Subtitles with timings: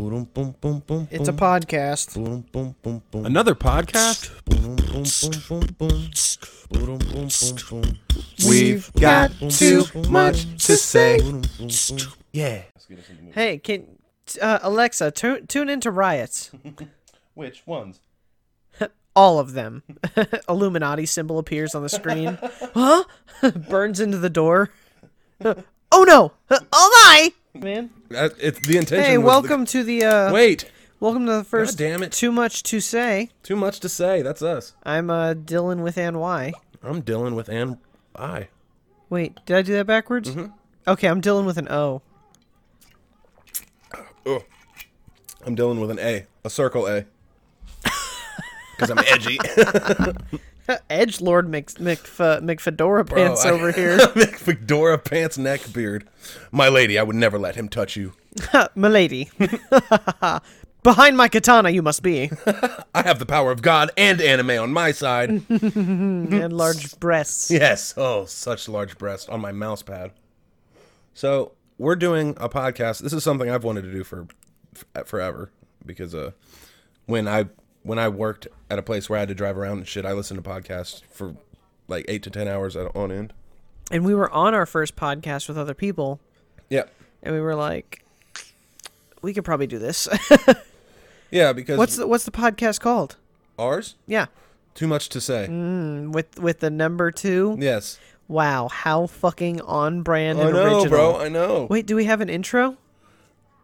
[0.00, 1.08] Boom, boom, boom, boom.
[1.10, 2.14] It's a podcast.
[2.14, 3.26] Boom, boom, boom, boom.
[3.26, 4.30] Another podcast?
[4.46, 5.04] Boom, boom,
[5.46, 6.10] boom, boom, boom.
[6.70, 7.98] Boom, boom, boom, boom.
[8.48, 11.20] We've got too much to say.
[12.32, 12.62] Yeah.
[13.32, 13.98] Hey, can
[14.40, 16.50] uh, Alexa tu- tune into riots?
[17.34, 18.00] Which ones?
[19.14, 19.82] All of them.
[20.48, 22.38] Illuminati symbol appears on the screen.
[22.74, 23.04] huh?
[23.68, 24.70] Burns into the door.
[25.44, 26.32] oh no!
[26.50, 27.32] Oh my!
[27.54, 27.90] Man.
[28.08, 29.04] That, it's the intention.
[29.04, 30.70] Hey, was welcome to the uh wait.
[31.00, 32.12] welcome to the first God damn it.
[32.12, 33.30] Too much to say.
[33.42, 34.22] Too much to say.
[34.22, 34.74] That's us.
[34.84, 36.52] I'm uh Dylan with Ann Y.
[36.82, 37.78] I'm Dylan with Ann
[38.14, 38.48] I.
[39.08, 40.30] Wait, did I do that backwards?
[40.30, 40.52] Mm-hmm.
[40.86, 42.02] Okay, I'm Dylan with an O.
[44.26, 44.44] Oh.
[45.44, 46.26] I'm Dylan with an A.
[46.44, 47.06] A circle A.
[48.76, 49.38] Because I'm edgy.
[50.90, 53.98] Edge Lord Mc, Mc, McFedora pants I- over here.
[53.98, 56.08] Mick Fedora pants neck beard.
[56.52, 58.12] My lady, I would never let him touch you.
[58.74, 59.30] Milady.
[60.82, 62.30] Behind my katana, you must be.
[62.94, 65.28] I have the power of God and anime on my side.
[65.50, 67.50] and large breasts.
[67.50, 67.92] yes.
[67.98, 70.12] Oh, such large breasts on my mouse pad.
[71.12, 73.00] So we're doing a podcast.
[73.00, 74.26] This is something I've wanted to do for
[74.96, 75.50] f- forever
[75.84, 76.30] because uh,
[77.04, 77.46] when I
[77.82, 80.12] when I worked at a place where I had to drive around and shit, I
[80.12, 81.34] listened to podcasts for
[81.88, 83.32] like eight to ten hours at- on end.
[83.90, 86.20] And we were on our first podcast with other people,
[86.68, 86.84] Yeah.
[87.22, 88.04] and we were like,
[89.22, 90.08] we could probably do this.
[91.32, 93.14] Yeah, because what's the, what's the podcast called?
[93.56, 93.94] ours?
[94.06, 94.26] Yeah,
[94.74, 95.46] Too much to say.
[95.48, 97.56] Mm, with with the number two.
[97.60, 98.00] Yes.
[98.26, 100.88] Wow, how fucking on brand I know, original.
[100.88, 101.20] bro.
[101.20, 101.68] I know.
[101.70, 102.78] Wait, do we have an intro?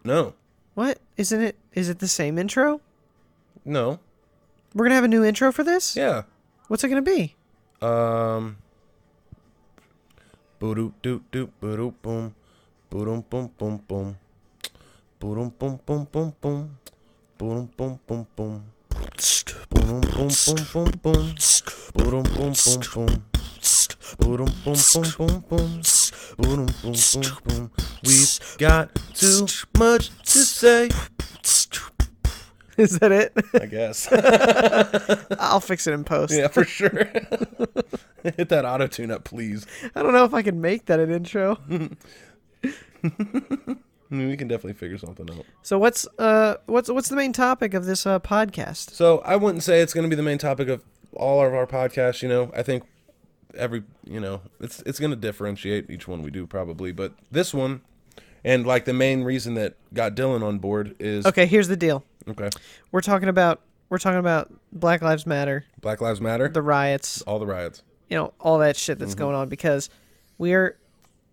[0.04, 0.34] No.
[0.74, 1.56] What isn't it?
[1.72, 2.80] Is it the same intro?
[3.64, 3.98] No.
[4.76, 5.96] We're gonna have a new intro for this.
[5.96, 6.24] Yeah.
[6.68, 7.34] What's it gonna be?
[7.80, 8.58] Um.
[10.58, 12.34] Boo doo doo boo boom.
[12.90, 14.18] Boom boom boom boom.
[15.18, 16.78] Boom boom boom boom boom.
[17.38, 18.66] Boom boom boom boom.
[19.70, 21.32] Boom boom boom boom boom.
[21.94, 23.24] Boom boom boom boom.
[24.18, 25.80] Boom boom boom boom boom.
[26.36, 27.70] Boom boom boom boom.
[28.04, 29.46] We've got too
[29.78, 30.90] much to say.
[32.78, 33.32] Is that it?
[33.54, 34.08] I guess.
[35.40, 36.34] I'll fix it in post.
[36.34, 37.04] yeah, for sure.
[38.22, 39.66] Hit that auto tune up, please.
[39.94, 41.58] I don't know if I can make that an intro.
[41.68, 41.88] I
[44.10, 45.44] mean, we can definitely figure something out.
[45.62, 48.90] So what's uh what's what's the main topic of this uh podcast?
[48.90, 51.66] So I wouldn't say it's going to be the main topic of all of our
[51.66, 52.22] podcasts.
[52.22, 52.84] You know, I think
[53.54, 57.54] every you know it's it's going to differentiate each one we do probably, but this
[57.54, 57.80] one
[58.44, 62.04] and like the main reason that got Dylan on board is Okay, here's the deal.
[62.28, 62.50] Okay.
[62.92, 67.38] We're talking about we're talking about Black Lives Matter, Black Lives Matter, the riots, all
[67.38, 67.82] the riots.
[68.08, 69.04] you know, all that shit Mm-hmm.
[69.04, 69.88] that's going on because
[70.38, 70.76] we're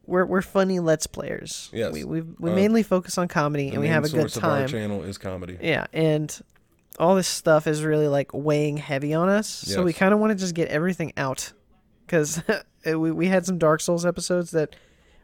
[0.06, 1.70] we're we're funny let's players.
[1.74, 1.94] Yes.
[1.94, 4.38] We we we Uh, mainly focus on comedy and we main have a good source
[4.38, 4.68] of our time.
[4.68, 5.58] channel is comedy.
[5.62, 6.38] Yeah, and
[7.00, 9.48] all this stuff is really like weighing heavy on us.
[9.50, 9.98] So we Yes.
[10.00, 11.54] kind of want to just get everything out
[12.06, 12.42] because
[12.86, 14.76] we we had some Dark Souls episodes that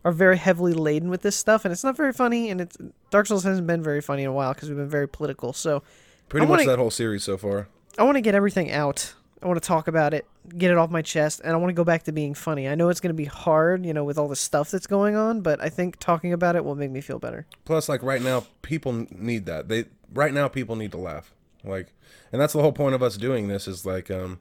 [0.05, 2.49] are very heavily laden with this stuff, and it's not very funny.
[2.49, 2.77] And it's
[3.09, 5.53] Dark Souls hasn't been very funny in a while because we've been very political.
[5.53, 5.83] So
[6.29, 7.67] Pretty much wanna- that whole series so far.
[7.97, 9.13] I want to get everything out.
[9.41, 10.25] I want to talk about it,
[10.57, 12.67] get it off my chest, and I want to go back to being funny.
[12.67, 15.15] I know it's going to be hard, you know, with all the stuff that's going
[15.15, 17.45] on, but I think talking about it will make me feel better.
[17.63, 19.69] Plus, like right now, people need that.
[19.69, 21.33] They right now people need to laugh.
[21.63, 21.93] Like,
[22.33, 24.39] and that's the whole point of us doing this is like, um,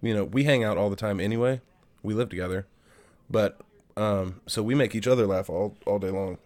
[0.00, 1.60] you know, we hang out all the time anyway.
[2.02, 2.66] We live together,
[3.30, 3.60] but
[3.96, 6.38] um, so we make each other laugh all all day long.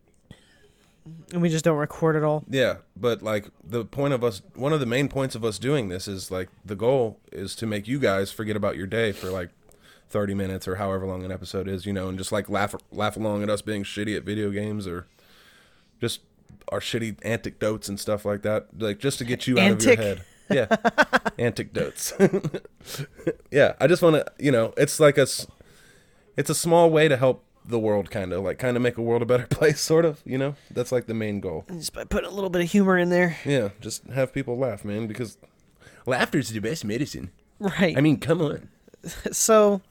[1.32, 2.44] And we just don't record it all.
[2.48, 5.88] Yeah, but like the point of us, one of the main points of us doing
[5.88, 9.30] this is like the goal is to make you guys forget about your day for
[9.30, 9.50] like.
[10.12, 13.16] 30 minutes or however long an episode is, you know, and just like laugh laugh
[13.16, 15.06] along at us being shitty at video games or
[16.00, 16.22] just
[16.72, 19.94] our shitty anecdotes and stuff like that, like just to get you out of your
[19.94, 20.24] head.
[20.50, 20.66] Yeah,
[21.38, 22.12] anecdotes.
[23.52, 25.46] yeah, I just want to, you know, it's like a, s-
[26.40, 29.02] it's a small way to help the world, kind of like kind of make a
[29.02, 30.22] world a better place, sort of.
[30.24, 31.66] You know, that's like the main goal.
[31.70, 33.36] Just by putting a little bit of humor in there.
[33.44, 35.36] Yeah, just have people laugh, man, because
[36.06, 37.30] laughter's the best medicine.
[37.58, 37.96] Right.
[37.96, 38.68] I mean, come on.
[39.32, 39.82] so,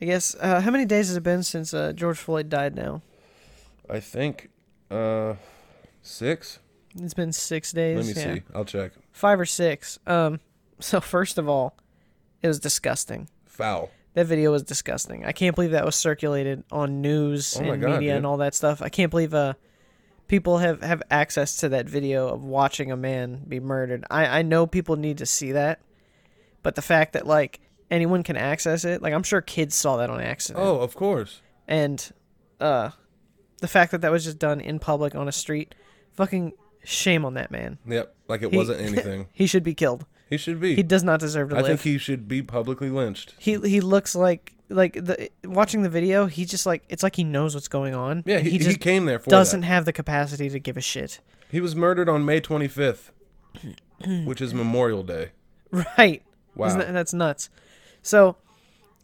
[0.00, 3.02] I guess, uh, how many days has it been since uh, George Floyd died now?
[3.90, 4.50] I think
[4.90, 5.34] uh
[6.02, 6.60] six.
[6.96, 7.96] It's been six days.
[7.96, 8.34] Let me yeah.
[8.34, 8.42] see.
[8.54, 8.92] I'll check.
[9.12, 9.98] Five or six.
[10.06, 10.40] Um,
[10.80, 11.74] so first of all,
[12.42, 13.28] it was disgusting.
[13.46, 13.90] Foul.
[14.14, 15.24] That video was disgusting.
[15.24, 18.16] I can't believe that was circulated on news Oh and God, media dude.
[18.18, 18.82] and all that stuff.
[18.82, 19.54] I can't believe uh
[20.26, 24.04] people have have access to that video of watching a man be murdered.
[24.10, 25.80] I I know people need to see that,
[26.62, 27.60] but the fact that like
[27.90, 30.64] anyone can access it, like I'm sure kids saw that on accident.
[30.64, 31.40] Oh, of course.
[31.68, 32.10] and
[32.60, 32.90] uh
[33.60, 35.74] the fact that that was just done in public on a street
[36.12, 36.52] fucking
[36.84, 37.76] Shame on that man.
[37.86, 39.26] Yep, like it He- wasn't anything.
[39.32, 40.06] He should be killed.
[40.28, 40.74] He should be.
[40.74, 41.64] He does not deserve to live.
[41.64, 41.80] I live.
[41.80, 43.34] think he should be publicly lynched.
[43.38, 46.26] he he looks like like the watching the video.
[46.26, 48.22] He just like it's like he knows what's going on.
[48.26, 49.66] Yeah, and he, he he, just came there for doesn't that.
[49.66, 51.20] have the capacity to give a shit.
[51.50, 53.10] He was murdered on May 25th,
[54.26, 55.30] which is Memorial Day.
[55.70, 56.22] Right.
[56.54, 56.78] Wow.
[56.78, 57.50] That- that's nuts.
[58.00, 58.36] So,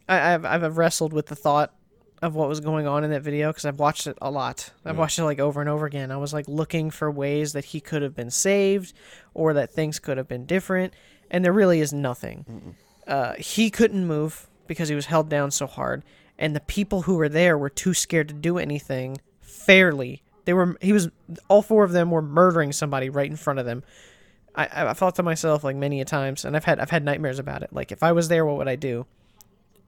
[0.09, 1.75] I, I've I've wrestled with the thought
[2.23, 4.71] of what was going on in that video because I've watched it a lot.
[4.83, 4.99] I've mm.
[4.99, 6.11] watched it like over and over again.
[6.11, 8.93] I was like looking for ways that he could have been saved,
[9.35, 10.95] or that things could have been different,
[11.31, 12.75] and there really is nothing.
[13.07, 16.03] Uh, he couldn't move because he was held down so hard,
[16.37, 20.21] and the people who were there were too scared to do anything fairly.
[20.45, 21.09] They were he was
[21.47, 23.83] all four of them were murdering somebody right in front of them.
[24.55, 27.39] I, I thought to myself like many a times, and I've had I've had nightmares
[27.39, 27.73] about it.
[27.73, 29.05] Like if I was there, what would I do?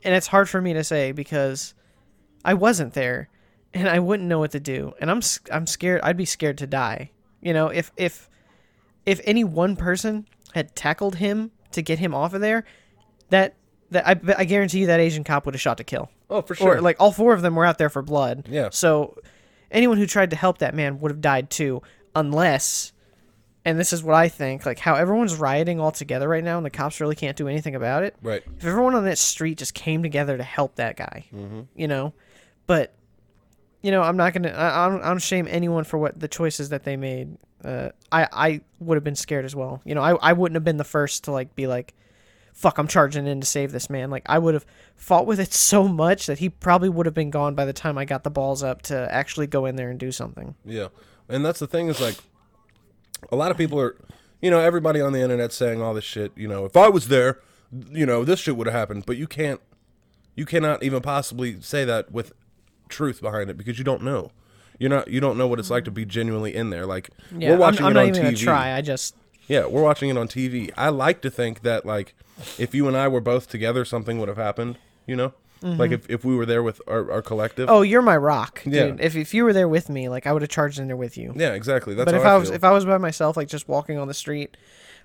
[0.04, 1.74] And it's hard for me to say because
[2.44, 3.30] I wasn't there,
[3.74, 4.94] and I wouldn't know what to do.
[5.00, 6.02] And I'm I'm scared.
[6.04, 7.12] I'd be scared to die.
[7.42, 8.30] You know, if if
[9.06, 12.66] if any one person had tackled him to get him off of there,
[13.30, 13.56] that
[13.92, 16.10] that I, I guarantee you that Asian cop would have shot to kill.
[16.30, 16.78] Oh, for sure.
[16.78, 18.48] Or like all four of them were out there for blood.
[18.50, 18.70] Yeah.
[18.72, 19.18] So
[19.72, 21.82] anyone who tried to help that man would have died too,
[22.16, 22.92] unless.
[23.64, 26.66] And this is what I think: like how everyone's rioting all together right now, and
[26.66, 28.16] the cops really can't do anything about it.
[28.22, 28.44] right.
[28.58, 31.62] If everyone on that street just came together to help that guy, mm-hmm.
[31.76, 32.14] you know,
[32.66, 32.94] but
[33.82, 34.50] you know, I'm not gonna.
[34.50, 37.38] I, I, don't, I don't shame anyone for what the choices that they made.
[37.64, 39.82] Uh, I I would have been scared as well.
[39.84, 41.94] You know, I I wouldn't have been the first to like be like,
[42.54, 44.66] "Fuck, I'm charging in to save this man." Like I would have
[44.96, 47.98] fought with it so much that he probably would have been gone by the time
[47.98, 50.56] I got the balls up to actually go in there and do something.
[50.66, 50.88] Yeah.
[51.30, 52.16] And that's the thing is like
[53.32, 53.98] a lot of people are
[54.42, 57.08] you know, everybody on the internet saying all this shit, you know, if I was
[57.08, 57.40] there,
[57.92, 59.62] you know, this shit would have happened, but you can't
[60.36, 62.34] you cannot even possibly say that with
[62.90, 64.32] truth behind it because you don't know.
[64.80, 66.86] You're not you don't know what it's like to be genuinely in there.
[66.86, 68.24] Like Yeah, we're watching I'm, I'm it not on even TV.
[68.26, 68.74] gonna try.
[68.74, 69.16] I just
[69.48, 70.72] Yeah, we're watching it on TV.
[70.78, 72.14] I like to think that like
[72.58, 75.34] if you and I were both together something would have happened, you know?
[75.62, 77.68] Like if, if we were there with our, our collective.
[77.68, 77.78] Mm-hmm.
[77.78, 78.74] oh, you're my rock, dude.
[78.74, 78.96] Yeah.
[79.00, 81.18] If if you were there with me, like I would have charged in there with
[81.18, 81.34] you.
[81.36, 81.96] Yeah, exactly.
[81.96, 84.08] That's but if I, I, was if I was by myself, like just walking on
[84.08, 84.56] the street,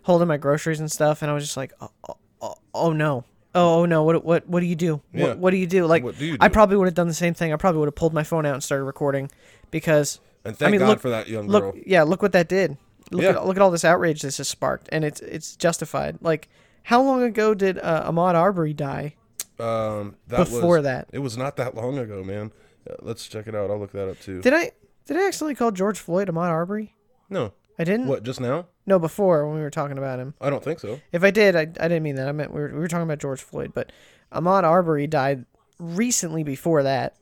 [0.03, 3.25] holding my groceries and stuff, and I was just like, oh, oh, oh, oh no,
[3.55, 5.01] oh, oh no, what what what do you do?
[5.13, 5.29] Yeah.
[5.29, 5.87] What, what do you do?
[5.87, 7.53] Like do you I probably would have done the same thing.
[7.53, 9.31] I probably would have pulled my phone out and started recording,
[9.73, 11.83] because and thank I mean, God look, for that young look, girl.
[11.85, 12.77] yeah, look what that did.
[13.11, 13.31] Look Yeah.
[13.31, 16.19] at look at all this outrage this has sparked, and it's it's justified.
[16.21, 16.49] Like
[16.85, 19.17] how long ago did uh, Ahmaud Arbery die?
[19.59, 21.09] Um, that Before was, that.
[21.13, 22.53] it was not that long ago, man.
[22.89, 23.71] Uh, let's check it out.
[23.71, 24.41] I'll look that up too.
[24.41, 24.73] Did I
[25.07, 26.95] did I accidentally call George Floyd Ahmaud Arbery?
[27.29, 28.07] no, I didn't.
[28.07, 28.23] what?
[28.23, 28.67] Just now?
[28.87, 30.35] No, before when we were talking about him.
[30.41, 31.01] I don't think so.
[31.13, 32.29] If I did, I, I didn't mean that.
[32.29, 33.93] I meant we were, we were talking about George Floyd, but
[34.33, 35.45] Ahmaud Arbery died
[35.79, 37.15] recently before that.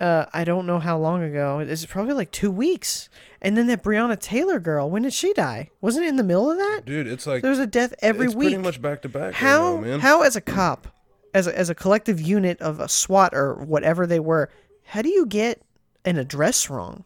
[0.00, 1.60] Uh, I don't know how long ago.
[1.60, 3.08] It's probably like two weeks.
[3.40, 5.70] And then that Breonna Taylor girl, when did she die?
[5.80, 6.82] Wasn't it in the middle of that?
[6.84, 8.48] Dude, it's like There was a death every it's week.
[8.50, 9.22] pretty much back to back.
[9.26, 10.00] right how now, man.
[10.00, 10.88] how as a cop,
[11.32, 14.50] as a, as a collective unit of a SWAT or whatever they were,
[14.84, 15.62] how do you get
[16.04, 17.04] an address wrong?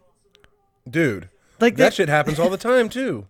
[0.88, 1.29] Dude,
[1.61, 3.26] Like that that- shit happens all the time too.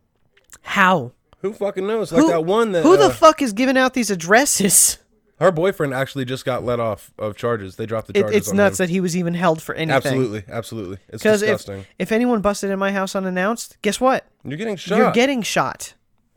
[0.62, 1.12] How?
[1.40, 2.12] Who fucking knows?
[2.12, 4.98] Like Who- that one that Who the uh, fuck is giving out these addresses?
[5.40, 7.76] Her boyfriend actually just got let off of charges.
[7.76, 8.36] They dropped the It, charges.
[8.36, 8.84] it's on nuts him.
[8.86, 9.94] that he was even held for anything.
[9.96, 10.98] Absolutely, absolutely.
[11.08, 11.86] It's Because if, disgusting.
[11.98, 14.26] if anyone busted in my house unannounced, guess what?
[14.44, 14.98] You're getting shot.
[14.98, 15.94] You're getting shot.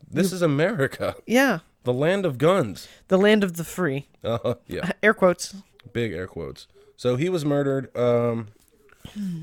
[0.09, 1.59] this is America, Yeah.
[1.83, 2.87] the land of guns.
[3.07, 4.07] The land of the free.
[4.23, 4.91] Uh, yeah.
[5.03, 5.55] Air quotes.
[5.93, 6.67] big air quotes.
[6.95, 8.49] So he was murdered um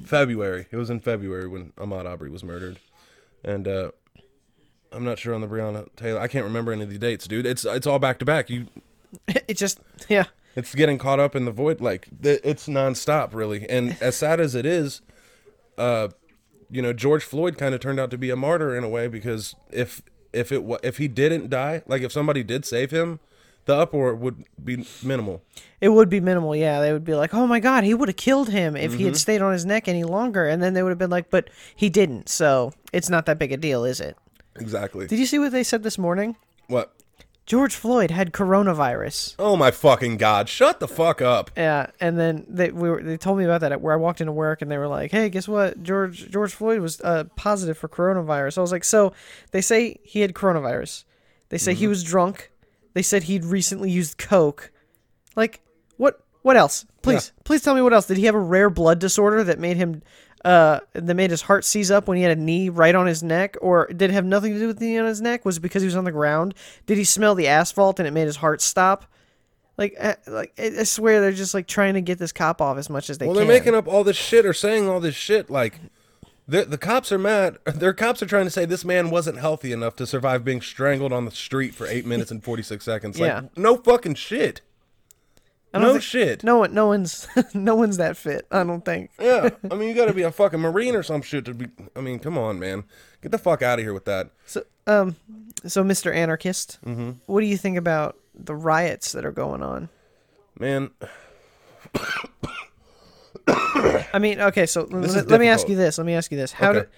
[0.05, 0.67] February.
[0.71, 2.79] It was in February when Ahmaud Aubrey was murdered.
[3.45, 3.91] And uh
[4.93, 6.21] I'm not sure on the Breonna Taylor.
[6.21, 7.45] I can't remember any of the dates, dude.
[7.47, 8.49] It's it's all back to back.
[8.49, 8.69] You
[9.49, 10.25] It just, yeah.
[10.57, 13.69] it's getting caught up in the void like it's nonstop really.
[13.69, 15.01] And as sad as it is,
[15.77, 16.09] uh
[16.71, 19.09] you know, George Floyd kind of turned out to be a martyr in a way
[19.09, 23.21] because if if it if he didn't die, like if somebody did save him,
[23.65, 25.43] the uproar would be minimal.
[25.81, 26.81] It would be minimal, yeah.
[26.81, 29.05] They would be like, oh my god, he would have killed him if he Mm-hmm.
[29.07, 30.47] had stayed on his neck any longer.
[30.47, 32.29] And then they would have been like, but he didn't.
[32.29, 34.17] So it's not that big a deal, is it?
[34.57, 35.07] Exactly.
[35.07, 36.37] Did you see what they said this morning?
[36.67, 36.93] What?
[37.49, 39.35] George Floyd had coronavirus.
[39.39, 40.51] Oh my fucking god!
[40.51, 41.51] Shut the fuck up.
[41.57, 44.21] Yeah, and then they we were, they told me about that at where I walked
[44.21, 45.83] into work, and they were like, "Hey, guess what?
[45.83, 49.15] George George Floyd was uh, positive for coronavirus." I was like, "So
[49.53, 51.05] they say he had coronavirus.
[51.49, 52.53] They say he was drunk.
[52.93, 54.71] They said he'd recently used coke.
[55.35, 55.63] Like,
[55.97, 56.21] what?
[56.43, 56.85] What else?
[57.01, 58.07] Please, please tell me what else.
[58.07, 60.03] Did he have a rare blood disorder that made him?"
[60.45, 63.23] Uh, that made his heart seize up when he had a knee right on his
[63.25, 65.45] neck, or did it have nothing to do with the knee on his neck?
[65.45, 66.55] Was it because he was on the ground?
[66.87, 69.05] Did he smell the asphalt and it made his heart stop?
[69.77, 72.89] Like, uh, like I swear they're just like trying to get this cop off as
[72.89, 73.47] much as they Well, can.
[73.49, 75.51] they're making up all this shit or saying all this shit.
[75.51, 75.81] Like,
[76.47, 77.59] The, the cops are mad.
[77.75, 81.13] Their cops are trying to say this man wasn't healthy enough to survive being strangled
[81.13, 83.19] on the street for eight minutes and forty six seconds.
[83.21, 83.43] Like, Yeah.
[83.57, 84.61] no fucking shit.
[85.81, 86.45] No think- shit.
[86.45, 88.47] No one, no one's, no one's that fit.
[88.51, 89.11] I don't think.
[89.21, 91.67] Yeah, I mean, you got to be a fucking marine or some shit to be.
[91.97, 92.85] I mean, come on, man,
[93.23, 94.31] get the fuck out of here with that.
[94.47, 95.17] So, um,
[95.67, 96.15] so Mr.
[96.15, 97.11] Anarchist, Mm-hmm.
[97.27, 99.89] what do you think about the riots that are going on?
[100.59, 100.91] Man,
[103.47, 105.99] I mean, okay, so l- let, me ask you this.
[105.99, 106.53] Let me ask you this.
[106.53, 106.79] How Okay.
[106.81, 106.89] did,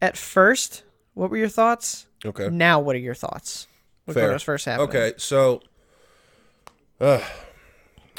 [0.00, 2.06] at first, what were your thoughts?
[2.24, 3.66] okay, Now, what are your thoughts?
[4.06, 4.14] Fair.
[4.22, 4.88] When it was first happening.
[4.88, 5.60] Okay, so,
[7.00, 7.20] uh,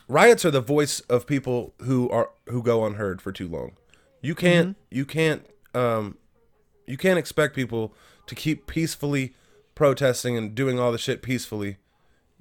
[0.10, 3.78] riots are the voice of people who are who go unheard for too long.
[4.22, 4.98] You can't, Mm-hmm.
[4.98, 6.18] you can't, um,
[6.86, 7.94] you can't expect people
[8.28, 9.34] to keep peacefully
[9.76, 11.78] protesting and doing all the shit peacefully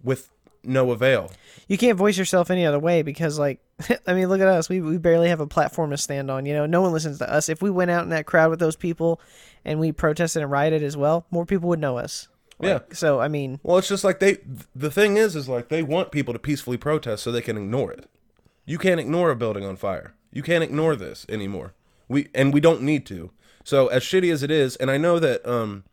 [0.02, 0.30] with
[0.64, 1.30] no avail.
[1.68, 3.60] You can't voice yourself any other way because, like,
[4.08, 4.68] I mean, look at us.
[4.68, 6.46] We, we barely have a platform to stand on.
[6.46, 7.48] You know, no one listens to us.
[7.48, 9.20] If we went out in that crowd with those people
[9.64, 12.26] and we protested and rioted as well, more people would know us.
[12.60, 12.80] Yeah.
[12.92, 14.38] So, I mean, Well, it's just like they.
[14.74, 17.92] The thing is, is like they want people to peacefully protest so they can ignore
[17.92, 18.06] it.
[18.66, 20.14] You can't ignore a building on fire.
[20.32, 21.74] You can't ignore this anymore.
[22.08, 23.30] We and we don't need to.
[23.64, 25.84] So as shitty as it is, and I know that um,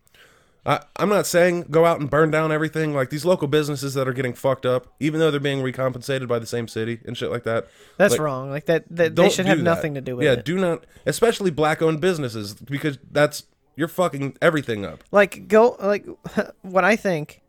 [0.65, 2.93] I I'm not saying go out and burn down everything.
[2.93, 6.39] Like these local businesses that are getting fucked up, even though they're being recompensated by
[6.39, 7.67] the same city and shit like that.
[7.98, 8.50] that's Like, wrong.
[8.50, 9.63] Like, that, that they should have that.
[9.63, 10.38] nothing to do with yeah, it.
[10.38, 10.41] Yeah.
[10.43, 13.43] Do not, especially black-owned businesses, because that's
[13.75, 15.03] you're fucking everything up.
[15.12, 16.05] like go like
[16.62, 17.41] what i think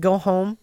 [0.00, 0.58] go home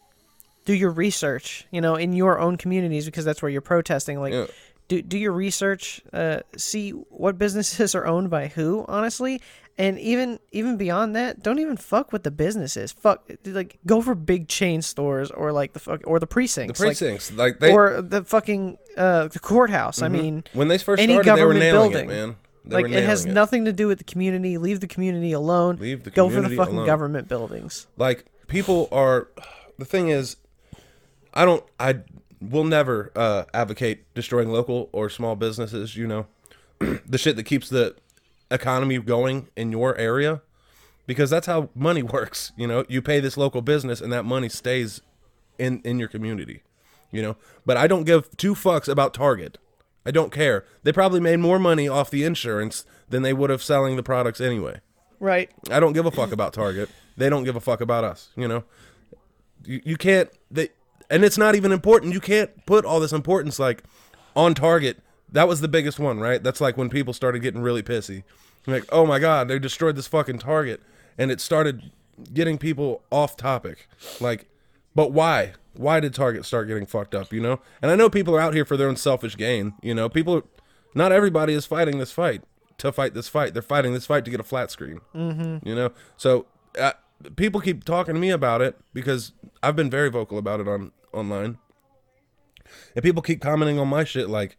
[0.65, 4.33] do your research you know in your own communities because that's where you're protesting like
[4.33, 4.45] Yeah.
[4.87, 9.41] do, do your research uh, see what businesses are owned by who honestly
[9.77, 14.13] and even even beyond that don't even fuck with the businesses fuck like go for
[14.13, 17.71] big chain stores or like the fuck or the precincts The like- precincts, like, they,
[17.71, 21.53] or the fucking uh the courthouse i mean when they first any started, they were
[21.53, 22.09] nailing building.
[22.09, 22.35] it, man.
[22.63, 24.57] They like it has nailing nothing to do with the community.
[24.57, 25.77] Leave the community alone.
[25.77, 26.85] Leave the go for the fucking alone.
[26.85, 27.87] government buildings.
[27.97, 29.29] Like people are
[29.81, 30.35] the thing is
[31.33, 31.99] i don't i
[32.41, 36.27] will never uh advocate destroying local or small businesses you know?
[37.05, 37.95] The shit that keeps the
[38.49, 40.41] economy going in your area
[41.07, 42.85] because that's how money works you know?
[42.89, 45.01] You pay this local business and that money stays
[45.57, 46.61] in in your community
[47.09, 47.37] you know?
[47.65, 49.57] But i don't give two fucks about target
[50.05, 53.63] i don't care they probably made more money off the insurance than they would have
[53.63, 54.79] selling the products anyway
[55.19, 56.89] right I don't give a fuck about Target.
[57.15, 58.29] They don't give a fuck about us.
[58.35, 58.63] You know,
[59.63, 60.29] you, you can't.
[60.49, 60.69] They
[61.09, 62.13] and it's not even important.
[62.13, 63.83] You can't put all this importance like
[64.35, 65.01] on Target.
[65.31, 66.41] That was the biggest one, right?
[66.41, 68.23] That's like when people started getting really pissy.
[68.67, 70.81] Like, oh my god, they destroyed this fucking Target,
[71.17, 71.91] and it started
[72.33, 73.87] getting people off topic.
[74.19, 74.47] Like,
[74.95, 75.53] but why?
[75.73, 77.31] Why did Target start getting fucked up?
[77.31, 79.73] You know, and I know people are out here for their own selfish gain.
[79.81, 80.43] You know, people.
[80.93, 82.43] Not everybody is fighting this fight
[82.81, 83.53] to fight this fight.
[83.53, 85.01] They're fighting this fight to get a flat screen.
[85.15, 85.67] Mm-hmm.
[85.67, 86.47] You know, so
[86.79, 86.93] uh,
[87.35, 90.91] people keep talking to me about it because I've been very vocal about it on
[91.13, 91.59] online,
[92.95, 94.57] and people keep commenting on my shit like,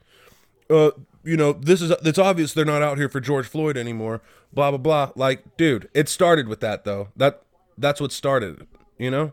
[0.70, 0.92] uh,
[1.24, 4.22] you know, this is it's obvious they're not out here for George Floyd anymore.
[4.52, 5.12] Blah blah blah.
[5.16, 7.08] Like, dude, it started with that though.
[7.16, 7.42] That
[7.76, 8.60] that's what started.
[8.62, 9.32] it, You know,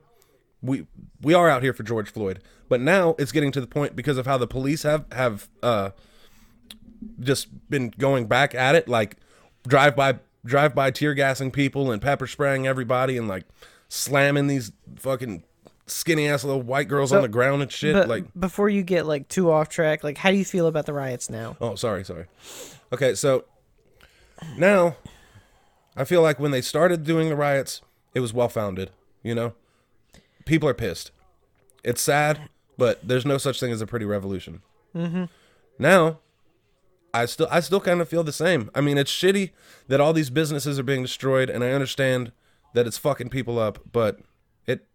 [0.62, 0.86] we
[1.22, 4.18] we are out here for George Floyd, but now it's getting to the point because
[4.18, 5.92] of how the police have have uh
[7.20, 9.18] just been going back at it, like
[9.68, 13.46] drive by drive by tear gassing people and pepper spraying everybody and like
[13.88, 15.44] slamming these fucking
[15.88, 17.94] skinny ass little white girls on the ground and shit.
[17.94, 20.86] But like before you get like too off track, like how do you feel about
[20.86, 21.58] the riots now?
[21.60, 22.26] Oh, sorry, sorry.
[22.94, 23.46] Okay, so
[24.58, 24.96] now
[25.96, 27.82] I feel like when they started doing the riots,
[28.14, 28.92] it was well founded.
[29.24, 29.54] You know,
[30.50, 31.12] people are pissed.
[31.84, 34.62] It's sad, but there's no such thing as a pretty revolution.
[34.96, 35.26] Mm-hmm.
[35.78, 36.20] Now,
[37.14, 38.70] I still, I still kind of feel the same.
[38.76, 39.52] I mean, it's shitty
[39.88, 42.32] that all these businesses are being destroyed, and I understand
[42.74, 44.20] that it's fucking people up, but
[44.68, 44.86] it,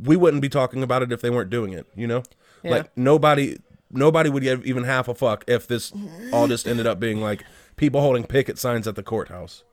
[0.00, 1.86] we wouldn't be talking about it if they weren't doing it.
[1.94, 2.22] You know,
[2.62, 2.70] Yeah.
[2.72, 3.58] like nobody,
[3.90, 5.92] nobody would give even half a fuck if this
[6.32, 7.44] all just ended up being like
[7.76, 9.64] people holding picket signs at the courthouse.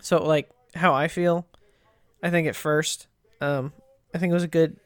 [0.00, 1.46] So like how I feel,
[2.22, 3.06] I think at first,
[3.42, 3.72] um,
[4.14, 4.76] I think it was a good.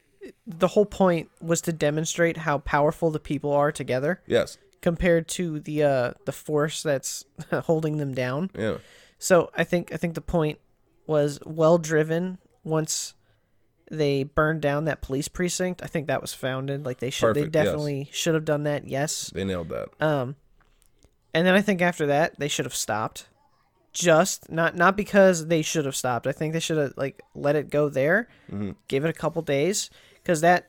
[0.46, 5.60] The whole point was to demonstrate how powerful the people are together Yes, compared to
[5.60, 8.50] the uh the force that's holding them down.
[8.58, 8.78] yeah,
[9.18, 10.58] So I think I think the point
[11.06, 13.14] was well driven once
[13.88, 15.80] they burned down that police precinct.
[15.80, 16.84] I think that was founded.
[16.84, 17.64] Like they should they Perfect, yes.
[17.66, 18.88] definitely should have done that.
[18.88, 19.30] Yes.
[19.32, 19.88] they nailed that.
[20.00, 20.34] Um
[21.32, 23.28] and then I think after that they should have stopped.
[23.96, 26.26] Just not not because they should have stopped.
[26.26, 28.28] I think they should have like let it go there.
[28.52, 28.72] Mm-hmm.
[28.88, 29.88] Give it a couple days
[30.24, 30.68] cuz that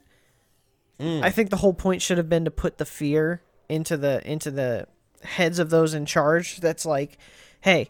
[1.00, 1.22] mm.
[1.22, 4.50] I think the whole point should have been to put the fear into the into
[4.50, 4.88] the
[5.24, 7.18] heads of those in charge that's like,
[7.62, 7.90] hey,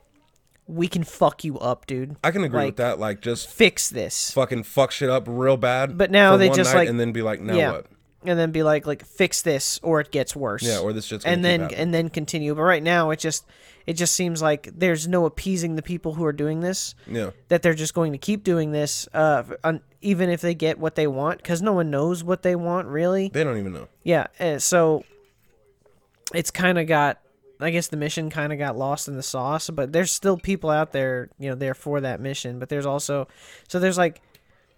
[0.66, 2.16] we can fuck you up, dude.
[2.24, 3.00] I can agree Like, with that.
[3.00, 4.32] Like, just Fix this.
[4.32, 5.98] fucking fuck shit up real bad.
[5.98, 7.72] But now they just, night like- and then be like, now yeah.
[7.72, 7.86] what?
[8.26, 10.64] And then be like, like fix this, or it gets worse.
[10.64, 11.80] Yeah, or this shit's gonna and keep then happening.
[11.80, 12.56] and then continue.
[12.56, 13.46] But right now, it just
[13.86, 16.96] it just seems like there's no appeasing the people who are doing this.
[17.06, 20.78] Yeah, That they're just going to keep doing this, uh, un- even if they get
[20.80, 23.30] what they want, because no one knows what they want really.
[23.30, 23.88] they don't even know.
[24.04, 25.06] Yeah, uh, so
[26.34, 27.20] it's kind of got
[27.60, 30.70] I guess the mission kind of got lost in the sauce, but there's still people
[30.70, 33.28] out there, you know, there for that mission, but there's also
[33.68, 34.22] so there's like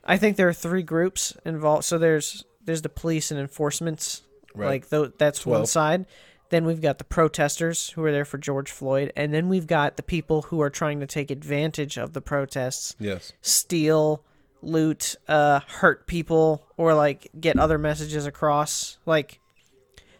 [0.05, 1.83] I think there are three groups involved.
[1.85, 4.21] So there's there's the police and enforcements.
[4.53, 4.67] Right.
[4.67, 6.05] Like tho- that's one side.
[6.49, 9.97] Then we've got the protesters who are there for George Floyd, and then we've got
[9.97, 13.33] the people who are trying to take advantage of the protests Yes.
[13.41, 14.23] steal,
[14.61, 18.97] loot, uh, hurt people, or like get other messages across.
[19.07, 19.39] Like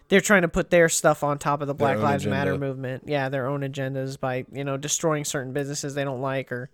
[0.08, 3.04] they're trying to put their stuff on top of the Black Lives Matter movement.
[3.06, 6.70] Yeah, their own agendas by you know destroying certain businesses they don't like or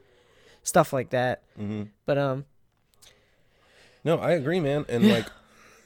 [0.63, 1.43] stuff like that.
[1.59, 1.83] Mm-hmm.
[2.05, 2.45] But um,
[4.03, 4.85] No, I agree, man.
[4.89, 5.27] And like,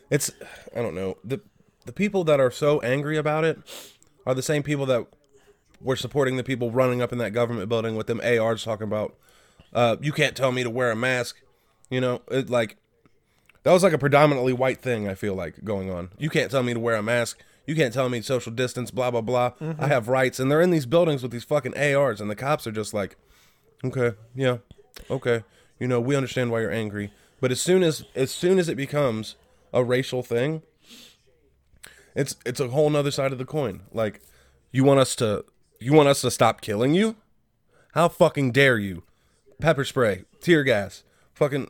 [0.09, 0.31] it's
[0.75, 1.41] I don't know the
[1.85, 3.59] the people that are so angry about it
[4.25, 5.07] are the same people that
[5.81, 9.15] were supporting the people running up in that government building with them ARs talking about,
[9.73, 11.37] uh, you can't tell me to wear a mask.
[11.89, 12.77] You know, it like
[13.63, 15.07] that was like a predominantly white thing.
[15.07, 16.09] I feel like going on.
[16.17, 17.39] You can't tell me to wear a mask.
[17.65, 18.91] You can't tell me social distance.
[18.91, 19.53] Blah blah blah.
[19.79, 22.67] I have rights, and they're in these buildings with these fucking ARs, and the cops
[22.67, 23.15] are just like,
[23.83, 24.57] okay, yeah,
[25.09, 25.43] okay,
[25.79, 27.11] you know, we understand why you're angry,
[27.41, 29.35] but as soon as as soon as it becomes
[29.73, 30.61] a racial thing,
[32.15, 33.81] it's it's a whole nother side of the coin.
[33.91, 34.21] Like,
[34.71, 35.45] you want us to
[35.79, 37.15] you want us to stop killing you?
[37.93, 39.03] How fucking dare you?
[39.59, 41.69] Pepper spray, tear gas, fucking.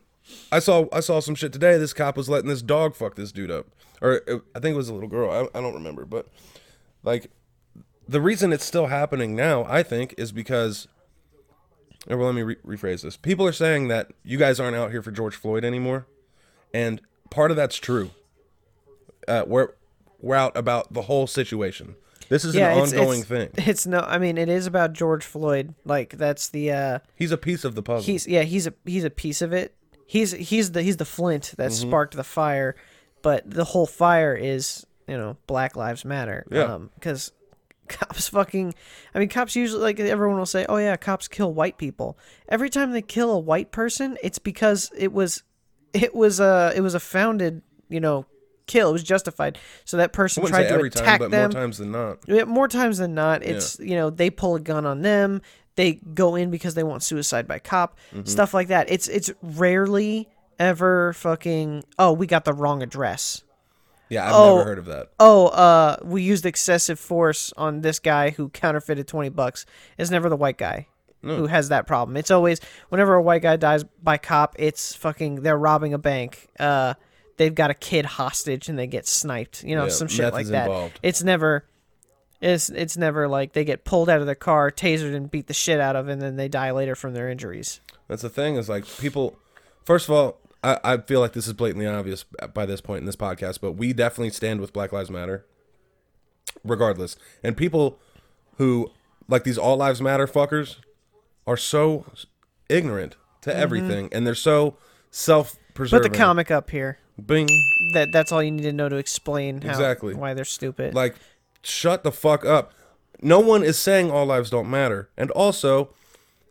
[0.51, 1.77] I saw I saw some shit today.
[1.77, 3.67] This cop was letting this dog fuck this dude up,
[4.01, 5.31] or uh, I think it was a little girl.
[5.31, 6.27] I, I don't remember, but
[7.03, 7.31] like
[8.07, 10.87] the reason it's still happening now, I think, is because.
[12.07, 13.17] Or well, let me re- rephrase this.
[13.17, 16.07] People are saying that you guys aren't out here for George Floyd anymore,
[16.73, 18.11] and part of that's true.
[19.27, 19.69] Uh, we're
[20.21, 21.95] we're out about the whole situation.
[22.29, 23.49] This is yeah, an it's, ongoing it's, thing.
[23.57, 25.73] It's no, I mean, it is about George Floyd.
[25.85, 28.05] Like that's the uh, He's a piece of the puzzle.
[28.11, 29.75] he's yeah, he's a he's a piece of it.
[30.05, 31.89] He's he's the he's the flint that Mm-hmm.
[31.89, 32.75] sparked the fire,
[33.21, 36.45] but the whole fire is you know Black Lives Matter.
[36.51, 36.79] Yeah.
[36.95, 37.31] because
[37.87, 38.73] cops fucking.
[39.15, 42.69] I mean, cops usually like everyone will say, "Oh yeah, cops kill white people." Every
[42.69, 45.43] time they kill a white person, it's because it was
[45.93, 48.25] it was a it was a founded you know
[48.67, 48.89] kill.
[48.89, 49.57] It was justified.
[49.85, 51.51] So that person tried to every attack time, but them.
[51.51, 52.17] more times than not.
[52.27, 55.41] Yeah, more times than not, it's you know they pull a gun on them.
[55.75, 58.25] They go in because they want suicide by cop, Mm-hmm.
[58.25, 58.91] stuff like that.
[58.91, 60.27] It's it's rarely
[60.59, 61.83] ever fucking.
[61.97, 63.43] Oh, we got the wrong address.
[64.09, 64.57] Yeah, I've Oh.
[64.57, 65.07] never heard of that.
[65.19, 69.65] Oh, uh, we used excessive force on this guy who counterfeited twenty bucks.
[69.97, 70.87] It's never the white guy
[71.21, 72.15] who has that problem.
[72.17, 76.47] It's always whenever a white guy dies by cop, it's fucking they're robbing a bank.
[76.59, 76.93] Uh,
[77.37, 79.63] they've got a kid hostage and they get sniped.
[79.63, 80.67] You know, Yeah, some shit like that.
[80.67, 80.99] involved.
[81.03, 81.65] It's never.
[82.41, 85.53] It's it's never like they get pulled out of their car, tasered, and beat the
[85.53, 87.81] shit out of, and then they die later from their injuries.
[88.07, 89.37] That's the thing is like people.
[89.83, 93.05] First of all, I, I feel like this is blatantly obvious by this point in
[93.05, 95.45] this podcast, but we definitely stand with Black Lives Matter,
[96.63, 97.17] regardless.
[97.43, 97.99] And people
[98.57, 98.89] who
[99.27, 100.77] like these All Lives Matter fuckers
[101.49, 102.05] are so
[102.69, 103.59] ignorant to mm-hmm.
[103.59, 104.77] everything, and they're so
[105.09, 106.97] self Put the comic up here.
[107.25, 107.47] Bing.
[107.93, 110.13] That that's all you need to know to explain how Exactly.
[110.13, 110.93] why they're stupid.
[110.93, 111.15] Like,
[111.63, 112.73] shut the fuck up.
[113.21, 115.09] No one is saying all lives don't matter.
[115.17, 115.93] And also,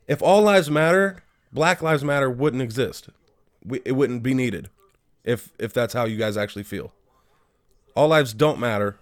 [0.07, 3.09] if all lives matter, Black Lives Matter wouldn't exist.
[3.65, 4.71] We, it wouldn't be needed.
[5.25, 6.93] If if that's how you guys actually feel.
[7.95, 8.97] All lives don't matter,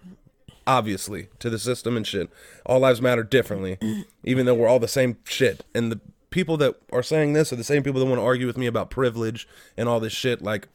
[0.67, 2.29] obviously, to the system and shit.
[2.65, 3.77] All lives matter differently,
[4.23, 5.65] even though we're all the same shit.
[5.73, 5.99] And the
[6.29, 8.67] people that are saying this are the same people that want to argue with me
[8.67, 10.41] about privilege and all this shit.
[10.41, 10.67] Like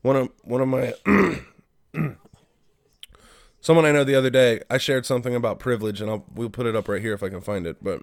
[0.00, 0.94] one of one of my
[3.62, 6.66] Someone I know the other day, I shared something about privilege, and I'll we'll put
[6.66, 7.76] it up right here if I can find it.
[7.82, 8.02] But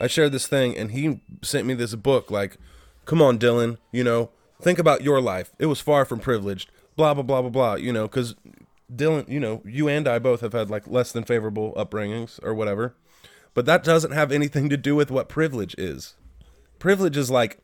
[0.00, 2.30] I shared this thing, and he sent me this book.
[2.30, 2.58] Like,
[3.06, 5.52] come on, Dylan, you know, think about your life.
[5.58, 6.70] It was far from privileged.
[6.94, 7.74] Blah blah blah blah blah.
[7.76, 8.34] You know, because
[8.94, 12.54] Dylan, you know, you and I both have had like less than favorable upbringings or
[12.54, 12.94] whatever.
[13.54, 16.14] But that doesn't have anything to do with what privilege is.
[16.78, 17.58] Privilege is like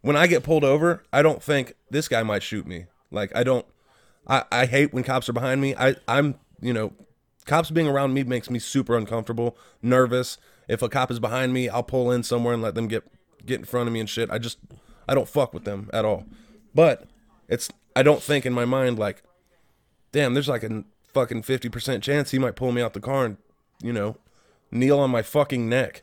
[0.00, 2.86] when I get pulled over, I don't think this guy might shoot me.
[3.10, 3.66] Like I don't
[4.28, 5.74] I, I hate when cops are behind me.
[5.74, 6.92] I, I'm, you know,
[7.46, 10.38] cops being around me makes me super uncomfortable, nervous.
[10.68, 13.04] If a cop is behind me, I'll pull in somewhere and let them get
[13.46, 14.30] get in front of me and shit.
[14.30, 14.58] I just
[15.08, 16.26] I don't fuck with them at all.
[16.74, 17.04] But
[17.48, 19.22] it's I don't think in my mind like,
[20.12, 23.24] damn, there's like a fucking fifty percent chance he might pull me out the car
[23.24, 23.36] and
[23.82, 24.16] you know,
[24.70, 26.02] kneel on my fucking neck.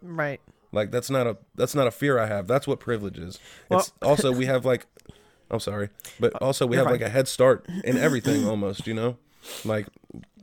[0.00, 0.40] Right.
[0.72, 2.46] Like that's not a that's not a fear I have.
[2.46, 3.38] That's what privilege is.
[3.68, 4.86] Well- it's also we have like
[5.50, 9.18] I'm sorry, but also we have like a head start in everything almost, you know?
[9.66, 9.86] Like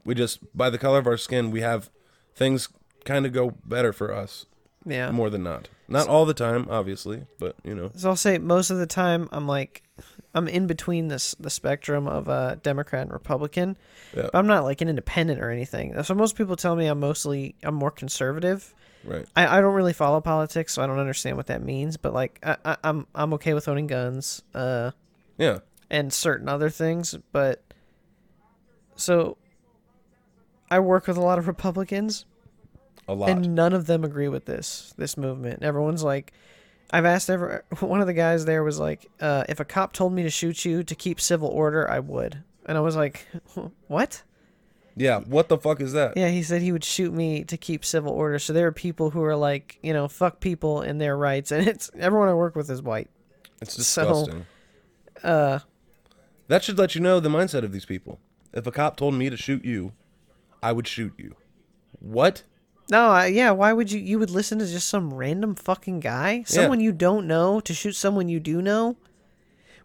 [0.06, 1.90] we just by the color of our skin, we have
[2.36, 2.70] things
[3.06, 4.46] kind of go better for us
[4.86, 5.10] Yeah.
[5.10, 5.68] more than not.
[5.88, 7.90] Not all the time, obviously, but you know.
[7.96, 9.82] So I'll say most of the time I'm like
[10.36, 13.78] I'm in between this the spectrum of uh, Democrat and Republican.
[14.16, 14.24] Yeah.
[14.32, 16.02] But I'm not like an independent or anything.
[16.04, 18.74] So most people tell me I'm mostly I'm more conservative.
[19.04, 19.26] Right.
[19.36, 21.98] I, I don't really follow politics, so I don't understand what that means.
[21.98, 24.92] But like I, I, I'm I'm okay with owning guns, uh,
[25.38, 25.60] Yeah.
[25.90, 27.18] and certain other things.
[27.32, 27.64] But
[28.96, 29.38] so
[30.70, 32.26] I work with a lot of Republicans,
[33.08, 33.30] A lot.
[33.30, 35.64] and none of them agree with this this movement.
[35.64, 36.34] Everyone's like,
[36.92, 40.14] I've asked every one of the guys there was like, uh, if a cop told
[40.14, 42.44] me to shoot you to keep civil order, I would.
[42.66, 43.28] And I was like,
[43.88, 44.24] what?
[44.96, 46.18] yeah, what the fuck is that?
[46.18, 48.38] Yeah, he said he would shoot me to keep civil order.
[48.38, 51.68] So there are people who are like, you know, fuck people and their rights, and
[51.68, 53.10] it's everyone I work with is white.
[53.62, 54.46] It's So- disgusting.
[55.24, 55.60] Uh,
[56.48, 58.20] that should let you know the mindset of these people.
[58.54, 59.94] If a cop told me to shoot you,
[60.64, 61.36] I would shoot you.
[62.00, 62.44] What?
[62.92, 64.00] No, I, yeah, why would you?
[64.00, 67.94] You would listen to just some random fucking guy, someone you don't know, to shoot
[67.96, 68.98] someone you do know.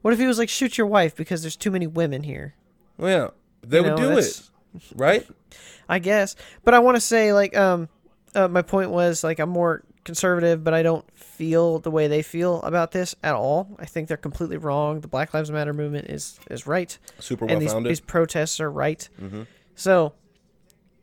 [0.03, 2.55] What if he was like, shoot your wife because there's too many women here?
[2.99, 3.29] Well, yeah,
[3.67, 4.51] they You would know, do it, that's-
[4.95, 5.27] right?
[5.88, 6.37] I guess.
[6.64, 7.88] But I want to say, like, um,
[8.35, 12.23] uh, my point was, like, I'm more conservative, but I don't feel the way they
[12.23, 13.75] feel about this at all.
[13.79, 15.01] I think they're completely wrong.
[15.01, 17.90] The Black Lives Matter movement is is right, Super well and these founded.
[17.90, 19.09] these protests are right.
[19.21, 19.43] Mm-hmm.
[19.75, 20.12] So,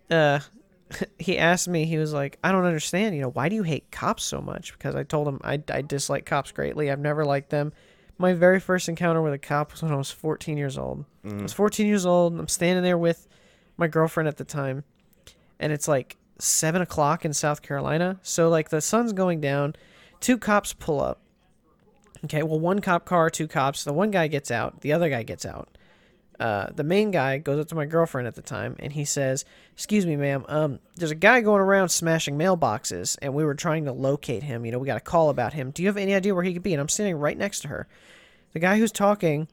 [0.09, 0.39] uh,
[1.19, 1.85] he asked me.
[1.85, 3.15] He was like, "I don't understand.
[3.15, 5.81] You know, why do you hate cops so much?" Because I told him I I
[5.81, 6.91] dislike cops greatly.
[6.91, 7.73] I've never liked them.
[8.17, 11.05] My very first encounter with a cop was when I was 14 years old.
[11.25, 11.55] I was mm.
[11.55, 12.39] 14 years old.
[12.39, 13.27] I'm standing there with
[13.77, 14.83] my girlfriend at the time,
[15.59, 18.19] and it's like seven o'clock in South Carolina.
[18.21, 19.75] So like the sun's going down.
[20.19, 21.21] Two cops pull up.
[22.25, 23.83] Okay, well one cop car, two cops.
[23.83, 24.81] The one guy gets out.
[24.81, 25.77] The other guy gets out.
[26.41, 29.45] Uh, the main guy goes up to my girlfriend at the time, and he says,
[29.73, 30.43] "Excuse me, ma'am.
[30.49, 34.65] Um, there's a guy going around smashing mailboxes, and we were trying to locate him.
[34.65, 35.71] You know, we got a call about him.
[35.71, 37.67] Do you have any idea where he could be?" And I'm standing right next to
[37.67, 37.87] her.
[38.53, 39.47] The guy who's talking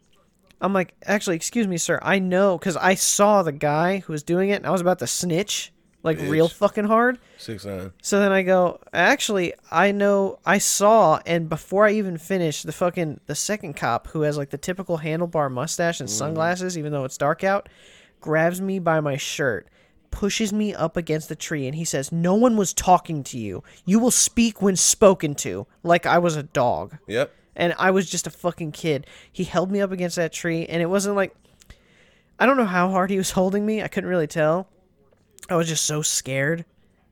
[0.61, 1.99] I'm like, actually, excuse me, sir.
[2.03, 4.99] I know because I saw the guy who was doing it, and I was about
[5.01, 5.73] to snitch
[6.03, 7.19] like real fucking hard.
[7.37, 7.93] Six nine.
[8.03, 12.73] So then I go, actually, I know, I saw, and before I even finished, the
[12.73, 16.13] fucking the second cop who has like the typical handlebar mustache and mm.
[16.13, 17.69] sunglasses, even though it's dark out,
[18.21, 19.69] grabs me by my shirt.
[20.11, 23.63] Pushes me up against the tree and he says, No one was talking to you.
[23.85, 27.31] You will speak when spoken to, like I was a dog Yep.
[27.55, 29.07] and I was just a fucking kid.
[29.31, 31.35] He held me up against that tree, and it wasn't like
[32.39, 33.83] I don't know how hard he was holding me.
[33.83, 34.69] I couldn't really tell.
[35.49, 36.65] I was just so scared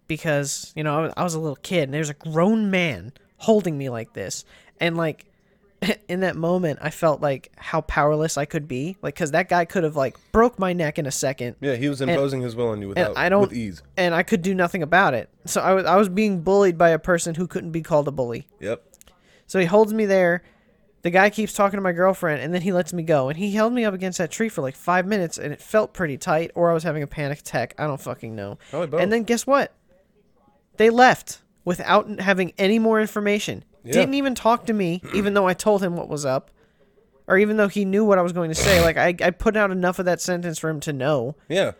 [0.08, 3.88] because you know I was, a little kid, and there's a grown man holding me
[3.90, 4.44] like this,
[4.80, 5.26] and like
[6.08, 9.64] in that moment, I felt like how powerless I could be, like because that guy
[9.64, 12.68] could have like broke my neck in a second, Yeah, he was imposing his will
[12.68, 13.82] on you without I don't- with ease.
[13.96, 15.28] and I could do nothing about it.
[15.44, 18.12] So I was I was being bullied by a person who couldn't be called a
[18.12, 18.46] bully.
[18.60, 18.82] Yep.
[19.46, 20.42] So he holds me there.
[21.06, 23.28] The guy keeps talking to my girlfriend, and then he lets me go.
[23.28, 25.92] And he held me up against that tree for like five minutes, and it felt
[25.92, 27.74] pretty tight, or I was having a panic attack.
[27.78, 28.58] I don't fucking know.
[28.70, 29.00] Probably both.
[29.00, 29.72] And then guess what?
[30.78, 33.62] They left without having any more information.
[33.84, 33.92] Yeah.
[33.92, 36.50] Didn't even talk to me, even though I told him what was up,
[37.28, 38.82] or even though he knew what I was going to say.
[38.82, 41.72] Like I, I put out enough of that sentence for him to know Yeah.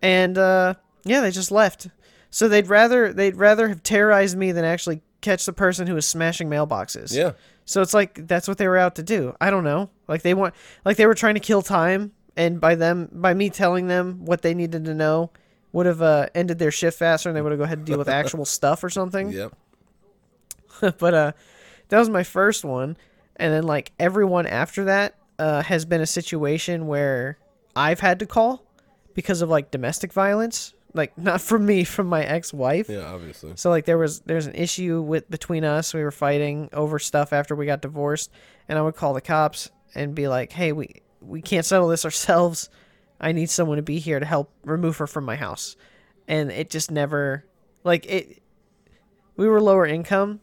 [0.00, 0.72] and uh,
[1.04, 1.88] yeah, they just left.
[2.30, 6.06] So they'd rather they'd rather have terrorized me than actually catch the person who was
[6.06, 7.14] smashing mailboxes.
[7.14, 7.32] Yeah.
[7.70, 9.36] So it's like that's what they were out to do.
[9.40, 9.90] I don't know.
[10.08, 10.54] Like they want
[10.84, 14.42] like they were trying to kill time, and by them by me telling them what
[14.42, 15.30] they needed to know
[15.70, 17.96] would have uh, ended their shift faster, and they would have go ahead and deal
[17.96, 19.30] with actual stuff or something.
[19.30, 19.54] Yep.
[20.98, 21.32] but uh,
[21.90, 22.96] that was my first one,
[23.36, 27.38] and then like everyone after that uh, has been a situation where
[27.76, 28.64] I've had to call
[29.14, 30.74] because of like domestic violence.
[30.92, 32.88] Like not from me, from my ex-wife.
[32.88, 33.52] Yeah, obviously.
[33.56, 35.94] So like there was there's an issue with between us.
[35.94, 38.30] We were fighting over stuff after we got divorced,
[38.68, 42.04] and I would call the cops and be like, "Hey, we we can't settle this
[42.04, 42.70] ourselves.
[43.20, 45.76] I need someone to be here to help remove her from my house."
[46.26, 47.44] And it just never
[47.84, 48.42] like it
[49.36, 50.40] we were lower income,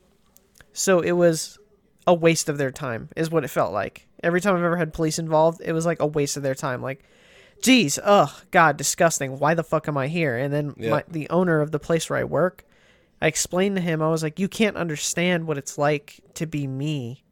[0.71, 1.60] so it was
[2.05, 4.07] a waste of their time is what it felt like.
[4.23, 6.81] Every time I've ever had police involved, it was like a waste of their time
[6.81, 7.03] like
[7.61, 9.39] geez, ugh, God, disgusting.
[9.39, 10.37] Why the fuck am I here?
[10.37, 10.89] And then Yeah.
[10.91, 12.65] my, the owner of the place where I work,
[13.21, 16.67] I explained to him, I was like, you can't understand what it's like to be
[16.67, 17.23] me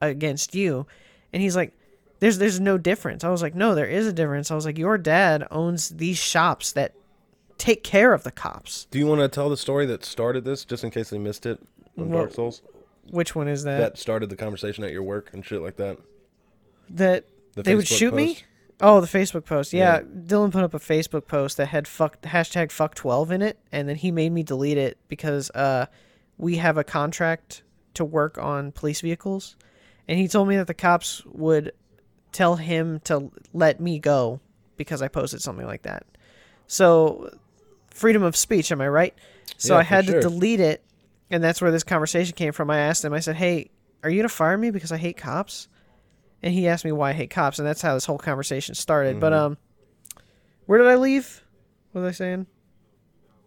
[0.00, 0.86] against you.
[1.32, 1.72] And he's like,
[2.20, 3.24] there's there's no difference.
[3.24, 4.50] I was like, no, there is a difference.
[4.50, 6.94] I was like, your dad owns these shops that
[7.58, 8.86] take care of the cops.
[8.90, 11.46] Do you want to tell the story that started this, just in case they missed
[11.46, 11.58] it
[11.98, 12.62] on Well, Dark Souls?
[13.10, 13.78] Which one is that?
[13.78, 15.98] That started the conversation at your work and shit like that.
[16.90, 18.38] That, The they would Facebook shoot me?
[18.84, 19.72] Oh, the Facebook post.
[19.72, 20.02] Yeah, Yeah.
[20.26, 23.88] Dylan put up a Facebook post that had fuck hashtag fuck twelve in it, and
[23.88, 25.86] then he made me delete it because uh,
[26.36, 27.62] we have a contract
[27.94, 29.56] to work on police vehicles,
[30.08, 31.72] and he told me that the cops would
[32.32, 34.40] tell him to let me go
[34.76, 36.04] because I posted something like that.
[36.66, 37.30] So,
[37.90, 39.14] freedom of speech, am I right?
[39.58, 40.14] So Yeah, I had sure.
[40.14, 40.82] to delete it,
[41.30, 42.70] and that's where this conversation came from.
[42.70, 43.70] I asked him, I said, "Hey,
[44.02, 45.68] are you gonna fire me because I hate cops?"
[46.42, 49.20] And he asked me why I hate cops, and that's how this whole conversation started.
[49.20, 49.44] But Mm-hmm.
[49.52, 49.58] um,
[50.66, 51.44] where did I leave?
[51.92, 52.46] What was I saying?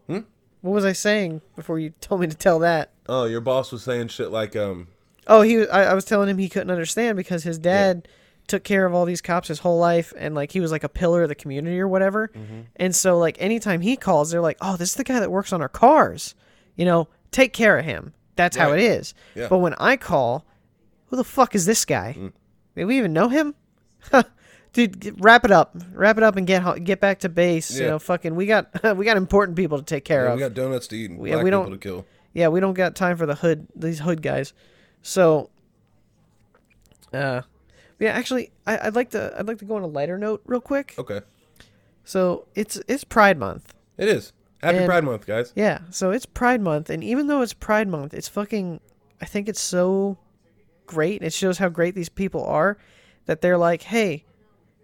[0.07, 0.19] Hmm?
[0.61, 2.91] What was I saying before you told me to tell that?
[3.07, 4.87] Oh, your boss was saying shit like, um,
[5.27, 5.57] Oh, he.
[5.57, 8.07] was- I, I was telling him he couldn't understand because his dad
[8.47, 10.89] took care of all these cops his whole life, and like he was like a
[10.89, 12.27] pillar of the community or whatever.
[12.29, 12.61] Mm-hmm.
[12.75, 15.51] And so like anytime he calls, they're like, "Oh, this is the guy that works
[15.51, 16.35] on our cars."
[16.75, 18.13] You know, take care of him.
[18.35, 19.13] That's how it is.
[19.33, 19.47] Yeah.
[19.49, 20.45] But when I call,
[21.07, 22.15] who the fuck is this guy?
[22.19, 22.33] Mm.
[22.75, 23.55] Did we even know him?
[24.73, 25.75] Dude, get- wrap it up.
[25.93, 27.77] Wrap it up and get get back to base.
[27.79, 30.35] You know, fucking, we got we got important people to take care yeah, of.
[30.35, 32.05] we got donuts to eat and We- black we people to kill.
[32.33, 34.53] Yeah, we don't got time for the hood these hood guys.
[35.01, 35.49] So
[37.13, 37.41] uh
[37.99, 40.59] yeah, actually I, I'd like to I'd like to go on a lighter note real
[40.61, 40.95] quick.
[40.97, 41.21] Okay.
[42.03, 43.73] So it's it's Pride Month.
[43.97, 44.33] It is.
[44.61, 45.53] Happy And- Pride Month, guys.
[45.55, 48.81] Yeah, so it's Pride Month and even though it's Pride Month, it's fucking
[49.21, 50.17] I think it's so
[50.85, 51.21] great.
[51.23, 52.77] It shows how great these people are
[53.25, 54.23] that they're like, "Hey,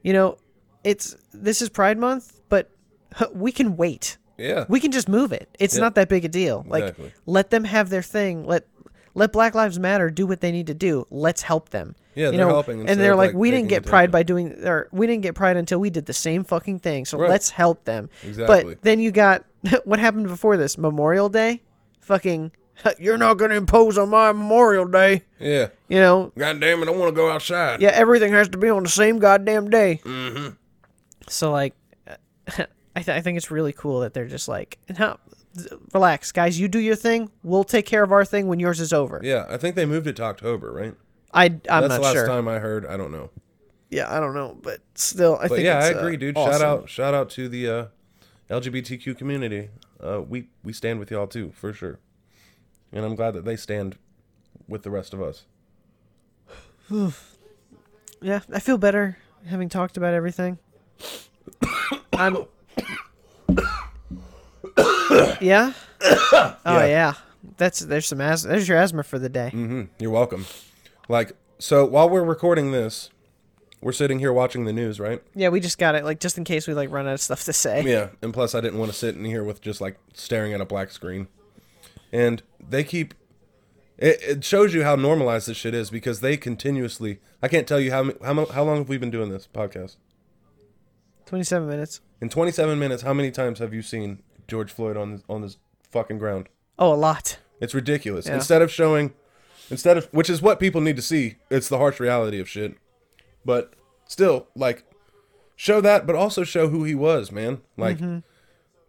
[0.03, 0.37] you know,
[0.83, 2.69] it's this is Pride Month, but
[3.33, 4.17] we can wait.
[4.37, 4.65] Yeah.
[4.67, 5.55] We can just move it.
[5.59, 5.81] It's Yeah.
[5.81, 6.65] not that big a deal.
[6.67, 7.13] Like Exactly.
[7.25, 8.45] let them have their thing.
[8.45, 8.65] Let
[9.13, 11.05] let Black Lives Matter do what they need to do.
[11.11, 11.95] Let's help them.
[12.15, 14.23] Yeah, you they're know, helping and they're like, like, we didn't get pride attention." by
[14.23, 17.05] doing, or we didn't get pride until we did the same fucking thing.
[17.05, 17.29] So Right.
[17.29, 18.09] let's help them.
[18.25, 18.63] Exactly.
[18.75, 19.45] But then you got
[19.85, 21.61] what happened before this Memorial Day.
[21.99, 22.51] Fucking,
[22.99, 25.23] you're not gonna impose on my Memorial Day.
[25.39, 25.67] Yeah.
[25.91, 27.82] You know, God damn it, I want to go outside.
[27.82, 29.99] yeah, everything has to be on the same goddamn day.
[30.06, 30.56] Mm-hmm.
[31.27, 31.75] So like,
[32.47, 35.17] I, th- I think it's really cool that they're just like, no,
[35.93, 36.58] relax, guys.
[36.58, 37.30] You do your thing.
[37.43, 39.19] We'll take care of our thing when yours is over.
[39.21, 40.93] Yeah, I think they moved it to October, right?
[41.34, 42.27] I I'm That's not the last sure.
[42.27, 42.86] time I heard.
[42.86, 43.30] I don't know.
[43.89, 45.65] Yeah, I don't know, but still, I But think.
[45.65, 46.38] yeah, I uh, agree, dude.
[46.38, 46.65] Shout awesome.
[46.67, 47.86] out, shout out to the uh,
[48.49, 49.69] LGBTQ community.
[50.01, 51.99] Uh, we we stand with y'all too, for sure.
[52.93, 53.97] And I'm glad that they stand
[54.69, 55.43] with the rest of us.
[58.21, 60.60] Yeah, I feel better having talked about everything.
[62.13, 62.45] I'm.
[65.41, 65.73] yeah.
[66.65, 67.13] Oh Yeah.
[67.58, 68.51] That's there's some asthma.
[68.51, 69.49] There's your asthma for the day.
[69.49, 70.45] hmm You're welcome.
[71.10, 73.10] Like, so while we're recording this,
[73.82, 75.23] we're sitting here watching the news, right?
[75.34, 76.04] Yeah, we just got it.
[76.06, 77.84] Like just in case we like run out of stuff to say.
[77.84, 80.62] Yeah, and plus I didn't want to sit in here with just like staring at
[80.62, 81.27] a black screen.
[82.12, 83.13] And they keep
[84.01, 87.79] it, it shows you how normalized this shit is because they continuously I can't tell
[87.79, 89.95] you how how how long have we been doing this podcast?
[91.25, 92.01] Twenty-seven minutes.
[92.19, 95.57] In 27 minutes, how many times have you seen George Floyd on this, on this
[95.89, 96.49] fucking ground?
[96.77, 97.39] Oh, a lot.
[97.59, 98.27] It's ridiculous.
[98.27, 98.35] Yeah.
[98.35, 99.13] Instead of showing
[99.69, 102.75] instead of which is what people need to see, it's the harsh reality of shit.
[103.45, 103.73] But
[104.05, 104.83] still like
[105.55, 107.61] show that but also show who he was, man.
[107.77, 108.19] Like mm-hmm.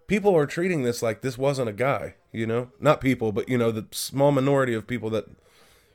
[0.06, 2.70] people are treating this like this wasn't a guy, you know?
[2.80, 5.26] Not people, but you know, the small minority of people that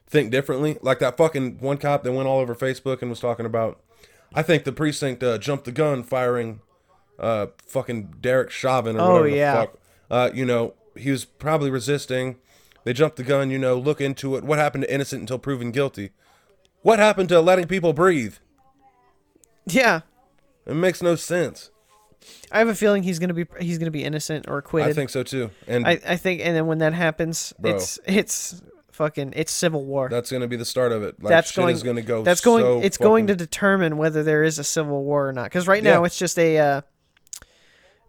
[0.08, 0.78] think differently.
[0.82, 3.80] Like that fucking one cop that went all over Facebook and was talking about
[4.34, 6.60] I think the precinct uh, jumped the gun firing
[7.19, 9.52] uh fucking Derek Chauvin or Oh, whatever yeah.
[9.54, 9.78] the fuck.
[10.10, 12.38] Uh, you know, he was probably resisting.
[12.84, 14.43] They jumped the gun, you know, look into it.
[14.45, 16.12] What happened to innocent until proven guilty?
[16.84, 18.36] What happened to letting people breathe?
[19.65, 20.02] Yeah.
[20.65, 21.71] It makes no sense.
[22.52, 24.90] I have a feeling he's gonna be he's gonna be innocent or acquitted.
[24.92, 25.52] I think so too.
[25.68, 27.76] And I, I think, and then when that happens, Bro.
[27.76, 28.62] it's it's
[28.92, 30.10] fucking it's civil war.
[30.10, 31.22] that's going to be the start of it.
[31.22, 32.63] Like that's shit going is going to go That's going.
[32.63, 35.44] so it's going to determine whether there is a civil war or not.
[35.46, 36.06] Because right now Yeah.
[36.08, 36.58] it's just a.
[36.58, 36.82] Uh,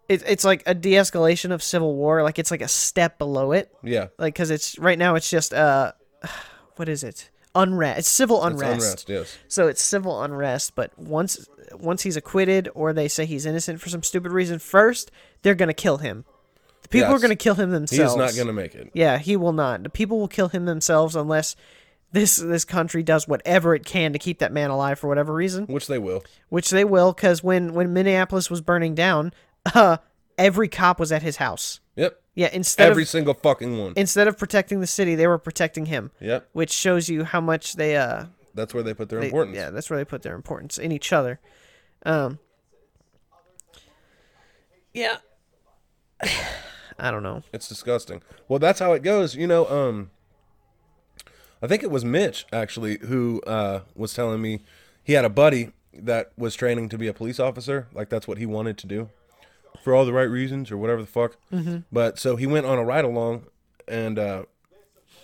[0.07, 2.23] it, it's like a de-escalation of civil war.
[2.23, 3.71] Like it's like a step below it.
[3.83, 4.07] Yeah.
[4.17, 5.91] Like because it's right now it's just uh,
[6.77, 7.28] what is it?
[7.55, 7.99] Unrest.
[7.99, 8.73] It's civil It's unrest.
[8.73, 9.37] unrest, yes.
[9.47, 10.75] So it's civil unrest.
[10.75, 15.11] But once once he's acquitted or they say he's innocent for some stupid reason, first
[15.41, 16.25] they're gonna kill him.
[16.83, 18.13] The people are gonna kill him He themselves.
[18.13, 18.89] is not going to make it.
[18.93, 19.83] Yeah, he will not.
[19.83, 21.55] The people will kill him themselves unless
[22.11, 25.65] this this country does whatever it can to keep that man alive for whatever reason,
[25.67, 26.23] Which they will.
[26.49, 27.13] which they will.
[27.13, 29.33] Because when when Minneapolis was burning down,
[29.75, 29.97] uh,
[30.37, 31.79] every cop was at his house.
[31.99, 32.21] Yep.
[32.35, 33.93] Yeah, instead Every of single fucking one.
[33.97, 36.11] instead of protecting the city, they were protecting him.
[36.21, 36.47] Yep.
[36.53, 39.57] Which shows you how much they uh That's where they put their they- importance.
[39.57, 41.39] yeah that's where they put their importance in each other.
[42.05, 42.39] Um.
[44.93, 45.17] Yeah.
[46.99, 47.43] I don't know.
[47.53, 48.21] It's disgusting.
[48.47, 49.35] Well, that's how it goes.
[49.35, 50.09] You know, um,
[51.61, 54.61] I think it was Mitch actually who uh, was telling me
[55.03, 57.87] he had a buddy that was training to be a police officer.
[57.93, 59.09] Like that's what he wanted to do
[59.83, 61.37] for all the right reasons or whatever the fuck.
[61.51, 61.79] Mm-hmm.
[61.91, 63.45] But so he went on a ride along
[63.87, 64.43] and uh,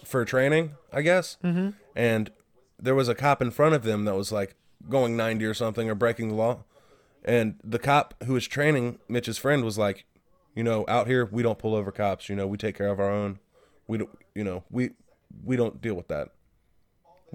[0.03, 1.37] for training, I guess.
[1.43, 1.69] Mm-hmm.
[1.95, 2.31] And
[2.79, 4.55] there was a cop in front of them that was like
[4.89, 6.63] going 90 or something or breaking the law.
[7.23, 10.05] And the cop who was training Mitch's friend was like,
[10.53, 12.29] you know, out here we don't pull over cops.
[12.29, 13.39] You know, we take care of our own.
[13.87, 14.91] We don't, you know, we
[15.43, 16.29] we don't deal with that.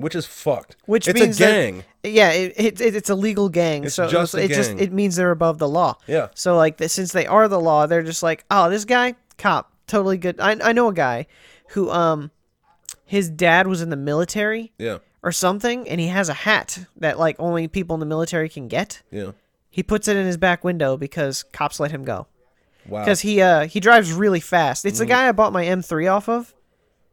[0.00, 0.76] Which is fucked.
[0.86, 1.84] Which it's means a gang.
[2.02, 3.84] That, yeah, it, it, it- it's a legal gang.
[3.84, 4.78] It's so just it just gang.
[4.80, 5.96] it means they're above the law.
[6.06, 6.28] Yeah.
[6.34, 10.18] So like since they are the law, they're just like, oh, this guy, cop, totally
[10.18, 10.40] good.
[10.40, 11.26] I I know a guy
[11.70, 12.30] who um
[13.04, 17.18] his dad was in the military yeah, or something, and he has a hat that
[17.18, 19.02] like only people in the military can get.
[19.10, 19.32] yeah.
[19.72, 22.26] He puts it in his back window because cops let him go.
[22.88, 23.00] Wow.
[23.04, 24.84] Because he uh he drives really fast.
[24.84, 26.54] It's the guy I bought my M3 off of.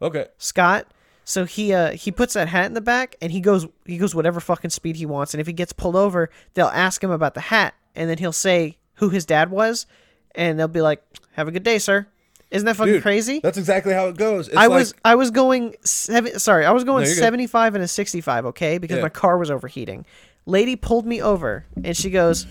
[0.02, 0.26] okay.
[0.40, 0.88] Scott.
[1.30, 4.16] So he uh he puts that hat in the back and he goes he goes
[4.16, 7.34] whatever fucking speed he wants and if he gets pulled over, they'll ask him about
[7.34, 9.88] the hat and then he'll say who his dad was
[10.36, 12.08] and they'll be like, "Have a good day, sir."
[12.50, 13.42] Isn't that fucking Dude, crazy?
[13.44, 14.48] That's exactly how it goes.
[14.48, 17.22] It's I like, was I was going seven sorry, I was going No, you're good.
[17.24, 18.78] 75 and a 65, okay?
[18.78, 19.04] Because Yeah.
[19.04, 20.06] my car was overheating.
[20.46, 22.48] Lady pulled me over and she goes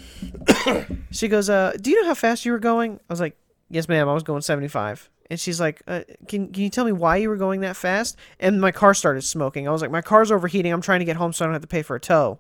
[1.11, 3.39] she goes, "Uh, do you know how fast you were going?" I was like,
[3.71, 6.93] "Yes, ma'am, I was going 75." And she's like, uh, "Can can you tell me
[6.93, 9.67] why you were going that fast?" And my car started smoking.
[9.67, 10.73] I was like, "My car's overheating.
[10.73, 12.39] I'm trying to get home so I don't have to pay for a tow."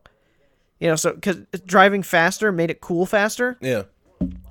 [0.79, 3.85] You know, so cuz driving faster made it cool faster yeah.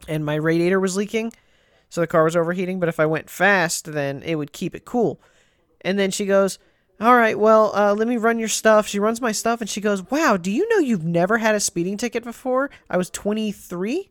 [0.07, 1.31] and my radiator was leaking,
[1.89, 2.79] so the car was overheating.
[2.79, 5.21] But if I went fast, then it would keep it cool.
[5.81, 6.57] And then she goes,
[6.99, 9.79] "All right, well, uh, let me run your stuff." She runs my stuff, and she
[9.81, 14.09] goes, "Wow, do you know you've never had a speeding ticket before?" I was 23,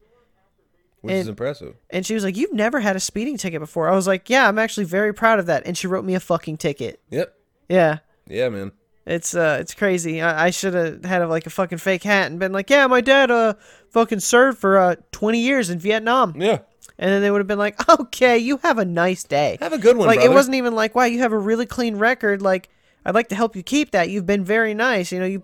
[1.04, 1.74] Which is impressive.
[1.90, 4.48] and she was like, "You've never had a speeding ticket before." I was like, "Yeah,
[4.48, 7.00] I'm actually very proud of that." And she wrote me a fucking ticket.
[7.10, 7.34] Yep.
[7.68, 7.98] Yeah.
[8.26, 8.72] Yeah, man.
[9.06, 10.22] It's uh, it's crazy.
[10.22, 12.86] I, I should have had a, like a fucking fake hat and been like, "Yeah,
[12.86, 13.54] my dad uh
[13.90, 16.60] fucking served for uh 20 years in Vietnam." Yeah.
[16.98, 19.58] And then they would have been like, okay, you have a nice day.
[19.60, 20.30] Have a good one, Like, brother.
[20.30, 22.40] it wasn't even like, wow, you have a really clean record.
[22.40, 22.68] Like,
[23.04, 24.10] I'd like to help you keep that.
[24.10, 25.10] You've been very nice.
[25.10, 25.42] You know, you,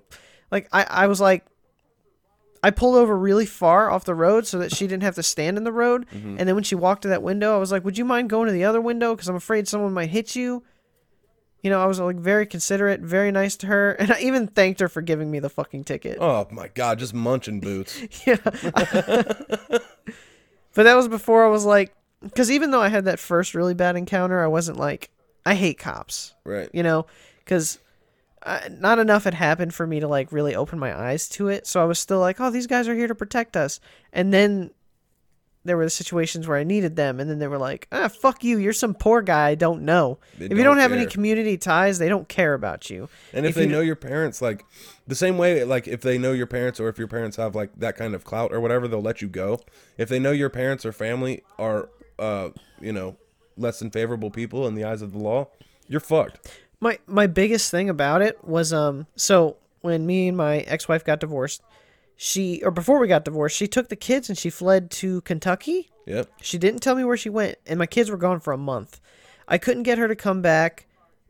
[0.52, 1.44] like, I, I was like,
[2.62, 5.56] I pulled over really far off the road so that she didn't have to stand
[5.56, 6.06] in the road.
[6.14, 6.36] Mm-hmm.
[6.38, 8.46] And then when she walked to that window, I was like, would you mind going
[8.48, 9.14] to the other window?
[9.14, 10.62] Because I'm afraid someone might hit you.
[11.62, 13.92] You know, I was like very considerate, very nice to her.
[13.92, 16.18] And I even thanked her for giving me the fucking ticket.
[16.20, 17.98] Oh my god, just munching boots.
[18.26, 18.36] Yeah.
[20.74, 23.74] but that was before I was like, because even though I had that first really
[23.74, 25.10] bad encounter, I wasn't like,
[25.46, 26.68] I hate cops, Right.
[26.72, 27.06] you know,
[27.38, 27.78] because
[28.70, 31.66] not enough had happened for me to like really open my eyes to it.
[31.66, 33.80] So I was still like, oh, these guys are here to protect us.
[34.12, 34.70] And then
[35.62, 38.42] there were the situations where I needed them, and then they were like, ah, fuck
[38.42, 40.18] you, you're some poor guy I don't know.
[40.38, 43.10] They if you don't don't have any community ties, they don't care about you.
[43.34, 44.64] And if, If they you- know your parents, like
[45.06, 47.72] the same way, like if they know your parents, or if your parents have like
[47.76, 49.60] that kind of clout or whatever, they'll let you go.
[49.98, 52.50] If they know your parents or family are, uh,
[52.80, 53.16] you know,
[53.58, 55.48] less than favorable people in the eyes of the law,
[55.86, 56.48] you're fucked.
[56.80, 61.20] My my biggest thing about it was um so when me and my ex-wife got
[61.20, 61.62] divorced
[62.16, 65.90] she or before we got divorced she took the kids and she fled to kentucky.
[66.06, 66.28] Yep.
[66.40, 69.00] she didn't tell me where she went and my kids were gone for a month.
[69.46, 70.86] I couldn't get her to come back.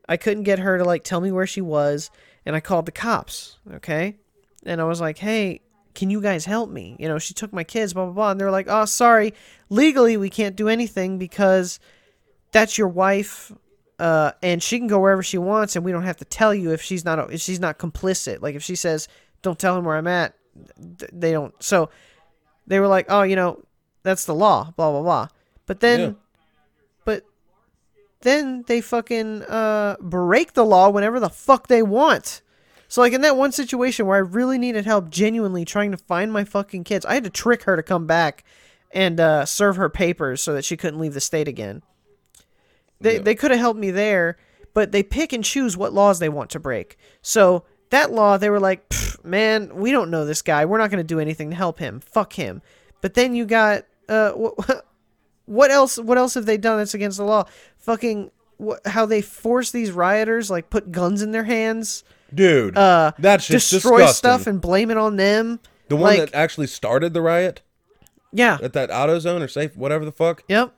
[0.09, 2.11] I couldn't get her to like tell me where she was
[2.47, 4.17] and i called the cops okay?
[4.65, 5.61] And i was like hey
[5.93, 6.97] can you guys help me?
[6.99, 9.35] You know she took my kids blah blah blah and they're like oh sorry.
[9.69, 11.79] Legally we can't do anything because
[12.53, 13.53] that's your wife
[14.01, 16.73] uh, and she can go wherever she wants, and we don't have to tell you
[16.73, 18.41] if she's not if she's not complicit.
[18.43, 19.07] Like if she says,
[19.43, 20.35] "Don't tell him where I'm at,"
[20.99, 21.55] th- they don't.
[21.63, 21.91] So
[22.67, 23.63] they were like, "Oh, you know,
[24.03, 25.29] that's the law." Blah blah blah.
[25.67, 26.13] But then, Yeah.
[27.05, 27.25] but
[28.23, 32.43] then they fucking uh, break the law whenever the fuck they want.
[32.89, 36.33] So like in that one situation where I really needed help, genuinely trying to find
[36.33, 38.43] my fucking kids, I had to trick her to come back
[38.91, 41.83] and uh, serve her papers so that she couldn't leave the state again.
[43.01, 43.23] They Yeah.
[43.23, 44.37] they could have helped me there,
[44.75, 46.97] but they pick and choose what laws they want to break.
[47.23, 48.85] So that law, they were like,
[49.25, 50.65] man, we don't know this guy.
[50.65, 52.01] We're not going to do anything to help him.
[52.01, 52.63] Fuck him.
[53.01, 54.71] But then you got uh, wh-
[55.47, 55.99] what else?
[55.99, 57.45] What else have they done that's against the law?
[57.79, 58.31] Fucking
[58.65, 63.47] wh- how they force these rioters like put guns in their hands, Dude, uh, that's
[63.47, 64.19] just destroy disgusting.
[64.19, 65.59] stuff and blame it on them.
[65.89, 67.63] the one like- that actually started the riot
[68.33, 68.59] Yeah.
[68.63, 70.45] at that AutoZone or safe, whatever the fuck.
[70.49, 70.73] Yep.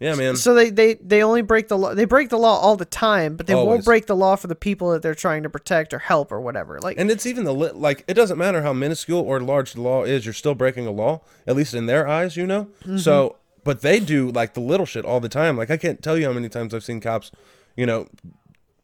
[0.00, 0.36] Yeah, man.
[0.36, 1.94] So they, they, they only break the law.
[1.94, 4.54] They break the law all the time, but they won't break the law for the
[4.54, 6.80] people that they're trying to protect or help or whatever.
[6.80, 9.80] Like, And it's even the li- like it doesn't matter how minuscule or large the
[9.80, 12.64] law is, you're still breaking a law, at least in their eyes, you know.
[12.82, 12.98] Mm-hmm.
[12.98, 15.56] So but they do like the little shit all the time.
[15.56, 17.30] Like I can't tell you how many times I've seen cops,
[17.76, 18.08] you know,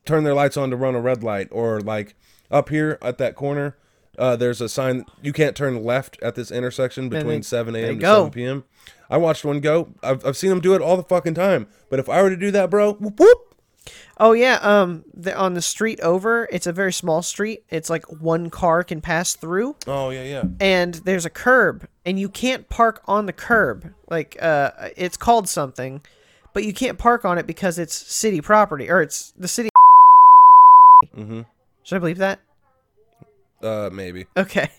[0.07, 2.15] turn their lights on to run a red light, or like
[2.51, 3.77] up here at that corner,
[4.19, 7.95] uh, there's a sign you can't turn left at this intersection between they- 7 a.m.
[7.97, 8.17] to go.
[8.25, 8.65] 7 p.m.
[9.11, 9.89] I watched one go.
[10.03, 11.67] I've, I've seen them do it all the fucking time.
[11.91, 13.55] But if I were to do that, bro, whoop, whoop.
[14.19, 17.65] Oh yeah, um, the, on the street over, it's a very small street.
[17.71, 20.45] It's like one car can pass through, Oh yeah, yeah.
[20.61, 23.95] and there's a curb, and you can't park on the curb.
[24.11, 26.03] Like, uh, it's called something,
[26.53, 29.71] but you can't park on it because it's city property, or it's the city.
[31.17, 31.41] Mm-hmm.
[31.83, 32.41] Should I believe that?
[33.63, 34.27] Uh, maybe.
[34.37, 34.71] Okay,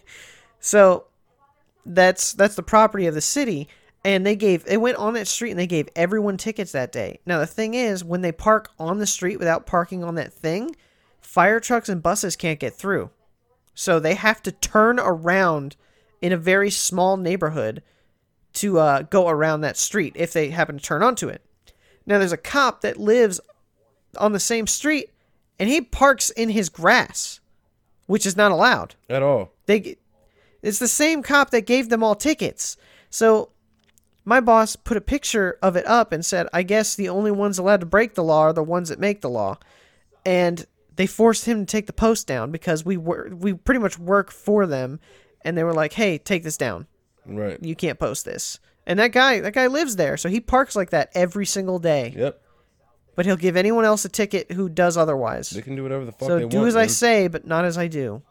[0.59, 1.05] so
[1.87, 3.67] that's that's the property of the city,
[4.03, 7.19] and they gave they went on that street and they gave everyone tickets that day.
[7.25, 10.75] Now the thing is, when they park on the street without parking on that thing,
[11.19, 13.09] fire trucks and buses can't get through,
[13.73, 15.75] so they have to turn around
[16.21, 17.81] in a very small neighborhood
[18.53, 21.41] to uh, go around that street if they happen to turn onto it.
[22.05, 23.39] Now there's a cop that lives
[24.17, 25.09] on the same street,
[25.57, 27.39] and he parks in his grass,
[28.07, 29.53] which is not allowed At all.
[29.67, 29.95] they
[30.61, 32.75] it's the same cop that gave them all tickets
[33.09, 33.50] so
[34.23, 37.57] my boss put a picture of it up and said i guess the only ones
[37.57, 39.57] allowed to break the law are the ones that make the law.
[40.25, 40.65] And
[40.95, 44.29] they forced him to take the post down because we were we pretty much work
[44.31, 44.99] for them.
[45.43, 46.87] And they were like hey take this down.
[47.25, 47.57] Right.
[47.63, 48.59] you can't post this.
[48.85, 52.13] And that guy that guy lives there so he parks like that every single day.
[52.15, 52.41] Yep.
[53.15, 55.49] but he'll give anyone else a ticket who does otherwise.
[55.49, 56.51] They can do whatever the fuck so they do want.
[56.51, 58.21] Do as i say but not as i do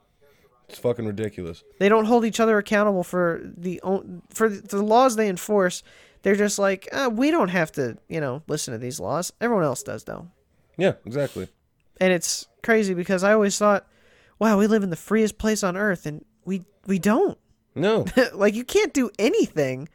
[0.71, 1.63] It's fucking ridiculous.
[1.79, 3.81] They don't hold each other accountable for the
[4.33, 5.83] for the laws they enforce.
[6.23, 9.33] They're just like, uh, we don't have to, you know, listen to these laws.
[9.41, 10.29] Everyone else does though,
[10.77, 11.49] Yeah, exactly.
[12.01, 13.87] and it's crazy because I always thought,
[14.39, 17.39] wow, we live in the freest place on earth, and we we don't.
[17.75, 18.05] No.
[18.35, 19.89] like you can't do anything.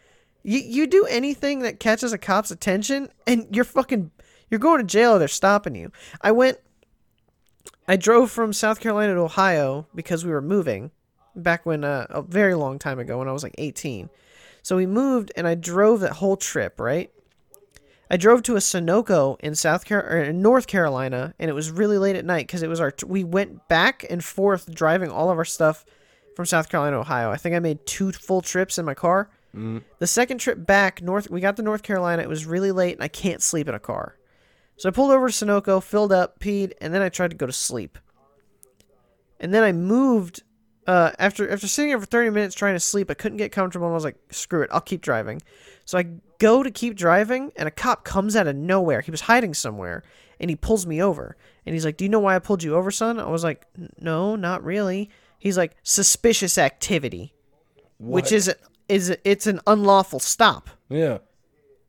[0.43, 4.11] You you do anything that catches a cop's attention, and you're fucking
[4.49, 5.13] you're going to jail.
[5.13, 5.91] Or they're stopping you.
[6.21, 6.57] I went.
[7.87, 10.91] I drove from South Carolina to Ohio because we were moving
[11.35, 14.09] back when uh, a very long time ago when I was like 18.
[14.63, 17.11] So we moved and I drove that whole trip, right?
[18.09, 21.97] I drove to a Sunoco in South Car- in North Carolina and it was really
[21.97, 25.29] late at night cuz it was our t- we went back and forth driving all
[25.29, 25.85] of our stuff
[26.35, 27.31] from South Carolina to Ohio.
[27.31, 29.29] I think I made two full trips in my car.
[29.99, 33.03] The second trip back north we got to North Carolina, it was really late and
[33.03, 34.15] I can't sleep in a car.
[34.77, 37.45] So I pulled over to Sunoco, filled up, peed, and then I tried to go
[37.45, 37.97] to sleep.
[39.39, 40.43] And then I moved
[40.87, 43.09] uh, after after sitting there for 30 minutes trying to sleep.
[43.09, 45.41] I couldn't get comfortable and I was like, screw it, I'll keep driving.
[45.83, 46.05] So I
[46.39, 49.01] go to keep driving and a cop comes out of nowhere.
[49.01, 50.03] He was hiding somewhere
[50.39, 51.35] and he pulls me over.
[51.65, 53.65] And he's like, "Do you know why I pulled you over, son?" I was like,
[53.99, 55.09] "No, not really."
[55.39, 57.33] He's like, "Suspicious activity."
[57.97, 58.31] Which What?
[58.33, 58.53] is
[58.87, 60.69] is it's an unlawful stop.
[60.89, 61.19] Yeah.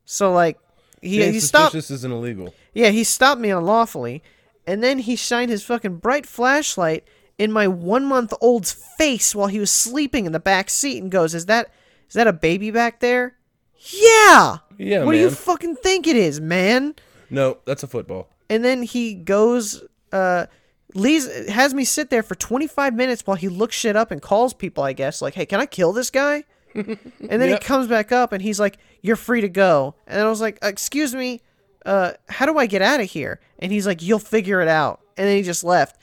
[0.06, 0.58] So like
[1.06, 2.54] he Being he stopped This isn't illegal.
[2.74, 4.22] yeah, he stopped me unlawfully,
[4.66, 7.04] and then he shined his fucking bright flashlight
[7.38, 11.10] in my one month old's face while he was sleeping in the back seat and
[11.10, 11.70] goes, Is that
[12.08, 13.34] is that a baby back there?
[13.78, 14.58] Yeah.
[14.78, 16.94] Yeah, What do you fucking think it is, man?
[17.30, 18.28] No, that's a football.
[18.50, 19.82] And then he goes
[20.12, 20.46] uh
[20.94, 24.54] leaves has me sit there for 25 minutes while he looks shit up and calls
[24.54, 26.44] people, I guess, like, "Hey, can I kill this guy?"
[26.74, 27.62] and then Yep.
[27.62, 30.58] he comes back up and he's like, "You're free to go." And I was like,
[30.62, 31.42] "Excuse me,
[31.84, 35.00] uh, how do I get out of here?" And he's like, "You'll figure it out."
[35.16, 36.00] And then he just left.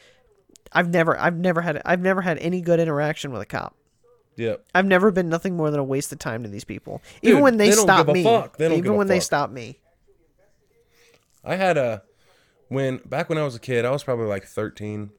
[0.72, 3.76] I've never, I've never had, I've never had any good interaction with a cop.
[4.36, 4.56] Yeah.
[4.74, 7.01] I've never been nothing more than a waste of time to these people.
[7.22, 8.58] Even when they, they stop me, fuck.
[8.58, 9.80] They even when they stop me.
[11.43, 12.04] I had a
[12.70, 15.12] when back when I was a kid, I was probably like 13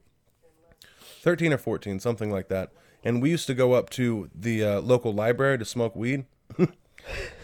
[1.23, 2.71] 13 or 14, something like that.
[3.03, 6.27] And we used to go up to the uh, local library to smoke weed.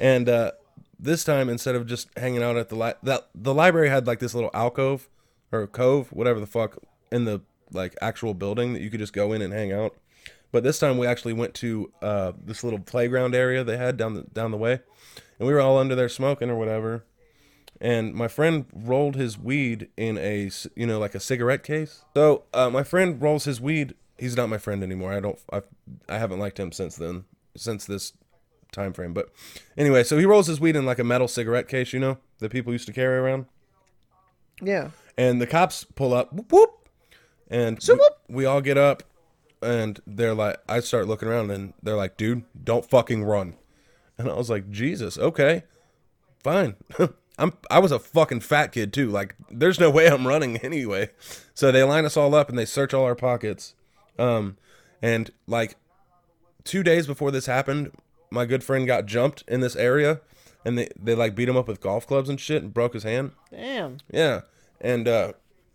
[0.00, 0.52] and uh,
[0.98, 4.18] this time instead of just hanging out at the li- that the library had like
[4.18, 5.08] this little alcove
[5.52, 6.78] or cove, whatever the fuck
[7.10, 7.40] in the
[7.72, 9.96] like actual building that you could just go in and hang out.
[10.52, 14.14] But this time we actually went to uh, this little playground area they had down
[14.14, 14.80] the down the way,
[15.38, 17.04] and we were all under there smoking or whatever.
[17.80, 22.04] And my friend rolled his weed in a you know like a cigarette case.
[22.14, 23.94] So uh, my friend rolls his weed.
[24.18, 25.12] He's not my friend anymore.
[25.12, 25.64] I don't I've,
[26.08, 27.24] i haven't liked him since then
[27.56, 28.12] since this
[28.72, 29.30] time frame but
[29.76, 32.50] anyway so he rolls his weed in like a metal cigarette case you know that
[32.50, 33.46] people used to carry around?
[34.62, 34.90] Yeah.
[35.16, 36.88] and the cops pull up whoop, whoop
[37.48, 38.12] and we, whoop.
[38.28, 39.02] we all get up
[39.62, 43.54] and they're like i start looking around and they're like dude don't fucking run.
[44.18, 45.64] And i was like jesus okay
[46.42, 46.76] fine.
[47.38, 49.08] I'm i was a fucking fat kid too.
[49.08, 51.10] Like there's no way i'm running anyway.
[51.54, 53.74] So they line us all up and they search all our pockets.
[54.18, 54.56] Um
[55.00, 55.76] and like
[56.64, 57.92] two days before this happened
[58.30, 60.20] my good friend got jumped in this area
[60.64, 63.02] and they they like beat him up with golf clubs and shit and broke his
[63.02, 63.32] hand.
[63.50, 63.98] Damn.
[64.10, 64.42] Yeah,
[64.80, 65.32] and uh,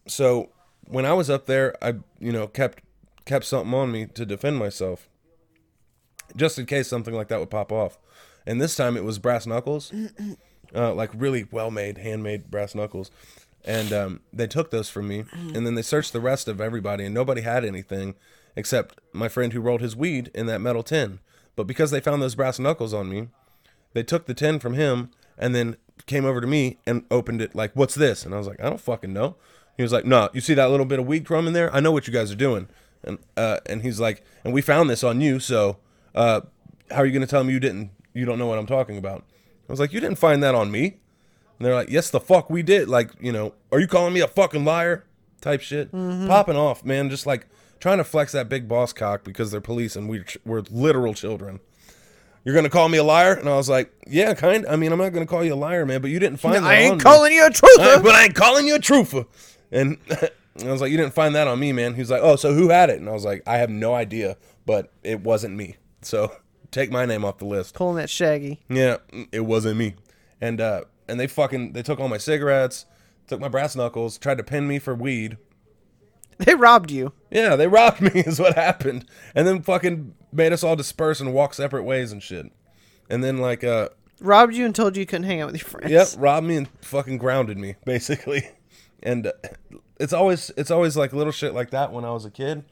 [0.08, 0.50] so
[0.88, 2.84] when I was up there, I you know kept
[3.26, 5.08] kept something on me to defend myself,
[6.36, 7.98] just in case something like that would pop off.
[8.46, 9.92] And this time it was brass knuckles,
[10.76, 13.12] uh, like really well made, handmade brass knuckles.
[13.68, 17.04] And um, they took those from me, and then they searched the rest of everybody,
[17.04, 18.14] and nobody had anything
[18.56, 21.18] except my friend who rolled his weed in that metal tin.
[21.56, 23.30] But because they found those brass knuckles on me,
[23.94, 27.56] they took the tin from him and then came over to me and opened it
[27.56, 29.36] like, "What's this?" And I was like, "I don't fucking know."
[29.78, 31.74] He was like, "No, you see that little bit of weed crumb in there?
[31.74, 32.68] I know what you guys are doing."
[33.04, 35.78] And uh, and he's like, "And we found this on you, so
[36.14, 36.42] uh,
[36.92, 37.92] how are you gonna tell me you didn't?
[38.14, 39.24] You don't know what I'm talking about?"
[39.68, 40.98] I was like, "You didn't find that on me."
[41.58, 44.20] And they're like, "Yes, the fuck we did." Like, you know, are you calling me
[44.20, 45.06] a fucking liar?
[45.46, 47.08] Type shit, popping off, man.
[47.08, 47.46] Just like
[47.80, 51.60] trying to flex that big boss cock because they're police and we're we're literal children.
[52.44, 53.34] You're gonna call me a liar?
[53.36, 54.66] And I was like, yeah, kind.
[54.68, 56.64] I mean, I'm not gonna call you a liar, man, but you didn't find that
[56.64, 57.02] I ain't me.
[57.04, 58.02] calling you a truther.
[58.02, 59.28] but I ain't calling you a truther.
[59.72, 60.00] And
[60.66, 61.94] I was like, you didn't find that on me, man.
[61.94, 63.00] He's like, oh, so who had it?
[63.00, 65.76] And I was like, I have no idea, but it wasn't me.
[66.02, 66.36] So
[66.72, 67.76] take my name off the list.
[67.76, 68.62] Pulling that shaggy.
[68.68, 68.98] Yeah,
[69.32, 69.94] it wasn't me.
[70.42, 72.88] And uh, and they fucking they took all my cigarettes,
[73.28, 75.38] took my brass knuckles, tried to pin me for weed.
[76.38, 77.14] They robbed you.
[77.32, 79.06] Yeah, they robbed me is what happened.
[79.34, 82.52] And then fucking made us all disperse and walk separate ways and shit.
[83.10, 83.90] And then like uh
[84.22, 85.92] Robbed you and told you you couldn't hang out with your friends.
[85.92, 88.48] Yep, robbed me and fucking grounded me, basically.
[89.04, 89.32] And uh,
[90.00, 92.64] it's always it's always like little shit like that when I was a kid,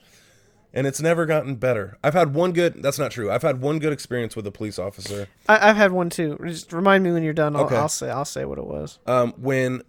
[0.73, 1.97] and it's never gotten better.
[2.03, 2.81] I've had one good.
[2.81, 3.29] That's not true.
[3.29, 5.27] I've had one good experience with a police officer.
[5.47, 6.39] I, I've had one too.
[6.45, 7.55] Just remind me when you're done.
[7.57, 7.75] I'll, Okay.
[7.75, 8.09] I'll say.
[8.09, 8.99] I'll say what it was.
[9.05, 9.83] Um, when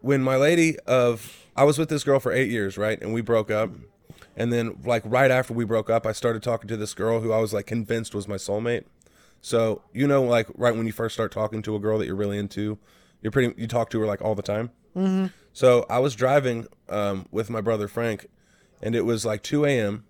[0.00, 3.20] when my lady of I was with this girl for eight years, right, and we
[3.20, 3.70] broke up.
[4.36, 7.32] And then, like right after we broke up, I started talking to this girl who
[7.32, 8.84] I was like convinced was my soulmate.
[9.40, 12.16] So you know, like right when you first start talking to a girl that you're
[12.16, 12.78] really into,
[13.20, 14.70] you're pretty you talk to her like all the time.
[14.96, 15.26] Mm-hmm.
[15.52, 18.28] So I was driving um, with my brother Frank,
[18.80, 20.04] and it was like 2 a.m.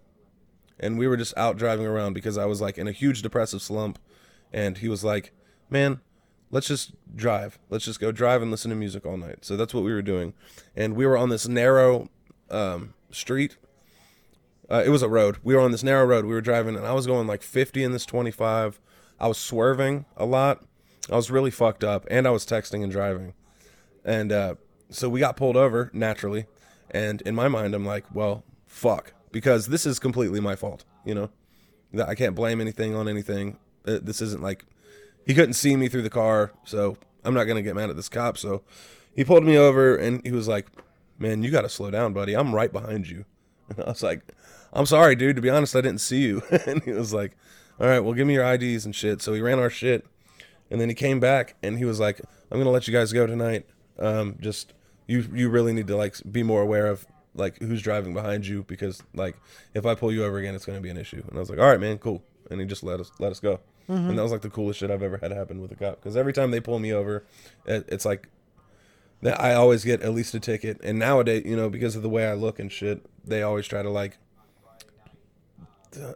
[0.79, 3.63] and we were just out driving around because I was like in a huge depressive
[3.63, 3.99] slump,
[4.53, 5.33] and he was like,
[5.69, 6.01] "Man,
[6.51, 7.59] let's just drive.
[7.69, 10.03] Let's just go drive and listen to music all night." So that's what we were
[10.03, 10.35] doing,
[10.77, 12.09] and we were on this narrow
[12.51, 13.57] um, street.
[14.71, 15.39] Uh, it was a road.
[15.43, 16.25] We were on this narrow road.
[16.25, 18.81] We were driving, and I was going like 50 in this 25.
[19.19, 20.65] I was swerving a lot.
[21.11, 23.35] I was really fucked up, and I was texting and driving.
[24.05, 24.55] And uh,
[24.89, 26.47] so we got pulled over naturally.
[26.91, 30.85] And in my mind, I'm like, well, fuck, because this is completely my fault.
[31.05, 31.31] You know,
[32.07, 33.59] I can't blame anything on anything.
[33.87, 34.65] Uh, This isn't like
[35.27, 38.09] he couldn't see me through the car, so I'm not gonna get mad at this
[38.09, 38.39] cop.
[38.39, 38.63] So
[39.15, 40.67] he pulled me over, and he was like,
[41.19, 42.35] "Man, you got to slow down, buddy.
[42.35, 43.25] I'm right behind you."
[43.69, 44.23] And I was like,
[44.73, 45.37] "I'm sorry, dude.
[45.37, 47.37] To be honest, I didn't see you." and he was like,
[47.79, 50.07] "All right, well, give me your IDs and shit." So he ran our shit,
[50.71, 53.27] and then he came back, and he was like, "I'm gonna let you guys go
[53.27, 53.67] tonight.
[53.99, 54.73] Um, just
[55.07, 58.65] you you really need to like be more aware of." Like who's driving behind you
[58.65, 59.37] because like
[59.73, 61.61] if I pull you over again it's gonna be an issue and I was like
[61.61, 63.61] all right man cool and he just let us let us go
[63.95, 66.17] and that was like the coolest shit I've ever had happen with a cop because
[66.17, 67.25] every time they pull me over
[67.67, 68.29] it, it's like
[69.23, 70.81] that I always get at least a ticket.
[70.83, 73.83] And nowadays, you know, because of the way I look and shit, they always try
[73.83, 74.19] to like,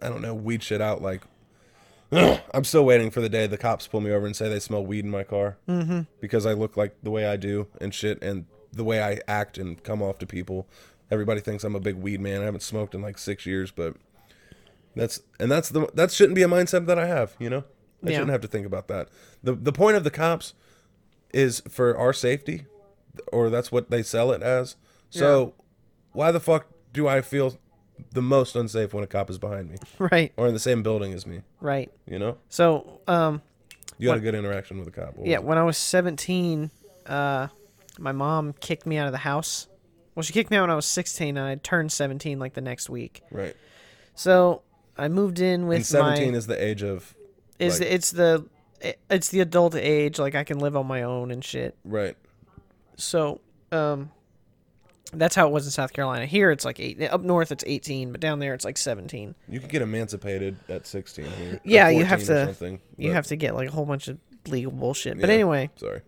[0.00, 1.02] I don't know, weed shit out.
[1.02, 1.22] Like,
[2.12, 4.84] I'm still waiting for the day the cops pull me over and say they smell
[4.84, 6.02] weed in my car mm-hmm.
[6.20, 9.58] because I look like the way I do and shit, and the way I act
[9.58, 10.66] and come off to people.
[11.10, 12.40] Everybody thinks I'm a big weed man.
[12.40, 13.94] I haven't smoked in like six years, but
[14.96, 17.34] that's and that's the that shouldn't be a mindset that I have.
[17.38, 17.64] You know,
[18.04, 18.12] I Yeah.
[18.14, 19.08] shouldn't have to think about that.
[19.42, 20.54] the The point of the cops
[21.32, 22.66] is for our safety,
[23.32, 24.76] or that's what they sell it as.
[25.10, 25.54] So,
[26.12, 27.56] why the fuck do I feel
[28.12, 30.32] the most unsafe when a cop is behind me Right.
[30.36, 31.42] or in the same building as me?
[31.60, 31.90] Right.
[32.06, 33.42] You know, So, um,
[33.98, 35.16] you had a good interaction with a cop.
[35.16, 36.70] What yeah, when I was 17,
[37.06, 37.46] uh,
[37.98, 39.68] my mom kicked me out of the house.
[40.16, 42.60] Well, she kicked me out when I was 16, and I turned 17 like the
[42.60, 43.22] next week.
[43.30, 43.54] right.
[44.16, 44.62] So
[44.96, 46.38] I moved in with And seventeen my.
[46.38, 47.14] is the age of
[47.58, 48.44] is like- it's the
[49.10, 51.74] it's the adult age like I can live on my own and shit.
[51.84, 52.16] right.
[52.96, 53.40] So
[53.72, 54.10] um,
[55.12, 56.26] that's how it was in South Carolina.
[56.26, 57.00] Here it's like eight.
[57.02, 59.34] Up north it's 18, but down there it's like 17.
[59.48, 61.26] You could get emancipated at sixteen.
[61.26, 64.70] Here, Yeah, you have to- You have to get like a whole bunch of legal
[64.70, 65.18] bullshit.
[65.20, 66.02] But yeah, anyway, sorry.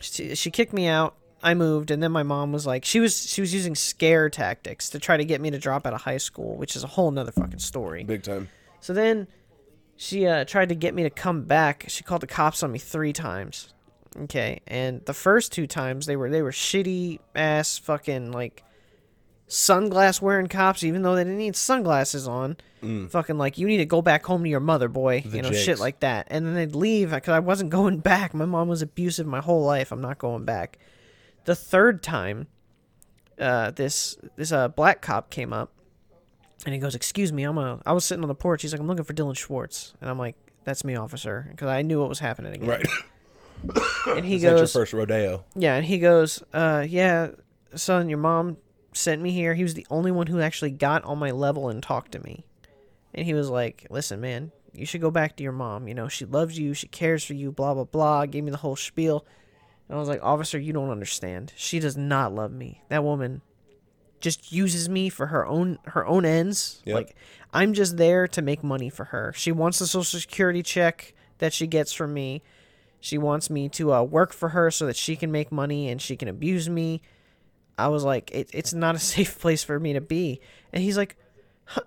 [0.00, 1.14] she, she kicked me out.
[1.46, 4.90] I moved, and then my mom was like, she was she was using scare tactics
[4.90, 7.08] to try to get me to drop out of high school, which is a whole
[7.12, 8.02] nother fucking story.
[8.02, 8.48] Big time.
[8.80, 9.28] So then
[9.96, 11.84] she uh, tried to get me to come back.
[11.86, 13.72] She called the cops on me three times.
[14.22, 18.64] Okay, and the first two times they were they were shitty ass fucking like
[19.48, 22.56] sunglass wearing cops, even though they didn't need sunglasses on.
[23.08, 25.20] Fucking like, you need to go back home to your mother, boy.
[25.20, 25.30] Mm.
[25.30, 25.62] The you know, Jakes.
[25.62, 26.28] shit like that.
[26.30, 28.32] And then they'd leave because I wasn't going back.
[28.32, 29.90] My mom was abusive my whole life.
[29.90, 30.78] I'm not going back.
[31.46, 32.46] The third time,
[33.40, 35.72] uh, this this uh black cop came up,
[36.64, 38.62] and he goes, "Excuse me, I'm a." I was sitting on the porch.
[38.62, 41.82] He's like, "I'm looking for Dylan Schwartz," and I'm like, "That's me, officer," because I
[41.82, 42.68] knew what was happening again.
[42.68, 42.86] Right.
[44.06, 45.44] And he not your first rodeo.
[45.54, 47.28] yeah, and he goes, uh, yeah,
[47.74, 48.58] son, your mom
[48.92, 49.54] sent me here.
[49.54, 52.44] He was the only one who actually got on my level and talked to me.
[53.14, 55.88] And he was like, listen, man, you should go back to your mom.
[55.88, 58.26] You know, she loves you, she cares for you, blah, blah, blah.
[58.26, 59.26] Gave me the whole spiel.
[59.88, 61.52] And I was like, officer, you don't understand.
[61.56, 62.82] She does not love me.
[62.88, 63.42] That woman
[64.20, 66.82] just uses me for her own her own ends.
[66.84, 66.94] Yep.
[66.94, 67.16] Like
[67.52, 69.32] I'm just there to make money for her.
[69.36, 72.42] She wants the social security check that she gets from me.
[73.00, 76.00] She wants me to uh, work for her so that she can make money and
[76.00, 77.02] she can abuse me.
[77.78, 80.40] I was like, it, it's not a safe place for me to be.
[80.72, 81.16] And he's like,
[81.66, 81.82] huh.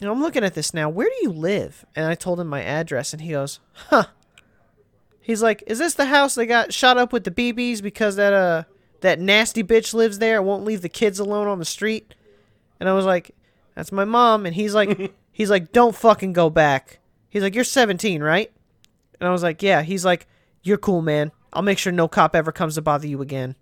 [0.00, 0.88] And I'm looking at this now.
[0.88, 1.86] Where do you live?
[1.96, 4.06] And I told him my address, and he goes, huh.
[5.28, 8.32] He's like, is this the house that got shot up with the BBs because that
[8.32, 8.62] uh
[9.02, 10.38] that nasty bitch lives there?
[10.38, 12.14] And won't leave the kids alone on the street.
[12.80, 13.32] And I was like,
[13.74, 14.46] that's my mom.
[14.46, 17.00] And he's like, he's like, don't fucking go back.
[17.28, 18.50] He's like, you're 17, right?
[19.20, 19.82] And I was like, yeah.
[19.82, 20.26] He's like,
[20.62, 21.30] you're cool, man.
[21.52, 23.54] I'll make sure no cop ever comes to bother you again.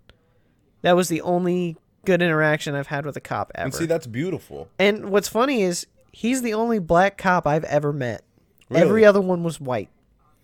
[0.83, 3.65] That was the only good interaction I've had with a cop ever.
[3.65, 4.69] And see, that's beautiful.
[4.79, 8.23] And what's funny is he's the only black cop I've ever met.
[8.69, 8.83] Really?
[8.83, 9.89] Every other one was white.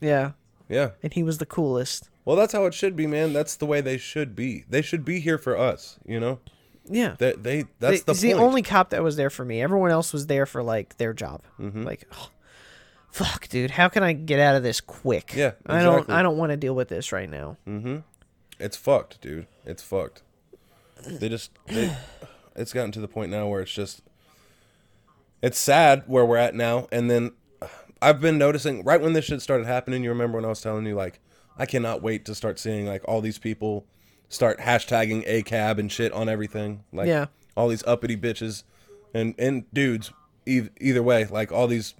[0.01, 0.31] Yeah,
[0.69, 0.91] Yeah.
[1.03, 2.09] and he was the coolest.
[2.25, 3.33] Well, that's how it should be, man.
[3.33, 4.63] That's the way they should be.
[4.69, 6.39] They should be here for us, you know?
[6.85, 7.15] Yeah.
[7.19, 9.61] They, they that's The- the he's the only cop that was there for me.
[9.61, 11.41] Everyone else was there for like their job.
[11.59, 11.83] Mm-hmm.
[11.83, 12.29] Like, oh,
[13.11, 15.33] fuck, dude, how can I get out of this quick?
[15.35, 16.09] Yeah, I don't.
[16.09, 17.57] I don't want to deal with this right now.
[18.59, 19.47] It's fucked, dude.
[19.65, 20.21] It's fucked.
[21.05, 21.95] They just they,
[22.55, 24.01] it's gotten to the point now where it's just
[25.41, 27.31] it's sad where we're at now and then
[28.03, 30.85] I've been noticing right when this shit started happening, you remember when I was telling
[30.85, 31.19] you like
[31.57, 33.85] I cannot wait to start seeing like all these people
[34.29, 36.83] start hashtagging ACAB and shit on everything.
[36.91, 37.27] Like Yeah.
[37.55, 38.63] all these uppity bitches
[39.13, 40.11] and and dudes
[40.45, 41.93] e- either way, like all these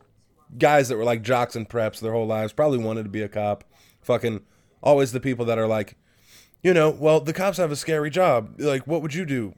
[0.58, 3.30] guys that were like jocks and preps their whole lives probably wanted to be a
[3.30, 3.64] cop.
[4.02, 4.42] Fucking
[4.82, 5.96] always the people that are like
[6.62, 8.56] you know, well, the cops have a scary job.
[8.58, 9.54] Like, what would you do?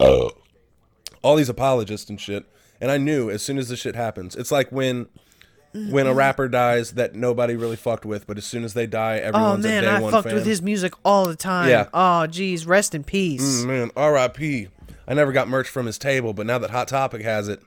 [0.00, 0.32] Oh.
[1.22, 2.46] All these apologists and shit.
[2.80, 5.06] And I knew as soon as this shit happens, it's like when
[5.90, 9.16] when a rapper dies that nobody really fucked with, but as soon as they die,
[9.16, 10.34] everyone's Oh everyone's man, a day I one fucked fan.
[10.34, 11.68] with his music all the time.
[11.68, 11.88] Yeah.
[11.92, 13.62] Oh geez, rest in peace.
[13.62, 14.68] Mm, man, R.I.P.
[15.08, 17.60] I never got merch from his table, but now that Hot Topic has it,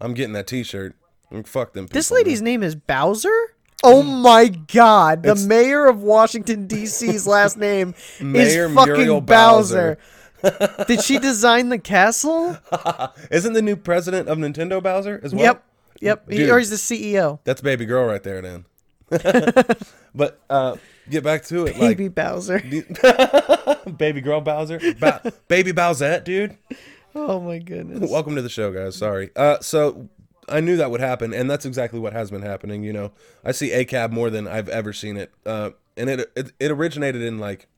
[0.00, 0.94] I'm getting that T-shirt.
[1.32, 1.86] Mm, Fuck them.
[1.86, 2.44] This lady's man.
[2.52, 3.34] name is Bowser.
[3.82, 5.22] Oh my God!
[5.22, 9.98] The It's- mayor of Washington D.C.'s last name Mayor is fucking Muriel Bowser.
[10.86, 12.56] Did she design the castle?
[13.30, 15.42] isn't the new president of Nintendo Bowser as well?
[15.44, 15.64] Yep,
[16.00, 16.30] yep.
[16.30, 17.40] He, or he's the CEO.
[17.44, 18.64] That's baby girl right there, then.
[20.14, 20.76] but uh,
[21.08, 22.58] get back to it, Baby Bowser.
[23.96, 26.56] baby girl Bowser, ba- baby Bowsette, dude.
[27.14, 28.10] Oh my goodness.
[28.10, 28.96] Welcome to the show, guys.
[28.96, 29.30] Sorry.
[29.36, 30.08] Uh, so
[30.48, 32.82] I knew that would happen, and that's exactly what has been happening.
[32.82, 33.12] You know,
[33.44, 35.32] I see ACAB more than I've ever seen it.
[35.44, 37.68] Uh, and it, it it originated in like,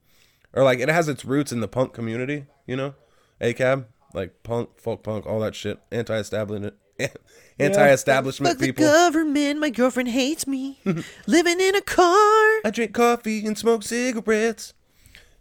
[0.54, 2.46] or like it has its roots in the punk community.
[2.66, 2.94] You know,
[3.40, 6.74] ACAB like punk, folk punk, all that shit, anti-establishment,
[7.58, 8.84] anti-establishment Fuck the people.
[8.84, 9.60] government.
[9.60, 10.80] My girlfriend hates me.
[11.26, 12.60] Living in a car.
[12.64, 14.74] I drink coffee and smoke cigarettes.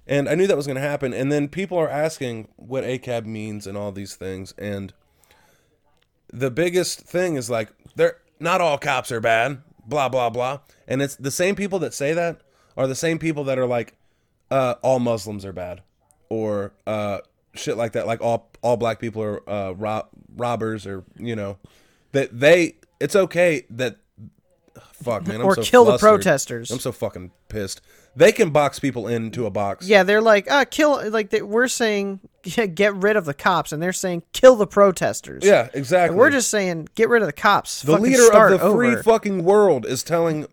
[0.09, 1.13] And I knew that was going to happen.
[1.13, 4.53] And then people are asking what ACAB means and all these things.
[4.57, 4.93] And
[6.31, 10.59] the biggest thing is like, they're not all cops are bad, blah, blah, blah.
[10.87, 12.39] And it's the same people that say that
[12.77, 13.95] are the same people that are like,
[14.49, 15.81] uh, all Muslims are bad.
[16.29, 17.19] Or uh,
[17.53, 18.07] shit like that.
[18.07, 21.57] Like all, all black people are uh, rob- robbers or, you know,
[22.13, 23.97] that they, it's okay that,
[24.93, 25.41] fuck, man.
[25.41, 26.71] I'm Or so kill the protesters.
[26.71, 27.81] I'm so fucking pissed.
[28.15, 29.87] They can box people into a box.
[29.87, 31.07] Yeah, they're like, ah, kill.
[31.11, 34.65] Like they, we're saying, yeah, get rid of the cops, and they're saying kill the
[34.65, 35.43] protesters.
[35.45, 36.13] Yeah, exactly.
[36.13, 37.83] And we're just saying get rid of the cops.
[37.83, 39.03] the leader of the free over.
[39.03, 40.47] fucking world is telling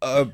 [0.00, 0.26] uh,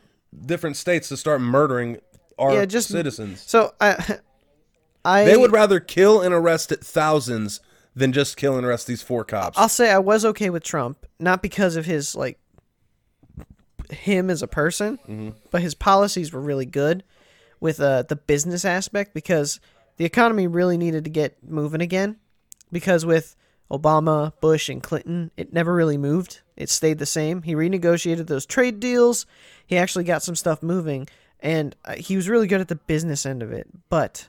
[0.44, 1.96] different states to start murdering
[2.38, 3.40] our Yeah, just- citizens.
[3.46, 4.18] So I,
[5.04, 7.60] I They would rather kill and arrest thousands
[7.96, 9.56] than just kill and arrest these four cops.
[9.58, 12.38] I'll say I was okay with Trump, not because of his like
[13.90, 15.30] him as a person, Mm-hmm.
[15.50, 17.04] but his policies were really good
[17.60, 19.60] with uh, the business aspect because
[19.96, 22.16] the economy really needed to get moving again.
[22.72, 23.36] Because with
[23.70, 26.40] Obama, Bush, and Clinton, it never really moved.
[26.56, 27.42] It stayed the same.
[27.42, 29.24] He renegotiated those trade deals.
[29.66, 31.08] He actually got some stuff moving,
[31.40, 33.68] and uh, he was really good at the business end of it.
[33.88, 34.28] But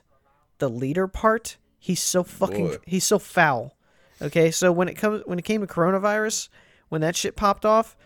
[0.58, 2.76] the leader part, He's so fucking Boy.
[2.86, 3.76] he's so foul.
[4.20, 6.48] Okay, so when it comes when it came to coronavirus,
[6.88, 7.96] when that shit popped off,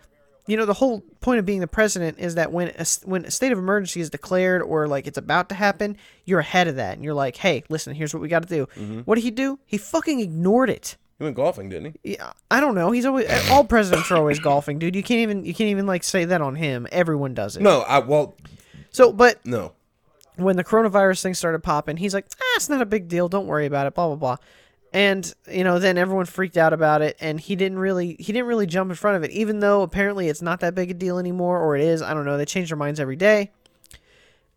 [0.45, 3.31] you know the whole point of being the president is that when a, when a
[3.31, 6.93] state of emergency is declared or like it's about to happen, you're ahead of that
[6.93, 8.65] and you're like, hey, listen, here's what we got to do.
[8.75, 8.99] Mm-hmm.
[9.01, 9.59] What did he do?
[9.65, 10.97] He fucking ignored it.
[11.17, 12.13] He went golfing, didn't he?
[12.13, 12.91] Yeah, I don't know.
[12.91, 14.95] He's always all presidents are always golfing, dude.
[14.95, 16.87] You can't even you can't even like say that on him.
[16.91, 17.63] Everyone does it.
[17.63, 18.35] No, I well,
[18.91, 19.73] So, but no.
[20.35, 23.29] When the coronavirus thing started popping, he's like, ah, it's not a big deal.
[23.29, 23.93] Don't worry about it.
[23.93, 24.37] Blah blah blah.
[24.93, 28.47] And you know, then everyone freaked out about it, and he didn't really he didn't
[28.47, 31.17] really jump in front of it, even though apparently it's not that big a deal
[31.17, 32.01] anymore, or it is.
[32.01, 32.37] I don't know.
[32.37, 33.51] They change their minds every day.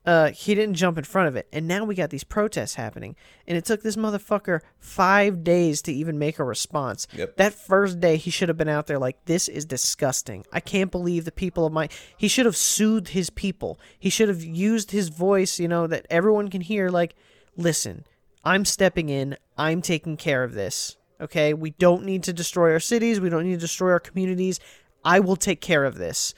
[0.07, 3.17] Uh, he didn't jump in front of it, and now we got these protests happening,
[3.49, 7.09] and it took this motherfucker five days to even make a response.
[7.13, 7.37] Yep.
[7.37, 10.47] That first day, he should have been out there like, "This is disgusting.
[10.53, 13.81] I can't believe the people of my." He should have soothed his people.
[13.99, 16.89] He should have used his voice, you know, that everyone can hear.
[16.89, 17.17] Like,
[17.57, 18.05] listen,
[18.45, 19.37] I'm stepping in.
[19.59, 20.97] I'm taking care of this.
[21.21, 23.21] Okay, we don't need to destroy our cities.
[23.21, 24.61] We don't need to destroy our communities.
[25.05, 26.33] I will take care of this.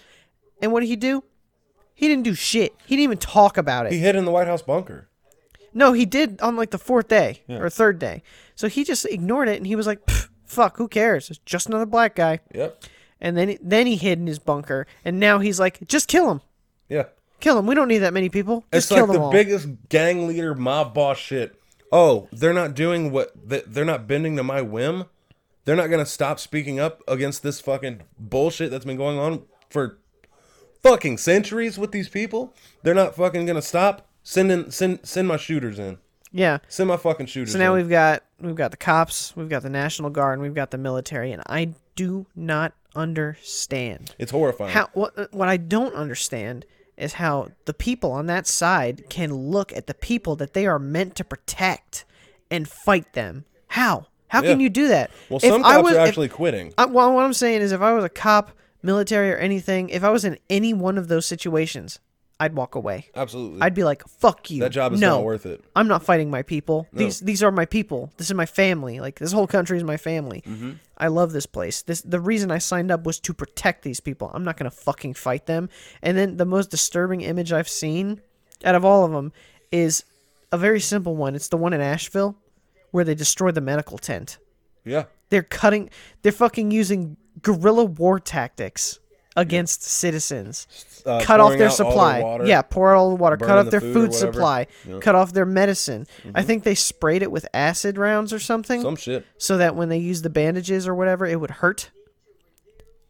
[0.62, 1.22] And what did he do?
[1.98, 2.76] He didn't do shit.
[2.86, 3.92] He didn't even talk about it.
[3.92, 5.08] He hid in the White House bunker.
[5.74, 8.22] No, he did on like the fourth day or third day.
[8.54, 11.28] So he just ignored it and he was like, "Pff, "Fuck, who cares?
[11.28, 12.84] It's just another black guy." Yep.
[13.20, 16.40] And then then he hid in his bunker, and now he's like, "Just kill him,
[16.88, 17.06] Yeah.
[17.40, 17.66] kill him.
[17.66, 18.64] We don't need that many people.
[18.72, 21.56] Just It's kill like them the all." biggest gang leader mob boss shit.
[21.90, 25.06] Oh, they're not doing what th- they're not bending to my whim.
[25.64, 29.98] They're not gonna stop speaking up against this fucking bullshit that's been going on for
[30.82, 32.54] fucking centuries with these people.
[32.82, 34.06] They're not fucking gonna stop.
[34.22, 35.98] Send in, send send my shooters in.
[36.32, 36.58] yeah.
[36.68, 37.52] Send my fucking shooters.
[37.52, 37.82] So now in.
[37.82, 40.78] we've got we've got the cops, we've got the National Guard, and we've got the
[40.78, 44.72] military, and I do not understand It's horrifying.
[44.72, 46.64] how what what I don't understand
[46.96, 50.78] is how the people on that side can look at the people that they are
[50.78, 52.04] meant to protect
[52.50, 53.44] and fight them.
[53.68, 54.06] How?
[54.28, 55.10] How can you do that?
[55.30, 56.74] well, If some I cops was- are if- actually quitting.
[56.76, 58.50] I, well, what I'm saying is, if I was a cop,
[58.82, 61.98] military, or anything, if I was in any one of those situations,
[62.40, 63.08] I'd walk away.
[63.16, 63.60] Absolutely.
[63.60, 65.64] I'd be like, "Fuck you." that job is no, not worth it.
[65.74, 66.86] I'm not fighting my people.
[66.92, 68.12] These these are my people.
[68.16, 69.00] This is my family.
[69.00, 70.42] Like this whole country is my family.
[70.46, 70.72] Mm-hmm.
[70.96, 71.82] I love this place.
[71.82, 74.30] This the reason I signed up was to protect these people.
[74.32, 75.68] I'm not gonna fucking fight them.
[76.00, 78.20] And then the most disturbing image I've seen
[78.64, 79.32] out of all of them
[79.72, 80.04] is
[80.52, 81.34] a very simple one.
[81.34, 82.36] It's the one in Asheville
[82.92, 84.38] where they destroy the medical tent.
[84.84, 85.04] Yeah.
[85.30, 85.90] They're cutting.
[86.22, 88.98] They're fucking using guerrilla war tactics
[89.36, 90.66] against citizens.
[91.06, 92.40] Uh, cut off their all their supply.
[92.44, 93.36] yeah, pour out all the water.
[93.36, 94.66] cut off the their food food, supply.
[94.86, 94.98] Yeah.
[94.98, 96.06] Cut off their medicine.
[96.34, 99.24] I think they sprayed it with acid rounds or something, Some shit.
[99.38, 101.90] so that when they use the bandages or whatever, it would hurt.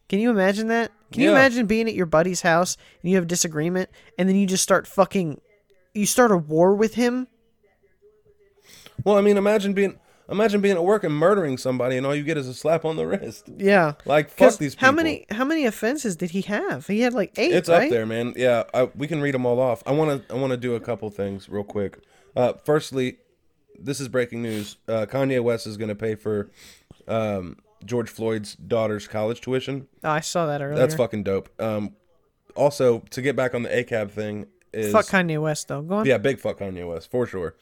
[0.08, 0.92] Can you imagine that?
[1.12, 4.46] Can you imagine being at your buddy's house and you have disagreement, and then you
[4.46, 5.40] just start fucking,
[5.94, 7.26] you start a war with him?
[9.04, 9.98] Well, I mean, imagine being
[10.28, 12.96] imagine being at work and murdering somebody, and all you get is a slap on
[12.96, 13.48] the wrist.
[13.56, 13.94] Yeah.
[14.04, 14.86] Like fuck these people.
[14.86, 16.86] How many how many offenses did he have?
[16.86, 17.52] He had like eight.
[17.52, 17.84] It's right?
[17.84, 18.34] up there, man.
[18.36, 19.82] Yeah, I, we can read them all off.
[19.86, 20.34] I want to.
[20.34, 21.98] I want to do a couple things real quick.
[22.36, 23.18] Uh, firstly,
[23.78, 24.76] this is breaking news.
[24.86, 26.50] Uh, Kanye West is going to pay for
[27.06, 29.88] um, George Floyd's daughter's college tuition.
[30.04, 30.76] Oh, I saw that earlier.
[30.76, 31.48] That's fucking dope.
[31.60, 31.94] Um,
[32.54, 35.82] also, to get back on the ACAB thing is Fuck Kanye West though.
[35.82, 36.06] Go on.
[36.06, 37.54] yeah, big fuck Kanye West for sure.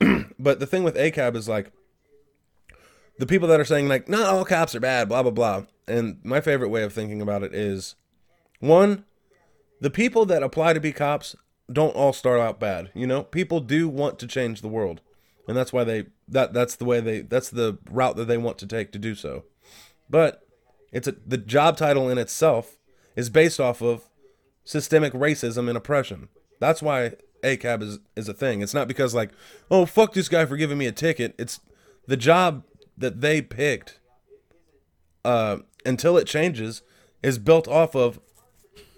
[0.38, 1.72] but the thing with ACAB is like
[3.18, 5.64] the people that are saying like, not all cops are bad, blah blah blah.
[5.86, 7.94] And my favorite way of thinking about it is
[8.60, 9.04] one,
[9.80, 11.36] the people that apply to be cops
[11.72, 12.90] don't all start out bad.
[12.94, 15.00] You know, people do want to change the world,
[15.46, 18.58] and that's why they that that's the way they that's the route that they want
[18.58, 19.44] to take to do so.
[20.08, 20.46] But
[20.92, 22.78] it's a, the job title in itself
[23.16, 24.08] is based off of
[24.64, 26.28] systemic racism and oppression.
[26.60, 28.62] That's why ACAB is is a thing.
[28.62, 29.30] It's not because like,
[29.70, 31.34] oh fuck this guy for giving me a ticket.
[31.38, 31.60] It's
[32.06, 32.64] the job
[32.96, 33.98] that they picked
[35.24, 36.82] uh, until it changes
[37.22, 38.20] is built off of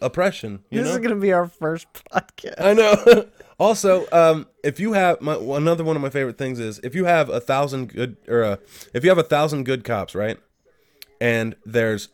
[0.03, 0.63] oppression.
[0.71, 0.95] You This know?
[0.97, 2.61] is gonna be our first podcast.
[2.61, 3.27] I know.
[3.59, 7.05] also, um, if you have my another one of my favorite things is if you
[7.05, 8.57] have a thousand good or uh,
[8.93, 10.39] if you have a thousand good cops, right,
[11.21, 12.09] and there's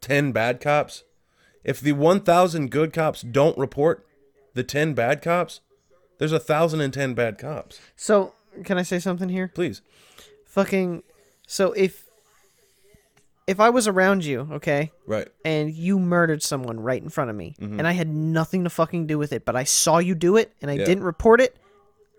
[0.00, 1.04] ten bad cops,
[1.64, 4.06] if the one thousand good cops don't report
[4.54, 5.60] the ten bad cops,
[6.18, 7.80] there's a thousand and ten bad cops.
[7.94, 8.34] So,
[8.64, 9.50] can I say something here?
[9.54, 9.82] Please.
[10.46, 11.02] Fucking.
[11.48, 12.04] So if
[13.48, 15.26] if I was around you, okay, Right.
[15.42, 17.78] and you murdered someone right in front of me, mm-hmm.
[17.78, 20.52] and I had nothing to fucking do with it, but I saw you do it
[20.60, 21.56] and I didn't report it,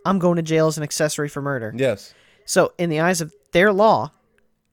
[0.05, 1.71] I'm going to jail as an accessory for murder.
[1.75, 2.15] Yes.
[2.45, 4.11] So, in the eyes of their law,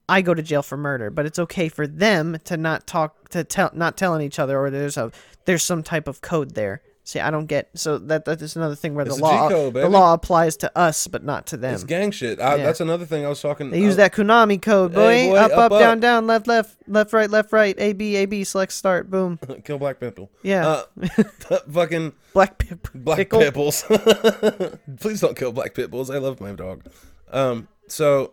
[0.08, 3.44] I go to jail for murder, but it's okay for them to not talk to
[3.44, 5.12] tell not telling each other or there's a
[5.44, 6.80] there's some type of code there.
[7.06, 7.70] See, I don't get.
[7.74, 10.76] So that that is another thing where It's the law G-code, the law applies to
[10.76, 11.72] us, but not to them.
[11.72, 12.40] It's gang shit.
[12.40, 12.64] I, Yeah.
[12.64, 13.70] That's another thing I was talking.
[13.70, 15.08] They use that Konami code, boy.
[15.12, 17.76] Hey, boy, up, up, up, down, down, left, left, left, right, left, right.
[17.78, 18.42] A, B, A, B.
[18.42, 19.08] Select, start.
[19.08, 19.38] Boom.
[19.64, 20.32] Kill Black Pimple.
[20.42, 20.66] Yeah.
[20.66, 21.06] Uh,
[21.70, 23.40] fucking Black pip, Black pickle.
[25.00, 26.12] Please don't kill Black Pitbulls.
[26.12, 26.86] I love my dog.
[27.30, 28.32] Um, so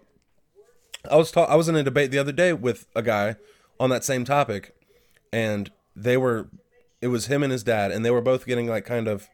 [1.09, 3.35] I was ta- I was in a debate the other day with a guy
[3.79, 4.73] on that same topic,
[5.31, 6.49] and they were
[7.03, 9.27] it was him and his dad, and they were both getting like kind of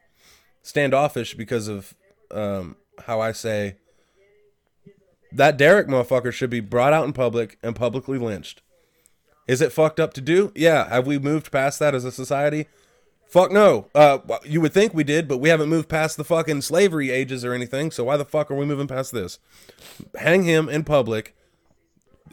[0.60, 1.94] standoffish because of
[2.32, 2.74] um,
[3.06, 3.76] how I say
[5.30, 8.60] that Derek motherfucker should be brought out in public and publicly lynched.
[9.46, 10.50] Is it fucked up to do?
[10.56, 10.88] Yeah.
[10.88, 12.66] Have we moved past that as a society?
[13.28, 13.86] Fuck no.
[13.94, 17.44] Uh, you would think we did, but we haven't moved past the fucking slavery ages
[17.44, 17.92] or anything.
[17.92, 19.38] So why the fuck are we moving past this?
[20.16, 21.36] Hang him in public.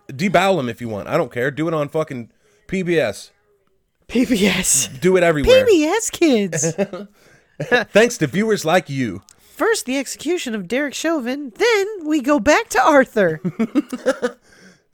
[0.10, 1.08] Debowel him if you want.
[1.08, 1.52] I don't care.
[1.52, 2.32] Do it on fucking
[2.68, 3.30] PBS.
[4.08, 5.00] PBS.
[5.02, 5.66] Do it everywhere.
[5.66, 6.74] PBS kids.
[7.92, 9.22] Thanks to viewers like you.
[9.38, 11.52] First, the execution of Derek Chauvin.
[11.56, 13.42] Then we go back to Arthur.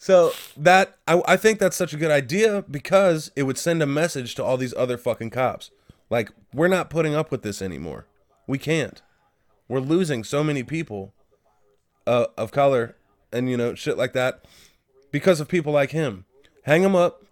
[0.04, 3.86] So that I, I think that's such a good idea because it would send a
[3.86, 5.72] message to all these other fucking cops.
[6.10, 8.06] Like we're not putting up with this anymore.
[8.46, 9.02] We can't.
[9.70, 11.14] We're losing so many people
[12.06, 12.98] uh, of color
[13.32, 14.44] and you know shit like that
[15.10, 16.26] because of people like him.
[16.64, 17.24] Hang him up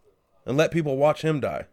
[0.46, 1.66] and let people watch him die.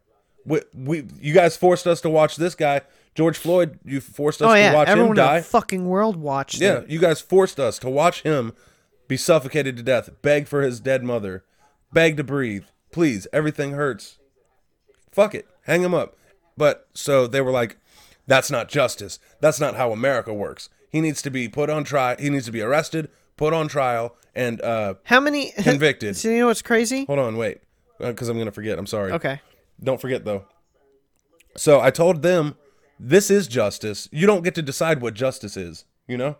[0.45, 2.81] We, we you guys forced us to watch this guy
[3.14, 3.79] George Floyd.
[3.85, 5.39] You forced us oh to yeah, watch him everyone in die.
[5.41, 6.89] the fucking world watched Yeah, it.
[6.91, 8.53] you guys forced us to watch him
[9.09, 11.45] be suffocated to death, beg for his dead mother,
[11.93, 12.64] beg to breathe.
[12.93, 14.19] Please, everything hurts.
[15.11, 16.16] Fuck it, hang him up.
[16.57, 17.79] But so they were like,
[18.27, 19.19] that's not justice.
[19.41, 20.69] That's not how America works.
[20.91, 22.16] He needs to be put on trial.
[22.19, 26.16] He needs to be arrested, put on trial, and uh, How many Convicted.
[26.19, 27.05] so you know what's crazy?
[27.05, 27.61] hold on, wait,
[27.99, 28.78] because I'm gonna forget.
[28.78, 29.12] I'm sorry.
[29.12, 29.40] Okay.
[29.82, 30.44] Don't forget though.
[31.57, 32.57] So I told them,
[32.99, 34.09] this is justice.
[34.12, 35.84] You don't get to decide what justice is.
[36.07, 36.36] You know,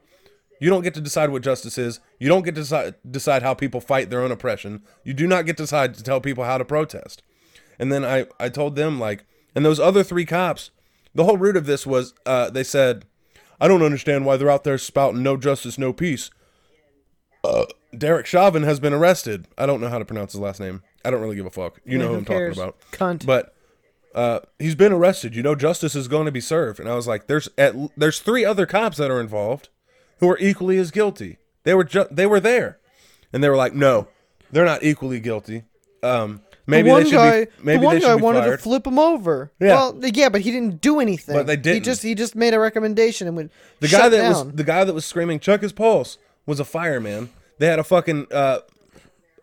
[0.61, 2.01] you don't get to decide what justice is.
[2.19, 4.83] You don't get to decide decide how people fight their own oppression.
[5.05, 7.23] You do not get to decide to tell people how to protest.
[7.79, 10.71] And then I I told them like, and those other three cops,
[11.15, 13.05] the whole root of this was uh, they said,
[13.61, 16.31] I don't understand why they're out there spouting no justice, no peace.
[17.45, 19.47] Uh, Derek Chauvin has been arrested.
[19.57, 20.83] I don't know how to pronounce his last name.
[21.05, 21.81] I don't really give a fuck.
[21.85, 22.57] You know who who I'm cares?
[22.57, 22.81] talking about.
[22.93, 23.27] Cunt.
[23.27, 23.55] But
[24.15, 25.35] uh, he's been arrested.
[25.37, 26.81] You know, justice is going to be served.
[26.81, 29.69] And I was like, there's at, there's three other cops that are involved
[30.21, 31.39] who are equally as guilty.
[31.65, 32.79] They were ju- they were there,
[33.33, 34.09] and they were like, no,
[34.51, 35.65] they're not equally guilty.
[36.03, 38.41] Um, maybe the one they should guy, be maybe the one they guy be wanted
[38.41, 38.57] fired.
[38.59, 39.53] to flip him over.
[39.61, 39.69] Yeah.
[39.69, 41.35] Well, yeah, but he didn't do anything.
[41.35, 41.85] But they He didn't.
[41.85, 44.47] just he just made a recommendation and would The guy that down.
[44.47, 47.31] was the guy that was screaming "Chuck his pulse" was a fireman.
[47.59, 48.61] They had a fucking uh,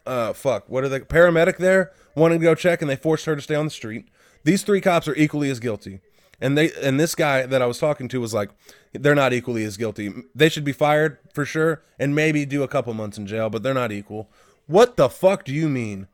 [0.05, 0.69] uh, fuck.
[0.69, 3.55] What are the Paramedic there wanting to go check, and they forced her to stay
[3.55, 4.07] on the street.
[4.43, 6.01] These three cops are equally as guilty,
[6.39, 8.49] and they and this guy that I was talking to was like,
[8.93, 10.13] they're not equally as guilty.
[10.33, 13.63] They should be fired for sure, and maybe do a couple months in jail, but
[13.63, 14.29] they're not equal.
[14.67, 16.07] What the fuck do you mean?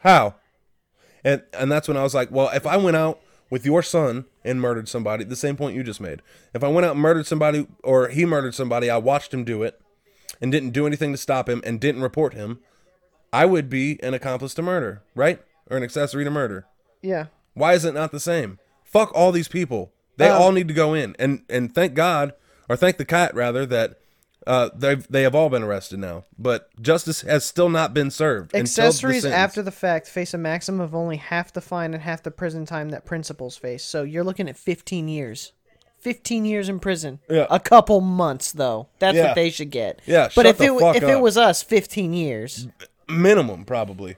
[0.00, 0.36] How?
[1.24, 3.20] And and that's when I was like, well, if I went out
[3.50, 6.22] with your son and murdered somebody, the same point you just made.
[6.54, 9.62] If I went out and murdered somebody or he murdered somebody, I watched him do
[9.62, 9.80] it
[10.40, 12.60] and didn't do anything to stop him and didn't report him,
[13.32, 15.40] I would be an accomplice to murder, right?
[15.70, 16.66] Or an accessory to murder.
[17.00, 17.26] yeah.
[17.54, 18.58] Why is it not the same?
[18.82, 19.92] Fuck all these people.
[20.16, 21.14] They Um, all need to go in.
[21.18, 22.32] And and thank God,
[22.68, 23.98] or thank the cat rather, that
[24.46, 26.24] uh, they they have all been arrested now.
[26.38, 28.54] But justice has still not been served.
[28.54, 32.02] until the Accessories after the fact face a maximum of only half the fine and
[32.02, 33.84] half the prison time that principals face.
[33.84, 35.52] So you're looking at 15 years.
[36.00, 37.20] 15 years in prison.
[37.30, 37.46] Yeah.
[37.50, 38.88] A couple months though.
[38.98, 39.26] That's Yeah.
[39.26, 40.00] what they should get.
[40.06, 41.22] Yeah, But shut if it if it up.
[41.22, 42.66] was us 15 years.
[43.12, 44.16] Minimum probably.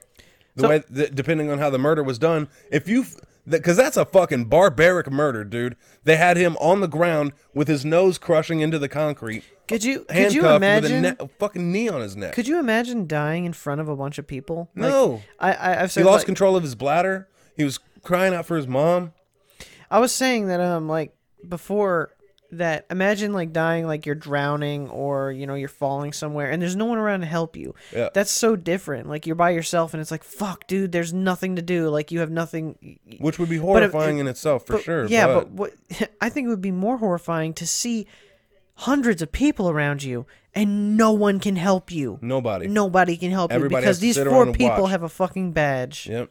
[0.56, 2.48] The So- way th- depending on how the murder was done.
[2.70, 3.04] If you
[3.46, 5.76] because that's a fucking barbaric murder dude.
[6.04, 9.44] They had him on the ground with his nose crushing into the concrete.
[9.68, 12.32] Could you could you with a, imagine ne- a fucking knee on his neck.
[12.34, 14.70] Could you imagine dying in front of a bunch of people?
[14.74, 15.22] Like, No.
[15.38, 17.28] I, I I've he lost like, control of his bladder.
[17.56, 19.12] He was crying out for his mom.
[19.90, 21.14] I was saying that um like
[21.46, 22.12] before
[22.52, 26.76] that imagine like dying like you're drowning or you know you're falling somewhere and there's
[26.76, 27.74] no one around to help you.
[27.92, 28.10] Yeah.
[28.14, 29.08] That's so different.
[29.08, 31.88] Like you're by yourself and it's like fuck dude, there's nothing to do.
[31.88, 35.26] Like you have nothing which would be if- horrifying in itself for but- sure Yeah,
[35.26, 38.06] but, but what I think it would be more horrifying to see
[38.74, 42.18] hundreds of people around you and no one can help you.
[42.22, 44.90] nobody Nobody can help Everybody you because these four people watch.
[44.90, 46.06] have a fucking badge.
[46.08, 46.30] yep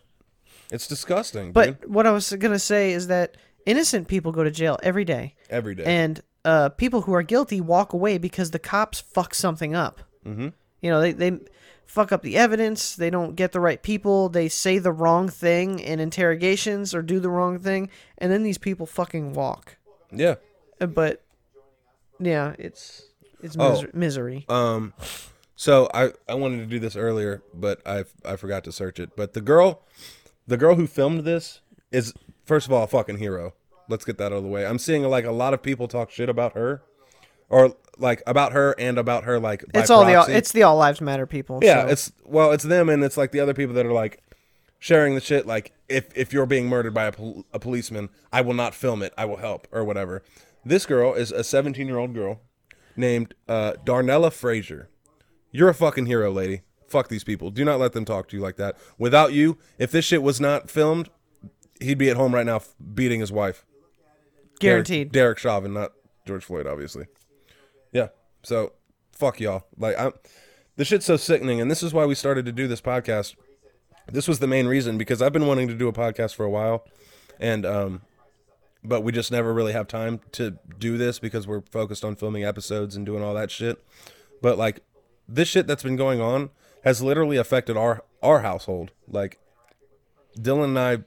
[0.72, 1.94] it's disgusting But dude.
[1.94, 3.36] what I was gonna say is that
[3.66, 7.62] innocent people go to jail every day, every day and uh, people who are guilty
[7.62, 10.02] walk away because the cops fuck something up.
[10.26, 10.50] Mm-hmm.
[10.82, 11.40] You know, they they
[11.86, 12.96] fuck up the evidence.
[12.98, 14.28] They don't get the right people.
[14.28, 18.58] They say the wrong thing in interrogations or do the wrong thing, and then these
[18.58, 19.78] people fucking walk.
[20.12, 20.36] Yeah.
[20.82, 21.22] Uh, But
[22.20, 23.04] yeah, it's
[23.42, 23.84] it's Oh.
[23.94, 24.46] misery.
[24.50, 24.94] Um,
[25.56, 29.16] so I I wanted to do this earlier, but I I forgot to search it.
[29.16, 29.82] But the girl,
[30.48, 33.54] the girl who filmed this is first of all a fucking hero.
[33.90, 34.66] Let's get that out of the way.
[34.66, 36.82] I'm seeing like a lot of people talk shit about her,
[37.50, 39.64] or like about her and about her like.
[39.74, 41.60] It's all the all, it's the all lives matter people.
[41.62, 41.84] yeah.
[41.86, 44.22] so- It's well, it's them and it's like the other people that are like
[44.80, 45.46] sharing the shit.
[45.46, 49.04] Like if if you're being murdered by a, pol- a policeman, I will not film
[49.04, 49.14] it.
[49.18, 50.24] I will help or whatever.
[50.66, 52.40] This girl is a 17 year old girl
[52.96, 54.88] named uh, Darnella Frazier.
[55.52, 56.62] You're a fucking hero, lady.
[56.88, 57.50] Fuck these people.
[57.50, 58.78] Do not let them talk to you like that.
[58.98, 61.10] Without you, if this shit was not filmed,
[61.82, 62.62] he'd be at home right now
[62.94, 63.66] beating his wife.
[64.64, 65.12] Derek- guaranteed.
[65.12, 65.94] Derek, Chauvin, not
[66.26, 67.06] George Floyd, obviously.
[67.92, 68.10] Yeah.
[68.44, 68.74] So
[69.12, 69.66] fuck y'all.
[69.78, 70.14] Like I'm
[70.76, 73.36] the shit's so sickening, and this is why we started to do this podcast.
[74.12, 76.50] This was the main reason because I've been wanting to do a podcast for a
[76.50, 76.86] while,
[77.40, 78.02] and um,
[78.84, 82.44] but we just never really have time to do this because we're focused on filming
[82.44, 83.84] episodes and doing all that shit.
[84.42, 84.82] But like
[85.28, 86.50] this shit that's been going on
[86.84, 88.92] has literally affected our our household.
[89.08, 89.40] Like
[90.38, 90.98] Dylan and I,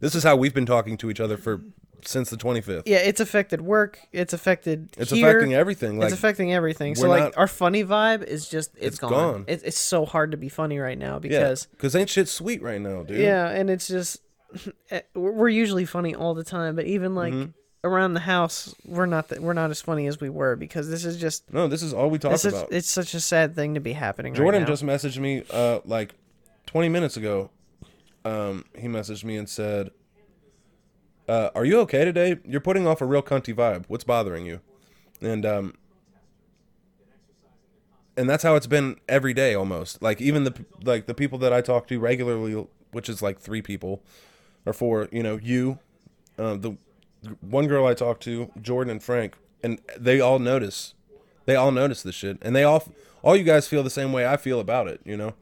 [0.00, 1.62] this is how we've been talking to each other for
[2.06, 2.82] since the 25th.
[2.86, 3.98] yeah, it's affected work.
[4.12, 4.90] It's affected.
[4.98, 5.98] It's here, affecting everything.
[5.98, 6.94] Like it's affecting everything.
[6.94, 9.10] So like not- our funny vibe is just it's It's gone.
[9.10, 9.44] gone.
[9.48, 12.62] It's it's so hard to be funny right now yeah, because because ain't shit sweet
[12.62, 13.18] right now, dude.
[13.18, 14.20] yeah, and it's just
[14.90, 17.50] eh, we're usually funny all the time, but even like Mm-hmm.
[17.88, 21.04] around the house, we're not that we're not as funny as we were because this
[21.04, 22.72] is just No, this is all we talk this is, about.
[22.72, 24.32] it's such a sad thing to be happening.
[24.34, 24.72] Jordan right now.
[24.74, 26.14] just messaged me uh like
[26.66, 27.50] 20 minutes ago.
[28.24, 29.90] Um, he messaged me and said,
[31.28, 32.38] uh, "Are you okay today?
[32.44, 33.84] You're putting off a real cunty vibe.
[33.88, 34.60] What's bothering you?"
[35.20, 35.74] And um,
[38.16, 40.02] and that's how it's been every day almost.
[40.02, 43.62] Like even the like the people that I talk to regularly, which is like three
[43.62, 44.02] people
[44.66, 45.08] or four.
[45.12, 45.78] You know, you,
[46.38, 46.76] uh, the
[47.40, 50.94] one girl I talk to, Jordan and Frank, and they all notice.
[51.46, 52.84] They all notice this shit, and they all
[53.22, 55.00] all you guys feel the same way I feel about it.
[55.04, 55.34] You know,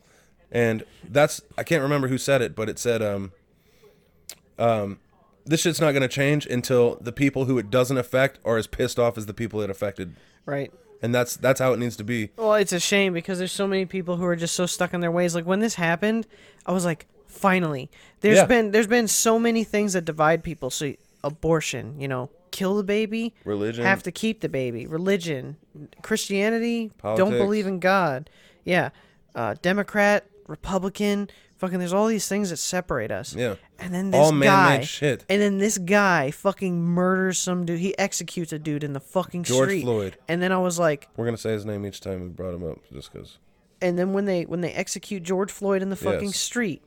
[0.51, 3.33] and that's I can't remember who said it, but it said um
[4.59, 4.99] um
[5.45, 8.99] this shit's not gonna change until the people who it doesn't affect are as pissed
[8.99, 10.14] off as the people it affected,
[10.47, 10.72] right.
[11.03, 12.30] and that's that's how it needs to be.
[12.36, 15.01] Well, it's a shame because there's so many people who are just so stuck in
[15.01, 15.34] their ways.
[15.34, 16.26] Like when this happened,
[16.66, 17.90] I was like, finally.
[18.20, 18.47] There's Yeah.
[18.47, 20.70] been there's been so many things that divide people.
[20.70, 20.93] So
[21.24, 23.84] abortion, you know, kill the baby, Religion.
[23.84, 25.57] have to keep the baby, religion,
[26.03, 27.38] Christianity, don't Politics.
[27.38, 28.28] believe in God.
[28.64, 28.90] Yeah.
[29.34, 31.30] Uh, Democrat, Republican,
[31.62, 33.34] fucking there's all these things that separate us.
[33.36, 33.54] Yeah.
[33.78, 35.24] And then this All man-made guy shit.
[35.28, 37.78] And then this guy fucking murders some dude.
[37.78, 39.82] He executes a dude in the fucking George street.
[39.82, 40.16] Floyd.
[40.26, 42.64] And then I was like, We're gonna say his name each time we brought him
[42.68, 43.38] up, just because.
[43.80, 46.36] and then when they when they execute George Floyd in the fucking Yes.
[46.36, 46.82] street,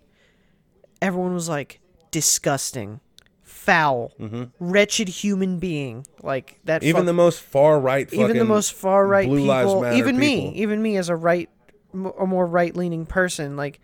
[1.01, 1.79] everyone was like
[2.11, 2.99] disgusting,
[3.43, 4.11] foul,
[4.59, 6.05] wretched human being.
[6.21, 6.81] Like that.
[6.81, 6.89] Mm-hmm.
[6.89, 10.17] Even fuck- the most far right, even the most far right Blue people, Matter even
[10.17, 10.61] me, people.
[10.61, 11.49] even me as a right,
[11.93, 13.79] m- a more right leaning person, like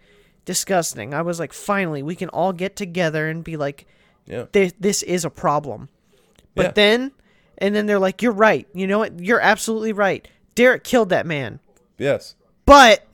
[0.45, 1.13] disgusting.
[1.13, 3.85] I was like, finally, we can all get together and be like,
[4.25, 4.45] Yeah.
[4.51, 5.89] this, this is a problem.
[6.55, 6.71] But Yeah.
[6.71, 7.11] then,
[7.57, 8.67] and then they're like, you're right.
[8.73, 9.19] You know what?
[9.19, 10.27] You're absolutely right.
[10.55, 11.59] Derek killed that man.
[11.97, 12.35] Yes,
[12.65, 13.05] But,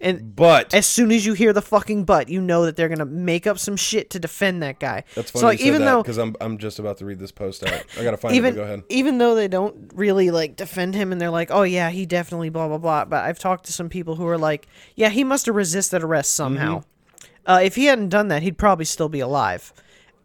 [0.00, 3.04] and but as soon as you hear the fucking but, you know that they're gonna
[3.04, 5.04] make up some shit to defend that guy.
[5.14, 7.04] that's funny so like you said even that though because I'm I'm just about to
[7.04, 7.84] read this post out.
[7.98, 8.56] I gotta find even it.
[8.56, 8.82] Go ahead.
[8.88, 12.48] even though they don't really like defend him and they're like, oh yeah, he definitely
[12.48, 13.04] blah blah blah.
[13.04, 16.34] But I've talked to some people who are like, yeah, he must have resisted arrest
[16.34, 16.78] somehow.
[16.78, 17.50] Mm-hmm.
[17.50, 19.72] Uh, if he hadn't done that, he'd probably still be alive.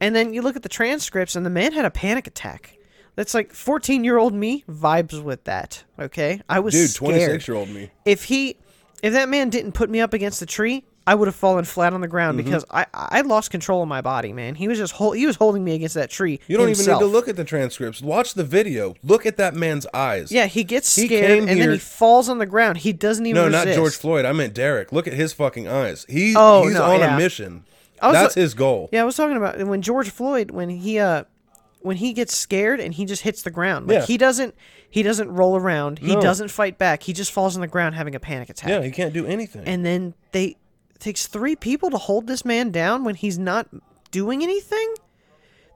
[0.01, 2.77] And then you look at the transcripts, and the man had a panic attack.
[3.15, 5.83] That's like 14 year old me vibes with that.
[5.97, 7.91] Okay, I was Dude, 26 year old me.
[8.05, 8.57] if he
[9.03, 11.93] if that man didn't put me up against the tree i would have fallen flat
[11.93, 12.45] on the ground Mm-hmm.
[12.49, 15.35] because i i lost control of my body man he was just hold, he was
[15.35, 16.87] holding me against that tree You don't himself.
[16.87, 18.01] even need to look at the transcripts.
[18.01, 18.95] Watch the video.
[19.03, 20.31] Look at that man's eyes.
[20.31, 23.41] yeah he gets He scared and then he falls on the ground he doesn't even
[23.41, 23.67] No, not.
[23.67, 24.25] George Floyd.
[24.25, 24.91] I meant Derek.
[24.91, 26.05] Look at his fucking eyes.
[26.09, 27.15] He Oh, he's no, on yeah.
[27.15, 27.65] a mission.
[28.01, 28.89] That's his goal.
[28.91, 31.23] yeah i was talking about when george floyd when he uh
[31.81, 34.05] when he gets scared and he just hits the ground like Yeah.
[34.05, 34.55] he doesn't
[34.93, 36.21] he doesn't roll around he No.
[36.21, 38.91] doesn't fight back he just falls on the ground having a panic attack Yeah, he
[38.91, 39.63] can't do anything.
[39.65, 40.45] and then they
[40.95, 43.67] it takes three people to hold this man down when he's not
[44.11, 44.93] doing anything.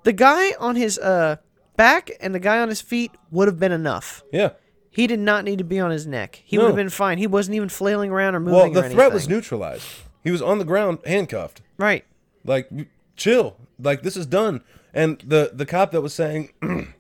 [0.04, 1.38] The guy on his uh
[1.76, 4.24] back and the guy on his feet would have been enough.
[4.32, 4.52] yeah.
[4.90, 6.42] He did not need to be on his neck.
[6.44, 7.18] He would have been fine.
[7.20, 8.54] He wasn't even flailing around or moving.
[8.56, 9.36] Well, or the threat was anything.
[9.38, 9.86] neutralized.
[10.24, 11.62] He was on the ground, handcuffed.
[11.78, 12.04] right.
[12.44, 12.68] Like,
[13.16, 13.58] chill.
[13.80, 14.62] Like this is done.
[14.94, 16.50] And the the cop that was saying,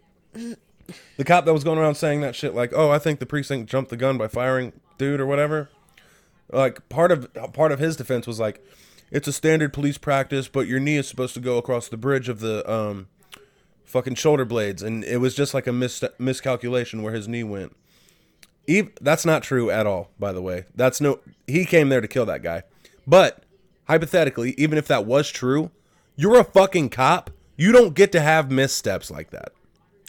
[1.17, 3.69] the cop that was going around saying that shit, like, oh, I think the precinct
[3.69, 5.69] jumped the gun by firing dude or whatever.
[6.51, 8.65] Like part of part of his defense was like,
[9.11, 12.29] it's a standard police practice, but your knee is supposed to go across the bridge
[12.29, 13.07] of the um
[13.83, 17.75] fucking shoulder blades, and it was just like a mis- miscalculation where his knee went.
[19.01, 20.65] That's not true at all, by the way.
[20.75, 21.19] That's no.
[21.47, 22.63] He came there to kill that guy.
[23.05, 23.43] But
[23.87, 25.71] hypothetically, even if that was true,
[26.17, 27.31] you're a fucking cop.
[27.55, 29.53] You don't get to have missteps like that.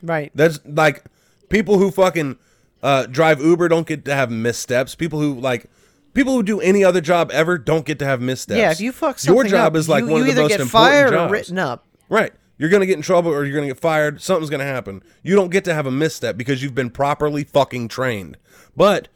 [0.02, 0.30] Right.
[0.34, 1.04] That's like
[1.48, 2.38] people who fucking
[2.82, 4.94] uh, drive Uber don't get to have missteps.
[4.94, 5.68] People who like
[6.14, 8.58] people who do any other job ever don't get to have missteps.
[8.58, 10.32] Yeah, if you fuck something your job up, is like you, one you of the
[10.32, 11.30] either most get important fired jobs.
[11.30, 11.86] or written up.
[12.08, 12.32] Right.
[12.58, 14.20] You're gonna get in trouble or you're gonna get fired.
[14.20, 15.02] Something's gonna happen.
[15.22, 18.36] You don't get to have a misstep because you've been properly fucking trained.
[18.76, 19.08] But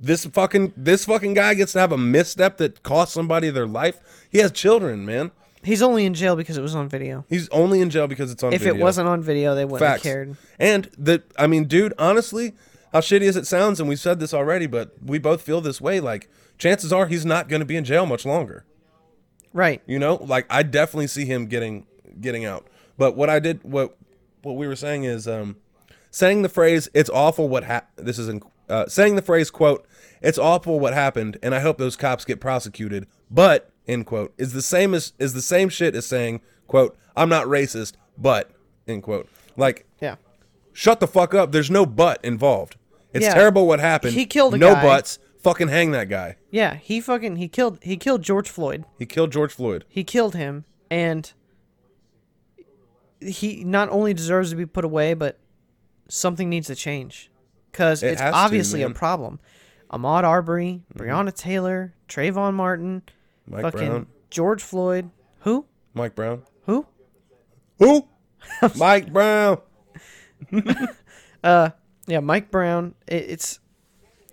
[0.00, 4.00] this fucking this fucking guy gets to have a misstep that costs somebody their life.
[4.30, 5.30] He has children, man.
[5.62, 7.24] He's only in jail because it was on video.
[7.28, 8.56] He's only in jail because it's on video.
[8.56, 8.80] If video.
[8.80, 10.02] it wasn't on video, they wouldn't Facts.
[10.04, 10.36] have cared.
[10.58, 12.54] And the I mean, dude, honestly,
[12.92, 15.80] how shitty as it sounds, and we've said this already, but we both feel this
[15.80, 16.00] way.
[16.00, 18.64] Like, chances are he's not going to be in jail much longer.
[19.52, 19.82] Right.
[19.86, 21.86] You know, like I definitely see him getting
[22.20, 22.66] getting out.
[22.96, 23.96] But what I did, what
[24.42, 25.56] what we were saying is, um,
[26.10, 29.86] saying the phrase "It's awful what hap This is in, uh, saying the phrase "quote
[30.22, 33.06] It's awful what happened," and I hope those cops get prosecuted.
[33.30, 37.28] But end quote is the same as is the same shit as saying quote I'm
[37.28, 38.50] not racist, but
[38.86, 39.28] end quote.
[39.56, 40.16] Like Yeah.
[40.72, 41.52] shut the fuck up.
[41.52, 42.76] There's no but involved.
[43.12, 43.34] It's Yeah.
[43.34, 44.14] terrible what happened.
[44.14, 44.82] He killed a no guy.
[44.82, 45.18] buts.
[45.42, 46.36] Fucking hang that guy.
[46.50, 46.74] Yeah.
[46.76, 48.84] He fucking he killed he killed George Floyd.
[48.98, 49.84] He killed George Floyd.
[49.88, 51.32] He killed him, and
[53.20, 55.38] he not only deserves to be put away, but
[56.08, 57.30] something needs to change
[57.70, 59.40] because It it's has to, obviously a problem.
[59.92, 61.02] Ahmaud Arbery, mm-hmm.
[61.02, 63.02] Breonna Taylor, Trayvon Martin,
[63.46, 64.06] Mike fucking Brown.
[64.30, 65.10] George Floyd.
[65.40, 65.66] Who?
[65.94, 66.42] Mike Brown.
[66.66, 66.86] Who?
[67.78, 68.08] Who?
[68.76, 69.60] Mike Brown.
[72.10, 72.94] Yeah, Mike Brown.
[73.06, 73.60] It, it's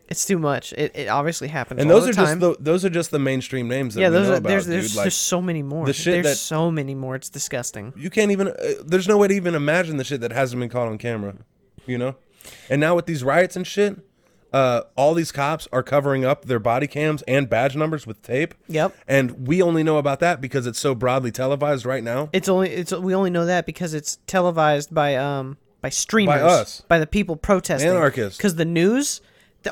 [0.09, 0.73] it's too much.
[0.73, 1.81] It, it obviously happens.
[1.81, 2.39] And those are time.
[2.39, 4.09] just the, those are just the mainstream names that yeah.
[4.09, 5.85] we Those know are about, there's there's Like, just so many more.
[5.85, 7.15] the shit there's that- so many more.
[7.15, 7.93] It's disgusting.
[7.95, 8.47] you can't even.
[8.47, 8.53] Uh,
[8.85, 11.35] there's no way to even imagine the shit that hasn't been caught on camera.
[11.85, 12.15] You know.
[12.69, 13.99] And now with these riots and shit,
[14.57, 18.53] uh, all these cops are covering up their body cams and badge numbers with tape.
[18.67, 18.95] Yep.
[19.07, 22.29] And we only know about that because it's so broadly televised right now.
[22.33, 26.41] It's only it's we only know that because it's televised by um by streamers by
[26.41, 26.81] us.
[26.87, 28.37] by the people protesting Anarchists.
[28.37, 29.21] because the news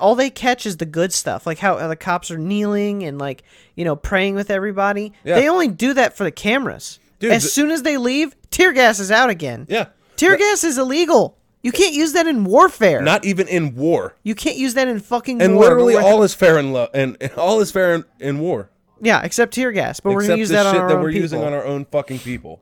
[0.01, 3.43] all they catch is the good stuff like how, the cops are kneeling and like
[3.75, 5.35] you know praying with everybody Yeah.
[5.35, 8.73] they only do that for the cameras Dude, as the- soon as they leave tear
[8.73, 9.85] gas is out again Yeah.
[10.17, 14.15] tear gas is illegal you can't use that in warfare Not even in war.
[14.23, 17.17] you can't use that in fucking And war literally all is fair in love, and
[17.19, 18.69] and all is fair in, in war.
[19.01, 21.01] yeah except tear gas but we're except gonna use that on shit our that own
[21.03, 21.21] we're people.
[21.23, 22.61] using on our own fucking people.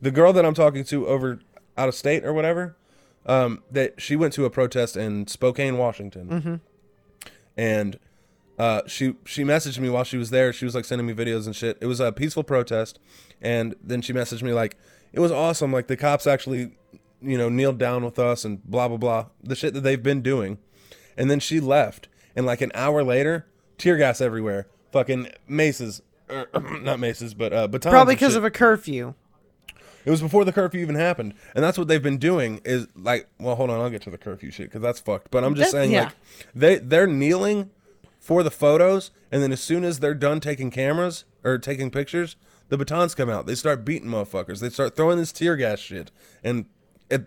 [0.00, 1.40] The girl that I'm talking to over
[1.76, 2.76] out of state or whatever,
[3.26, 6.54] um, that she went to a protest in Spokane, Washington, Mm-hmm.
[7.56, 7.98] and
[8.58, 10.52] uh, she she messaged me while she was there.
[10.52, 11.78] She was like sending me videos and shit.
[11.80, 12.98] It was a peaceful protest,
[13.40, 14.76] and then she messaged me like
[15.12, 15.72] it was awesome.
[15.72, 16.72] Like the cops actually,
[17.22, 19.26] you know, kneeled down with us and blah blah blah.
[19.42, 20.58] The shit that they've been doing,
[21.16, 23.46] and then she left, and like an hour later,
[23.76, 26.02] tear gas everywhere, fucking maces.
[26.30, 26.46] er,
[26.82, 27.90] not maces, but uh, batons.
[27.92, 29.14] probably because of a curfew
[30.04, 32.60] It was before the curfew even happened, and that's what they've been doing.
[32.64, 35.30] Is like, well, hold on, I'll get to the curfew shit because that's fucked.
[35.30, 36.04] But I'm just That- saying, yeah.
[36.04, 36.12] like,
[36.54, 37.70] they they're kneeling
[38.18, 42.36] for the photos, and then as soon as they're done taking cameras or taking pictures,
[42.68, 43.46] the batons come out.
[43.46, 44.60] They start beating motherfuckers.
[44.60, 46.10] They start throwing this tear gas shit,
[46.44, 46.66] and
[47.10, 47.26] it.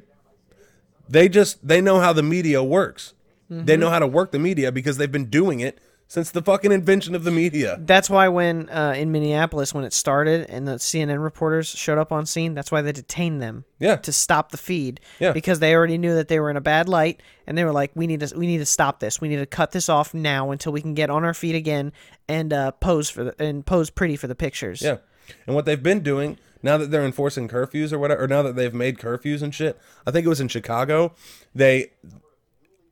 [1.08, 3.14] They just they know how the media works.
[3.52, 5.78] They know how to work the media because they've been doing it
[6.08, 7.78] since the fucking invention of the media.
[7.80, 12.12] That's why when uh, in Minneapolis when it started and the CNN reporters showed up
[12.14, 13.66] on scene, that's why they detained them.
[13.80, 13.98] Yeah.
[13.98, 15.02] To stop the feed.
[15.20, 15.34] Yeah.
[15.34, 17.92] Because they already knew that they were in a bad light and they were like,
[17.94, 19.20] We need to we need to stop this.
[19.20, 21.92] We need to cut this off now until we can get on our feet again
[22.30, 24.82] and uh, pose for the and pose pretty for the pictures.
[24.82, 24.98] Yeah.
[25.46, 28.56] And what they've been doing now that they're enforcing curfews or whatever, or now that
[28.56, 31.14] they've made curfews and shit, I think it was in Chicago.
[31.56, 31.92] They,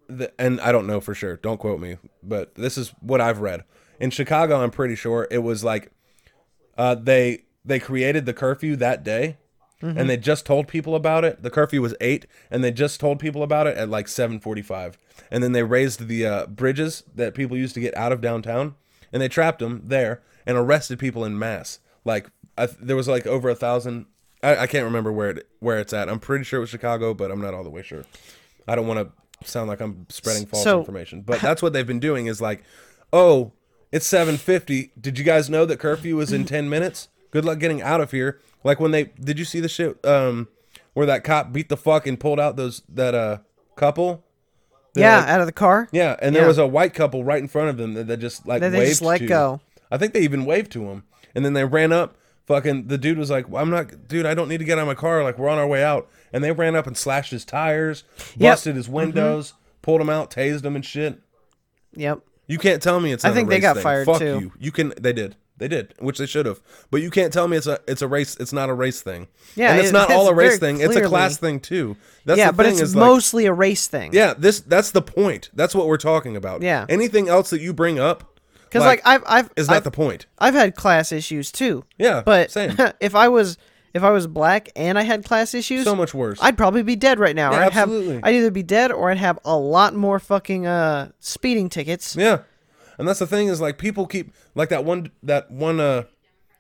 [0.08, 1.38] the, and I don't know for sure.
[1.38, 3.64] Don't quote me, but this is what I've read.
[4.00, 5.92] In Chicago, I'm pretty sure it was like,
[6.78, 9.38] uh, they they created the curfew that day,
[9.82, 11.44] and they just told people about it.
[11.44, 14.98] The curfew was eight, and they just told people about it at like seven forty-five,
[15.30, 18.76] and then they raised the uh, bridges that people used to get out of downtown,
[19.12, 21.80] and they trapped them there and arrested people in mass.
[22.06, 22.30] Like
[22.60, 24.06] I, th- there was like over a thousand.
[24.44, 26.10] I, I can't remember where it where it's at.
[26.10, 28.04] I'm pretty sure it was Chicago, but I'm not all the way sure.
[28.68, 29.00] I don't want
[29.42, 32.28] to sound like I'm spreading false So- information, but that's what they've been doing.
[32.28, 32.64] Is like,
[33.12, 33.52] oh,
[33.92, 34.92] it's 7:50.
[35.00, 37.08] Did you guys know that curfew was in 10 minutes?
[37.32, 38.40] Good luck getting out of here.
[38.64, 40.48] Like when they did you see the shit um
[40.94, 43.38] where that cop beat the fuck and pulled out those that uh
[43.76, 44.24] couple?
[44.94, 45.88] They're Yeah, like- out of the car.
[45.92, 46.48] yeah, and there Yeah.
[46.48, 48.80] was a white couple right in front of them that, that just like That they
[48.80, 49.28] waved just let to.
[49.28, 49.62] go.
[49.92, 51.04] I think they even waved to him,
[51.36, 52.16] and then they ran up,
[52.50, 54.26] fucking the dude was like, "I'm not, dude.
[54.26, 55.24] I don't need to get out of my car.
[55.24, 58.04] Like we're on our way out." And they ran up and slashed his tires,
[58.36, 58.52] Yep.
[58.52, 58.96] busted his mm-hmm.
[58.96, 61.22] windows, pulled him out, tased him and shit.
[61.94, 62.20] Yep.
[62.48, 63.24] You can't tell me it's.
[63.24, 63.84] I think they got thing.
[63.84, 64.40] fired, Fuck too.
[64.40, 64.52] you.
[64.60, 64.94] You can.
[65.00, 65.38] They did.
[65.60, 66.62] They did, which they should have.
[66.90, 68.38] But you can't tell me it's a it's a race.
[68.38, 69.28] It's not a race thing.
[69.56, 70.80] Yeah, and it's it- not all a race thing.
[70.80, 71.98] It's a class thing too.
[72.26, 74.14] That's yeah, but thing it's is like, mostly a race thing.
[74.14, 74.34] yeah.
[74.38, 75.50] This that's the point.
[75.54, 76.62] That's what we're talking about.
[76.62, 76.86] Yeah.
[76.88, 78.29] Anything else that you bring up,
[78.70, 80.28] Because like, I've I've is not I've, the point.
[80.38, 81.86] I've had class issues too.
[81.98, 82.76] Yeah, But same.
[83.00, 83.58] if I was
[83.94, 86.38] if I was black and I had class issues, So much worse.
[86.42, 87.52] I'd probably be dead right now.
[87.52, 88.16] Yeah, I'd absolutely.
[88.16, 92.16] have I'd either be dead or I'd have a lot more fucking uh speeding tickets.
[92.16, 92.42] Yeah,
[92.98, 96.04] and that's the thing is like people keep like that one that one uh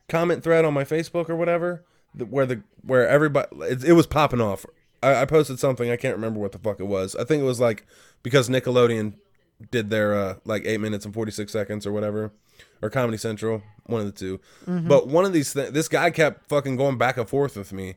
[0.07, 1.85] comment thread on my Facebook or whatever
[2.17, 4.65] where the where everybody it, it was popping off.
[5.01, 7.15] I, I posted something I can't remember what the fuck it was.
[7.15, 7.85] I think it was like
[8.23, 9.13] because Nickelodeon
[9.71, 12.31] did their uh like eight minutes and forty six seconds or whatever,
[12.81, 14.39] or Comedy Central, one of the 2
[14.87, 17.95] But one of these th- this guy kept fucking going back and forth with me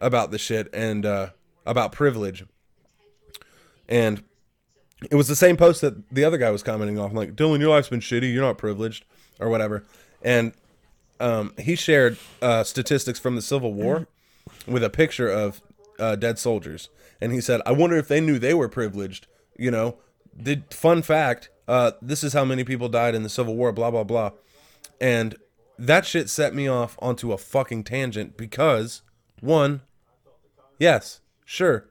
[0.00, 1.30] about the shit and uh
[1.66, 2.44] about privilege.
[3.88, 4.22] And
[5.10, 7.70] it was the same post that the other guy was commenting off, like, Dylan, your
[7.70, 8.32] life's been shitty.
[8.32, 9.04] You're not privileged,
[9.38, 9.84] or whatever.
[10.22, 10.52] And
[11.20, 14.06] um, he shared uh, statistics from the Civil War
[14.66, 15.60] with a picture of
[15.98, 16.88] uh, dead soldiers.
[17.20, 19.26] And he said, I wonder if they knew they were privileged.
[19.58, 19.98] You know,
[20.36, 23.90] the fun fact uh, this is how many people died in the Civil War, blah,
[23.90, 24.30] blah, blah.
[25.00, 25.36] And
[25.78, 29.02] that shit set me off onto a fucking tangent because,
[29.40, 29.80] one,
[30.78, 31.88] yes, sure,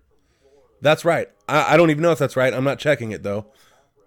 [0.81, 1.29] that's right.
[1.47, 2.53] I, I don't even know if that's right.
[2.53, 3.47] I'm not checking it though.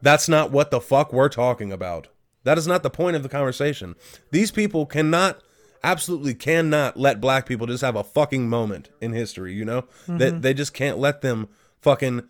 [0.03, 2.09] That's not what the fuck we're talking about.
[2.45, 3.97] That is not the point of the conversation.
[4.31, 5.43] These people cannot,
[5.83, 9.85] absolutely cannot let black people just have a fucking moment in history, you know?
[10.07, 11.49] They, they just can't let them
[11.81, 12.23] fucking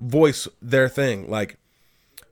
[0.00, 1.28] voice their thing.
[1.30, 1.56] Like,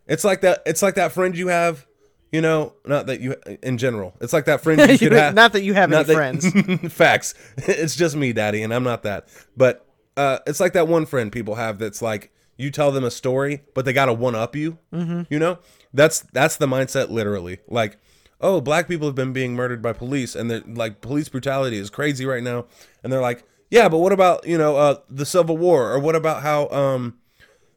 [0.06, 1.86] it's like that, it's like that friend you have,
[2.32, 5.34] you know, not that you, in general, it's like that friend you could have.
[5.34, 6.92] Not that you have any that- friends.
[6.92, 7.34] Facts.
[7.58, 9.28] It's just me, daddy, and I'm not that.
[9.56, 13.10] But uh, it's like that one friend people have that's like you tell them a
[13.10, 14.78] story, but they gotta one up you.
[14.92, 15.22] Mm-hmm.
[15.32, 15.58] You know,
[15.94, 17.58] that's that's the mindset literally.
[17.68, 17.98] Like,
[18.40, 21.88] oh, black people have been being murdered by police, and they're like police brutality is
[21.90, 22.66] crazy right now,
[23.02, 26.14] and they're like, yeah, but what about you know uh, the Civil War, or what
[26.16, 27.16] about how um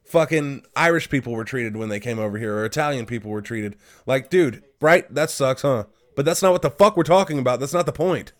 [0.05, 3.75] fucking Irish people were treated when they came over here, or Italian people were treated.
[4.05, 5.11] Like, dude, right?
[5.13, 5.85] That sucks, huh?
[6.15, 7.59] But that's not what the fuck we're talking about.
[7.59, 8.33] That's not the point.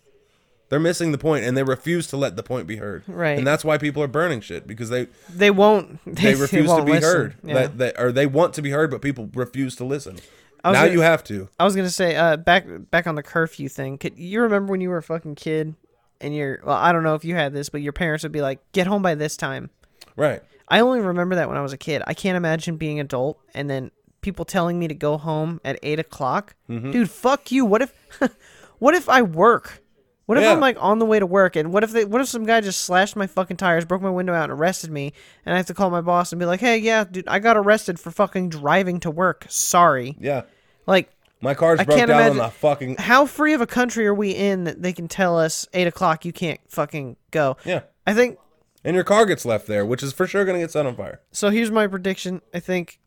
[0.70, 3.04] They're missing the point, and they refuse to let the point be heard.
[3.06, 3.36] Right.
[3.36, 5.98] And that's why people are burning shit because they They won't.
[6.06, 7.08] They, they refuse to won't be listen.
[7.10, 7.34] heard.
[7.44, 7.66] Yeah.
[7.66, 10.18] They, they, or they want to be heard, but people refuse to listen.
[10.64, 11.48] Now gonna- you have to.
[11.60, 13.98] I was gonna say, uh, back back on the curfew thing.
[13.98, 15.74] Could you remember when you were a fucking kid,
[16.22, 18.40] and your well, I don't know if you had this, but your parents would be
[18.40, 19.68] like, "Get home by this time."
[20.16, 20.42] Right.
[20.68, 22.02] I only remember that when I was a kid.
[22.06, 23.90] I can't imagine being adult and then
[24.22, 26.54] people telling me to go home at eight o'clock.
[26.70, 26.90] Mm-hmm.
[26.92, 27.64] Dude, fuck you.
[27.64, 27.92] What if,
[28.78, 29.82] what if I work?
[30.26, 30.52] What if Yeah.
[30.52, 32.62] I'm like on the way to work and what if they, what if some guy
[32.62, 35.12] just slashed my fucking tires, broke my window out, and arrested me,
[35.44, 37.58] and I have to call my boss and be like, hey, yeah, dude, I got
[37.58, 39.44] arrested for fucking driving to work.
[39.50, 40.16] Sorry.
[40.18, 40.42] Yeah.
[40.86, 41.10] Like,
[41.42, 42.96] My car's I broke can't down imagine- on the fucking.
[42.96, 46.24] how free of a country are we in that they can tell us eight o'clock
[46.24, 47.58] you can't fucking go?
[47.66, 47.82] Yeah.
[48.06, 48.38] I think
[48.84, 50.94] And your car gets left there, which is for sure going to get set on
[50.94, 51.20] fire.
[51.32, 51.48] so.
[51.50, 52.42] Here's my prediction.
[52.52, 53.00] I think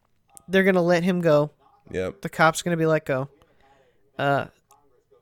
[0.47, 1.51] they're gonna let him go.
[1.91, 2.21] Yep.
[2.21, 3.29] the cops gonna be let go.
[4.17, 4.45] Uh,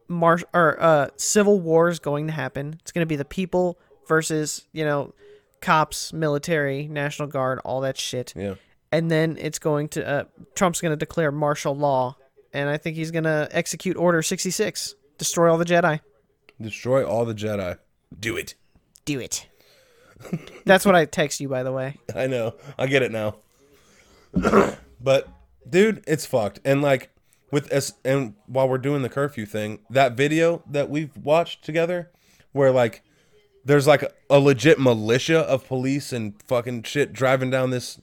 [0.07, 2.77] mar- or uh, civil war is going to happen.
[2.81, 3.77] It's gonna be the people
[4.07, 5.13] versus you know,
[5.61, 8.33] cops, military, national guard, all that shit.
[8.35, 8.55] Yeah.
[8.91, 10.23] And then it's going to uh,
[10.55, 12.15] Trump's gonna declare martial law,
[12.53, 15.99] and I think he's gonna execute Order sixty six, destroy all the Jedi.
[16.61, 17.77] Destroy all the Jedi.
[18.17, 18.55] Do it.
[19.03, 19.47] Do it.
[20.65, 21.97] That's what I text you, by the way.
[22.15, 22.55] I know.
[22.77, 23.35] I get it now.
[25.01, 25.27] but
[25.69, 26.59] dude, it's fucked.
[26.65, 27.09] And like
[27.51, 32.11] with us and while we're doing the curfew thing, that video that we've watched together
[32.51, 33.01] where like
[33.63, 37.99] there's like a, a legit militia of police and fucking shit driving down this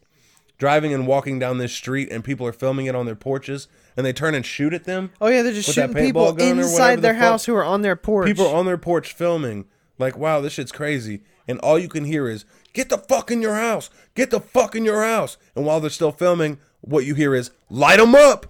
[0.58, 3.66] driving and walking down this street and people are filming it on their porches
[3.96, 5.10] and they turn and shoot at them.
[5.20, 7.14] Oh yeah, they're just With that shooting people paintball gun or whatever inside the their
[7.14, 8.26] fuck- house who are on their porch.
[8.26, 9.66] People are on their porch filming.
[9.98, 11.22] Like, wow, this shit's crazy.
[11.48, 13.90] And all you can hear is, get the fuck in your house.
[14.14, 15.36] Get the fuck in your house.
[15.54, 18.46] And while they're still filming, what you hear is, light them up.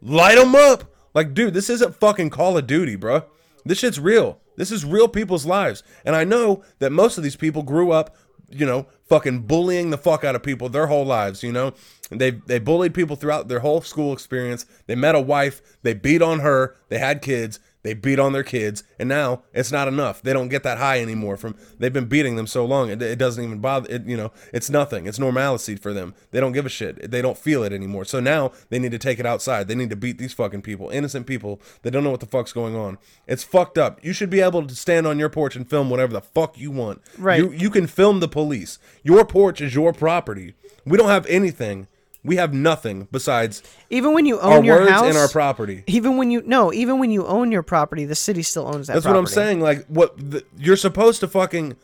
[0.00, 0.84] Light them up.
[1.14, 3.24] Like, dude, this isn't fucking Call of Duty, bro.
[3.64, 4.38] This shit's real.
[4.56, 5.82] This is real people's lives.
[6.04, 8.14] And I know that most of these people grew up,
[8.48, 11.72] you know, fucking bullying the fuck out of people their whole lives, you know?
[12.10, 14.66] They they bullied people throughout their whole school experience.
[14.86, 18.42] They met a wife, they beat on her, they had kids, They beat on their
[18.42, 20.20] kids, and now it's not enough.
[20.20, 21.36] They don't get that high anymore.
[21.36, 23.88] From they've been beating them so long, it, it doesn't even bother.
[23.88, 25.06] It, you know, it's nothing.
[25.06, 26.12] It's normalcy for them.
[26.32, 27.12] They don't give a shit.
[27.12, 28.04] They don't feel it anymore.
[28.04, 29.68] So now they need to take it outside.
[29.68, 32.52] They need to beat these fucking people, innocent people that don't know what the fuck's
[32.52, 32.98] going on.
[33.28, 34.04] It's fucked up.
[34.04, 36.72] You should be able to stand on your porch and film whatever the fuck you
[36.72, 37.02] want.
[37.16, 37.38] Right.
[37.38, 38.80] You you can film the police.
[39.04, 40.54] Your porch is your property.
[40.84, 41.86] We don't have anything.
[42.26, 45.84] We have nothing besides Even when you our own your words house, and our property.
[45.86, 48.94] even when you no, even when you own your property, the city still owns that.
[48.94, 49.60] That's what I'm saying.
[49.60, 51.76] Like, what the, you're supposed to fucking.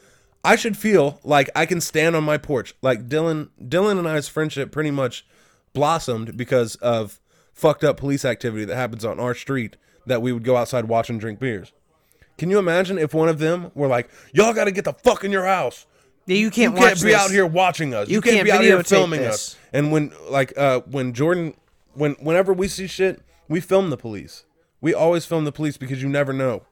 [0.44, 2.74] I should feel like I can stand on my porch.
[2.82, 5.24] Like Dylan, Dylan and I's friendship pretty much
[5.73, 7.20] blossomed because of
[7.52, 9.77] fucked up police activity that happens on our street.
[10.05, 11.70] That we would go outside, watch, and drink beers.
[12.36, 15.23] Can you imagine if one of them were like, "Y'all got to get the fuck
[15.23, 15.86] in your house.
[16.26, 17.20] Yeah, you You can't, can't watch be this.
[17.20, 18.08] out here watching us.
[18.08, 21.12] You, You can't, can't be out here filming this." us." And when like uh when
[21.14, 21.54] Jordan,
[21.94, 24.44] when whenever we see shit, we film the police.
[24.80, 26.62] We always film the police because you never know.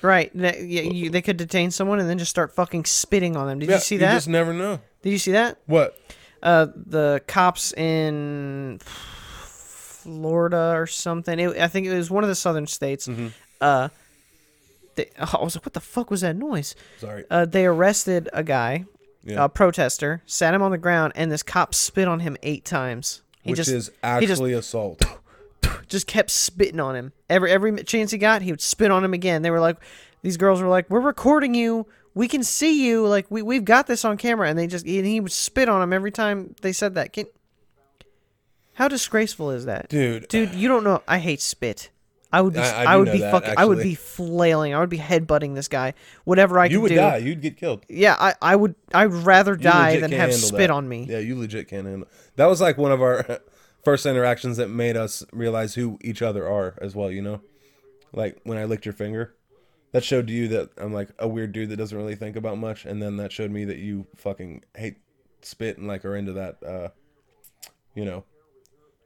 [0.00, 0.30] Right?
[0.32, 3.58] Yeah, you, they could detain someone and then just start fucking spitting on them.
[3.58, 4.12] Did Yeah, you see that?
[4.12, 4.80] You just never know.
[5.02, 5.58] Did you see that?
[5.66, 5.98] What?
[6.40, 8.78] Uh, the cops in
[9.58, 11.38] Florida or something.
[11.38, 13.08] It, I think it was one of the southern states.
[13.08, 13.28] Mm-hmm.
[13.60, 13.88] Uh,
[14.98, 17.24] they, I was like, "What the fuck was that noise?" Sorry.
[17.30, 18.84] Uh, they arrested a guy,
[19.24, 19.44] Yeah.
[19.44, 23.22] a protester, sat him on the ground, and this cop spit on him eight times.
[23.42, 25.02] He Which just is he just actually assault.
[25.88, 27.12] just kept spitting on him.
[27.30, 29.42] Every every chance he got, he would spit on him again.
[29.42, 29.78] They were like,
[30.22, 31.86] these girls were like, "We're recording you.
[32.14, 33.06] We can see you.
[33.06, 35.80] Like we we've got this on camera." And they just and he would spit on
[35.82, 37.12] him every time they said that.
[37.12, 37.26] Can,
[38.74, 40.28] how disgraceful is that, Dude.
[40.28, 41.02] Dude, you don't know.
[41.08, 41.90] I hate spit.
[42.32, 42.60] I would be.
[42.60, 43.54] I- I I, would be that, fucking.
[43.56, 44.74] I would be flailing.
[44.74, 45.94] I would be headbutting this guy.
[46.24, 46.94] Whatever I You could do.
[46.94, 47.16] You would die.
[47.18, 47.86] You'd get killed.
[47.88, 48.74] Yeah, I, I would.
[48.92, 50.70] I'd rather You die than have spit that.
[50.70, 51.06] on me.
[51.08, 52.08] Yeah, you legit can't handle.
[52.36, 53.40] That was like one of our
[53.84, 57.10] first interactions that made us realize who each other are as well.
[57.10, 57.40] You know,
[58.12, 59.34] like when I licked your finger,
[59.92, 62.84] that showed you that I'm like a weird dude that doesn't really think about much,
[62.84, 64.96] and then that showed me that you fucking hate
[65.40, 66.62] spit and like are into that.
[66.62, 66.88] uh
[67.94, 68.24] You know,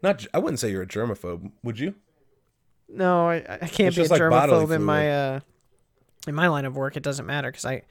[0.02, 0.26] not.
[0.34, 1.52] I wouldn't say you're a germaphobe.
[1.62, 1.94] Would you?
[2.94, 5.40] No, I, I can't It's be a like germaphobe in my uh
[6.26, 6.96] in my line of work.
[6.96, 7.82] It doesn't matter because I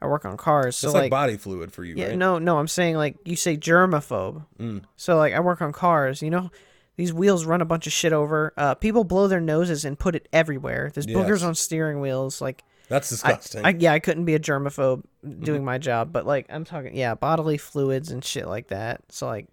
[0.00, 0.76] I work on cars.
[0.76, 2.18] So it's like, like, body fluid for you, yeah, right?
[2.18, 4.44] no, no, I'm saying like you say germaphobe.
[4.58, 4.82] Mm.
[4.96, 6.22] So like I work on cars.
[6.22, 6.50] You know,
[6.96, 8.52] these wheels run a bunch of shit over.
[8.56, 10.90] Uh, people blow their noses and put it everywhere.
[10.94, 11.16] There's Yes.
[11.16, 12.40] boogers on steering wheels.
[12.40, 13.64] Like That's disgusting.
[13.64, 15.02] I yeah, I couldn't be a germaphobe
[15.40, 19.00] doing my job, but like I'm talking yeah, bodily fluids and shit like that.
[19.10, 19.48] So like,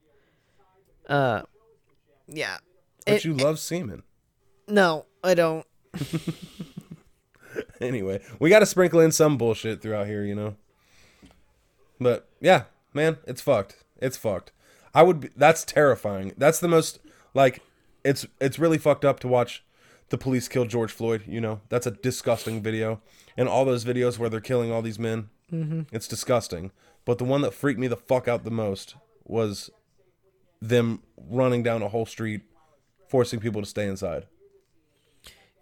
[1.07, 1.43] uh,
[2.27, 2.57] yeah.
[3.05, 4.03] but it- you love semen.
[4.67, 5.65] No, I don't.
[7.81, 10.55] anyway, we got to sprinkle in some bullshit throughout here, you know.
[11.99, 12.63] But yeah,
[12.93, 13.83] man, it's fucked.
[13.97, 14.51] It's fucked.
[14.93, 15.19] I would.
[15.21, 16.33] Be, that's terrifying.
[16.37, 16.99] That's the most
[17.33, 17.61] like.
[18.03, 19.63] It's it's really fucked up to watch
[20.09, 21.23] the police kill George Floyd.
[21.27, 23.01] You know, that's a disgusting video,
[23.37, 25.29] and all those videos where they're killing all these men.
[25.51, 25.95] Mm-hmm.
[25.95, 26.71] It's disgusting.
[27.05, 28.95] But the one that freaked me the fuck out the most
[29.25, 29.69] was
[30.61, 32.41] them running down a whole street,
[33.09, 34.25] forcing people to stay inside.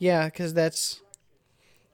[0.02, 1.00] Yeah, because that's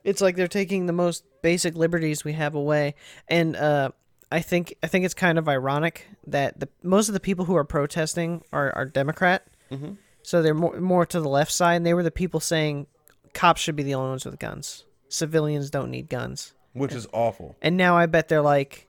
[0.04, 2.96] it's like they're taking the most basic liberties we have away,
[3.28, 3.90] and uh,
[4.32, 7.56] I think I think it's kind of ironic that the most of the people who
[7.58, 9.94] are protesting are are Democrat, Mm-hmm.
[10.24, 11.76] so they're more more to the left side.
[11.76, 12.88] And they were the people saying
[13.34, 17.58] cops should be the only ones with guns, civilians don't need guns, Which is awful.
[17.62, 18.88] and now I bet they're like,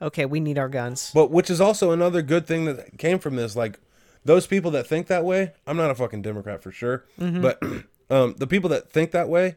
[0.00, 1.10] okay, we need our guns.
[1.12, 3.54] But which is also another good thing that came from this.
[3.54, 3.78] Like
[4.24, 7.42] those people that think that way, I'm not a fucking Democrat for sure, Mm-hmm.
[7.42, 7.62] but
[8.10, 9.56] um, the people that think that way,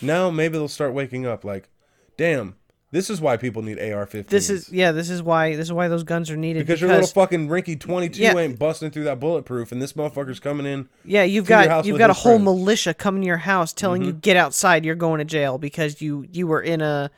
[0.00, 1.44] now maybe they'll start waking up.
[1.44, 1.68] Like,
[2.16, 2.56] damn,
[2.92, 4.26] this is why people need AR-15s.
[4.26, 6.90] This is yeah, this is why this is why those guns are needed because, your
[6.90, 8.36] little fucking rinky 22 Yeah.
[8.36, 10.88] ain't busting through that bulletproof, and this motherfucker's coming in.
[11.04, 12.48] Yeah, you've your got you've got a whole friends.
[12.48, 12.64] Mm-hmm.
[12.64, 16.26] militia coming to your house telling you get outside, you're going to jail because you
[16.32, 17.10] you were in a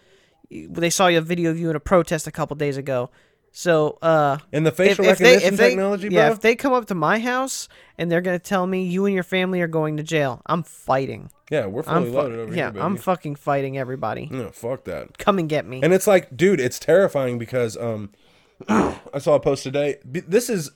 [0.51, 3.11] they saw a video of you in a protest a couple days ago.
[3.55, 6.16] So, uh And the if, facial if they recognition if they technology, bro.
[6.19, 7.69] yeah, if they come up to my house
[7.99, 10.62] and they're going to tell me you and your family are going to jail, I'm
[10.62, 11.31] fighting.
[11.51, 12.83] yeah, we're I'm fully fu- loaded over yeah, here, baby.
[12.83, 14.29] I'm fucking fighting everybody.
[14.31, 15.19] no, fuck that.
[15.19, 15.83] Come and get me.
[15.83, 18.11] And it's like, dude, it's terrifying because um,
[18.69, 19.97] I saw a post today.
[20.05, 20.70] This is,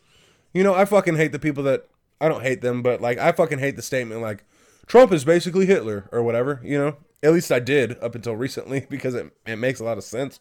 [0.53, 1.89] you know, I fucking hate the people that
[2.21, 4.45] I don't hate them, but like I fucking hate the statement like
[4.87, 6.61] Trump is basically Hitler or whatever.
[6.63, 9.97] You know, at least I did up until recently because it it makes a lot
[9.97, 10.41] of sense.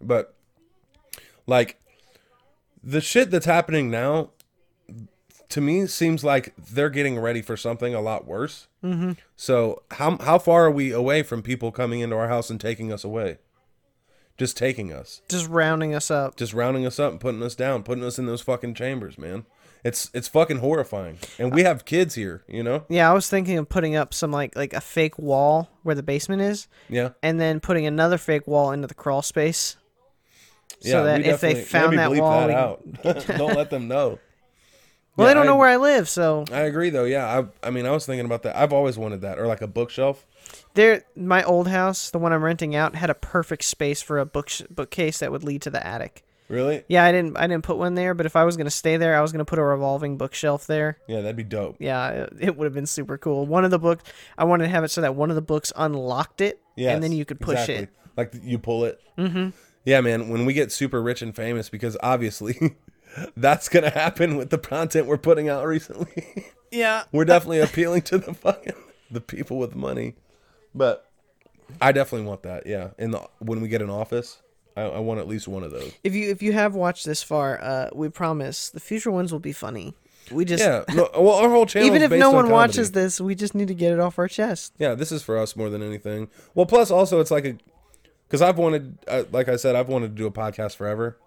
[0.00, 0.32] But
[1.46, 1.80] like
[2.82, 4.30] the shit that's happening now
[5.48, 8.66] to me seems like they're getting ready for something a lot worse.
[8.82, 9.12] Mm-hmm.
[9.36, 12.92] So how how far are we away from people coming into our house and taking
[12.92, 13.38] us away?
[14.38, 16.36] Just taking us, Just rounding us up.
[16.36, 19.46] just rounding us up and putting us down, putting us in those fucking chambers, man.
[19.82, 21.18] It's it's fucking horrifying.
[21.38, 22.84] And we have kids here, you know?
[22.90, 26.02] Yeah, I was thinking of putting up some like like a fake wall where the
[26.02, 27.10] basement is, Yeah.
[27.22, 29.76] and then putting another fake wall into the crawl space.
[30.80, 32.82] So yeah, that if they found that wall, that out.
[33.38, 34.18] don't let them know.
[35.16, 37.04] Well, Yeah, they don't I- know where I live, so I agree though.
[37.04, 37.24] Yeah,
[37.62, 38.54] I I mean, I was thinking about that.
[38.54, 40.26] I've always wanted that or like a bookshelf.
[40.74, 41.04] there.
[41.16, 44.50] My old house, the one I'm renting out, had a perfect space for a book
[44.68, 46.22] bookcase that would lead to the attic.
[46.50, 46.84] Really?
[46.88, 49.16] Yeah, I didn't I didn't put one there, but if I was gonna stay there,
[49.16, 50.98] I was gonna put a revolving bookshelf there.
[51.08, 51.76] Yeah, that'd be dope.
[51.78, 53.46] Yeah, it, it would have been super cool.
[53.46, 54.04] One of the books
[54.36, 56.90] I wanted to have it so that one of the books unlocked it, Yeah.
[56.92, 57.88] and then you could push it.
[58.18, 59.00] Like you pull it.
[59.16, 59.48] Mm-hmm.
[59.86, 60.28] Yeah, man.
[60.28, 62.76] When we get super rich and famous, because obviously
[63.36, 66.44] that's gonna happen with the content we're putting out recently.
[66.72, 68.74] Yeah, we're definitely appealing to the fucking
[69.08, 70.16] the people with money.
[70.74, 71.08] But
[71.80, 72.66] I definitely want that.
[72.66, 72.88] Yeah.
[72.98, 74.42] In the when we get an office,
[74.76, 75.92] I, I want at least one of those.
[76.02, 79.38] If you if you have watched this far, uh, we promise the future ones will
[79.38, 79.94] be funny.
[80.30, 80.82] We just Yeah.
[80.92, 81.86] No, well, our whole channel.
[81.94, 82.52] even if no on one comedy.
[82.52, 84.72] watches this, we just need to get it off our chest.
[84.76, 86.28] Yeah, this is for us more than anything.
[86.54, 87.56] Well, plus also it's like a
[88.26, 91.18] because I've wanted, uh, like I said, I've wanted to do a podcast forever,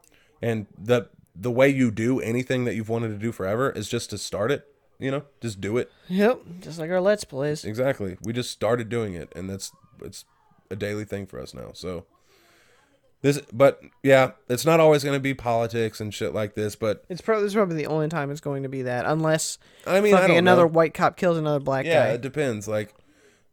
[0.41, 4.09] and the the way you do anything that you've wanted to do forever is just
[4.09, 4.65] to start it.
[4.99, 5.89] You know, just do it.
[6.09, 7.63] Yep, just like our let's plays.
[7.63, 8.17] Exactly.
[8.21, 9.71] We just started doing it, and that's
[10.03, 10.25] it's
[10.69, 11.71] a daily thing for us now.
[11.73, 12.05] So
[13.21, 16.75] this, but yeah, it's not always going to be politics and shit like this.
[16.75, 19.57] But It's probably this is probably the only time it's going to be that, unless
[19.87, 20.67] I mean, I another know.
[20.69, 22.07] white cop kills another black Yeah, guy.
[22.09, 22.67] Yeah, it depends.
[22.67, 22.93] Like,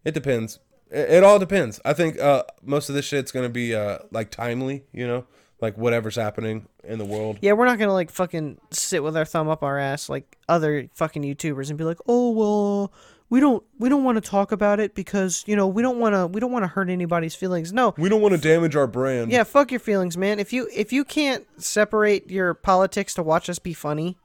[0.05, 0.59] it depends.
[0.91, 1.81] It, it all depends.
[1.85, 4.85] I think uh, most of this shit's gonna be uh, like timely.
[4.93, 5.27] You know,
[5.61, 7.39] like whatever's happening in the world.
[7.43, 10.89] Yeah, we're not gonna like fucking sit with our thumb up our ass like other
[10.95, 12.93] fucking YouTubers and be like, oh well,
[13.29, 16.15] we don't we don't want to talk about it because you know we don't want
[16.15, 17.73] to we don't want to hurt anybody's feelings.
[17.73, 19.33] No, We don't want to damage our brand.
[19.33, 20.39] yeah, fuck your feelings, man.
[20.39, 24.17] If you if you can't separate your politics to watch us be funny,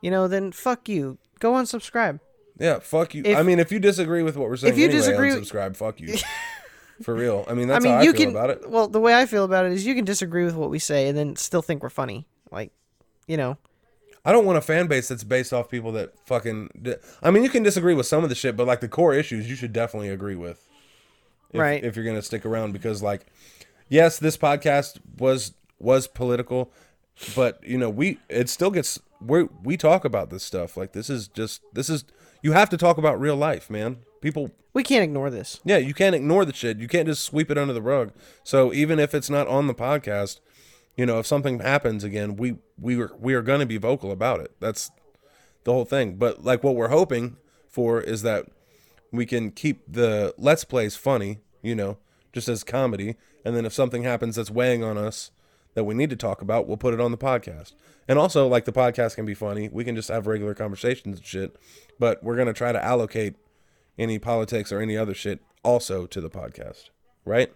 [0.00, 1.18] you know, then fuck you.
[1.38, 2.18] Go unsubscribe.
[2.62, 2.78] Yeah.
[2.78, 3.22] Fuck you.
[3.26, 5.76] If- I mean, if you disagree with what we're saying, if you anyway, disagree- unsubscribe.
[5.76, 6.16] Fuck you.
[7.02, 7.44] For real.
[7.48, 8.30] I mean, I that's mean, how I you feel can.
[8.30, 8.70] about it.
[8.70, 11.08] Well, the way I feel about it is you can disagree with what we say
[11.08, 12.26] and then still think we're funny.
[12.52, 12.70] Like,
[13.26, 13.56] you know,
[14.24, 16.70] I don't want a fan base that's based off people that fucking.
[16.80, 19.12] di- I mean, you can disagree with some of the shit, but like the core
[19.14, 20.68] issues, you should definitely agree with.
[21.50, 21.82] If, Right.
[21.82, 23.26] If you're gonna stick around, because like,
[23.88, 26.70] yes, this podcast was was political,
[27.34, 30.76] but you know, we it still gets we we talk about this stuff.
[30.76, 32.04] Like this is just this is
[32.42, 33.98] you have to talk about real life, man.
[34.20, 35.60] People we can't ignore this.
[35.64, 36.78] yeah, you can't ignore the shit.
[36.78, 38.12] You can't just sweep it under the rug.
[38.42, 40.40] So even if it's not on the podcast,
[40.96, 44.10] you know, if something happens again, we we are we are going to be vocal
[44.10, 44.52] about it.
[44.60, 44.90] That's
[45.64, 46.16] the whole thing.
[46.16, 47.36] But like what we're hoping
[47.68, 48.46] for is that
[49.10, 51.98] we can keep the let's plays funny, you know,
[52.32, 55.30] just as comedy, and then if something happens that's weighing on us
[55.74, 57.74] that we need to talk about, we'll put it on the podcast.
[58.08, 59.68] And also like the podcast can be funny.
[59.70, 61.56] We can just have regular conversations and shit,
[61.98, 63.36] but we're going to try to allocate
[63.98, 66.90] any politics or any other shit also to the podcast.
[67.24, 67.52] Right?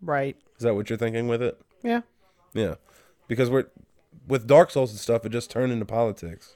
[0.00, 0.36] Right.
[0.56, 1.60] Is that what you're thinking with it?
[1.82, 2.02] Yeah.
[2.52, 2.74] Yeah.
[3.28, 3.66] Because we're
[4.26, 6.54] with Dark Souls and stuff, it just turned into politics.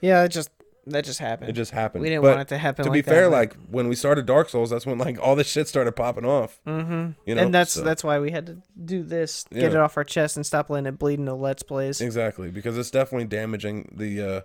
[0.00, 0.22] Yeah.
[0.24, 0.50] It just
[0.90, 1.50] that just happened.
[1.50, 2.02] It just happened.
[2.02, 3.88] We didn't But want it to happen To like be that, fair, but- like when
[3.88, 6.60] we started Dark Souls, that's when like all this shit started popping off.
[6.66, 7.10] Mm-hmm.
[7.26, 9.68] You know, and that's so- that's why we had to do this, get Yeah.
[9.68, 12.00] it off our chest, and stop letting it bleed into let's plays.
[12.00, 14.40] exactly because it's definitely damaging the uh,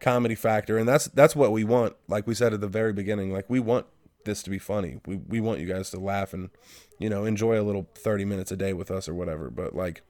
[0.00, 1.94] comedy factor, and that's that's what we want.
[2.08, 3.86] Like we said at the very beginning, like we want
[4.24, 5.00] this to be funny.
[5.06, 6.50] We we want you guys to laugh and
[6.98, 9.50] you know enjoy a little thirty minutes a day with us or whatever.
[9.50, 10.02] But like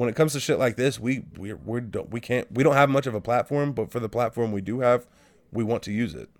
[0.00, 2.72] when it comes to shit like this, we we we don't we can't we don't
[2.74, 5.06] have much of a platform, but for the platform we do have,
[5.52, 6.30] we want to use it.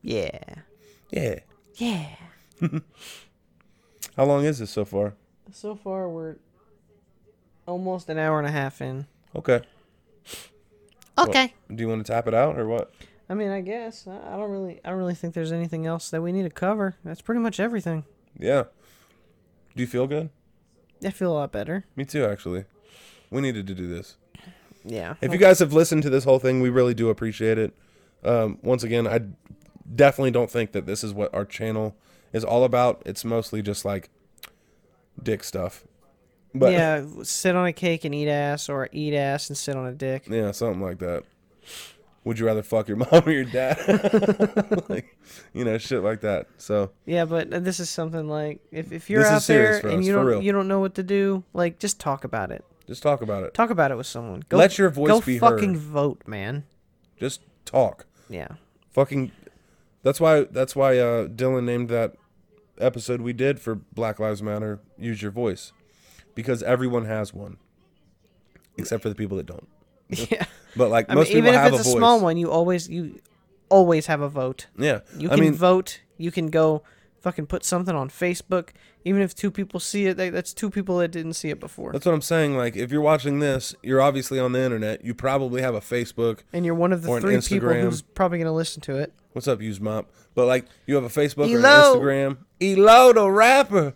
[0.00, 0.38] Yeah.
[1.10, 1.40] Yeah.
[1.74, 2.06] Yeah.
[4.16, 5.14] How long is this so far?
[5.50, 6.36] So far, we're
[7.66, 9.08] almost an hour and a half in.
[9.34, 9.62] Okay.
[11.18, 11.52] Okay.
[11.68, 12.94] Do you want to tap it out or what?
[13.28, 16.10] I mean, I guess I I don't really, I don't really think there's anything else
[16.10, 16.94] that we need to cover.
[17.04, 18.04] That's pretty much everything.
[18.38, 18.64] Yeah.
[19.74, 20.30] Do you feel good?
[21.04, 21.84] I feel a lot better.
[21.96, 22.64] Me too, actually.
[23.30, 24.16] We needed to do this.
[24.84, 25.14] Yeah.
[25.20, 27.72] If you guys have listened to this whole thing, we really do appreciate it.
[28.24, 29.20] Um, once again, I
[29.94, 31.96] definitely don't think that this is what our channel
[32.32, 33.02] is all about.
[33.06, 34.10] It's mostly just like
[35.22, 35.84] dick stuff.
[36.54, 39.76] But yeah, yeah, sit on a cake and eat ass, or eat ass and sit
[39.76, 40.24] on a dick.
[40.28, 41.24] Yeah, something like that.
[42.24, 44.84] Would you rather fuck your mom or your dad?
[44.88, 45.16] like,
[45.52, 46.46] you know, shit like that.
[46.58, 50.12] So Yeah, but this is something like if, if you're out there and us, you
[50.12, 50.42] don't real.
[50.42, 52.64] you don't know what to do, like just talk about it.
[52.86, 53.54] just talk about it.
[53.54, 54.42] Talk about it with someone.
[54.48, 55.82] Go, Let your voice go be fucking heard.
[55.82, 56.64] vote, man.
[57.18, 58.06] Just talk.
[58.28, 58.48] Yeah.
[58.90, 59.30] fucking
[60.02, 62.14] that's why that's why uh dylan named that
[62.78, 65.72] episode we did for black lives matter use your voice
[66.34, 67.58] because everyone has one
[68.78, 69.68] except for the people that don't
[70.30, 70.44] Yeah.
[70.76, 71.98] But like I most mean, even people if it's a, voice.
[71.98, 73.20] small one, you always you
[73.68, 74.66] always have a vote.
[74.78, 76.00] Yeah, You I can mean, vote.
[76.18, 76.82] You can go
[77.20, 78.70] fucking put something on Facebook.
[79.04, 81.92] Even if two people see it, that- that's two people that didn't see it before.
[81.92, 82.56] that's what I'm saying.
[82.56, 85.04] Like, if you're watching this, you're obviously on the internet.
[85.04, 86.40] You probably have a Facebook.
[86.52, 89.12] And you're one of the three people who's probably going to listen to it.
[89.32, 90.10] What's up, use mop?
[90.34, 92.36] But like, you have a Facebook or an Instagram.
[92.60, 93.94] Elo, the rapper.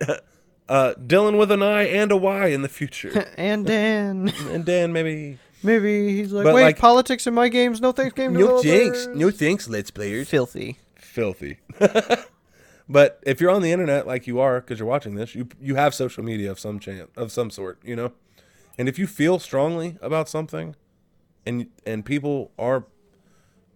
[0.68, 4.92] uh, Dylan with an I and a Y in the future, and Dan, and Dan
[4.92, 5.38] maybe.
[5.62, 9.06] maybe he's like, But, wait, like- politics in my games, no thanks, game No thanks,
[9.08, 10.28] no thanks, let's players.
[10.28, 10.78] Filthy.
[10.96, 11.58] filthy.
[12.88, 15.74] but if you're on the internet like you are because you're watching this, you you
[15.76, 18.12] have social media of some chance of some sort, you know.
[18.78, 20.76] And if you feel strongly about something,
[21.46, 22.84] and and people are,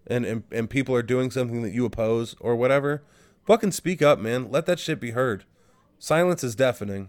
[0.07, 3.03] and and, and people are doing something that you oppose or whatever,
[3.47, 4.51] fucking speak up, man.
[4.51, 5.45] Let that shit be heard.
[6.01, 7.09] Silence is deafening,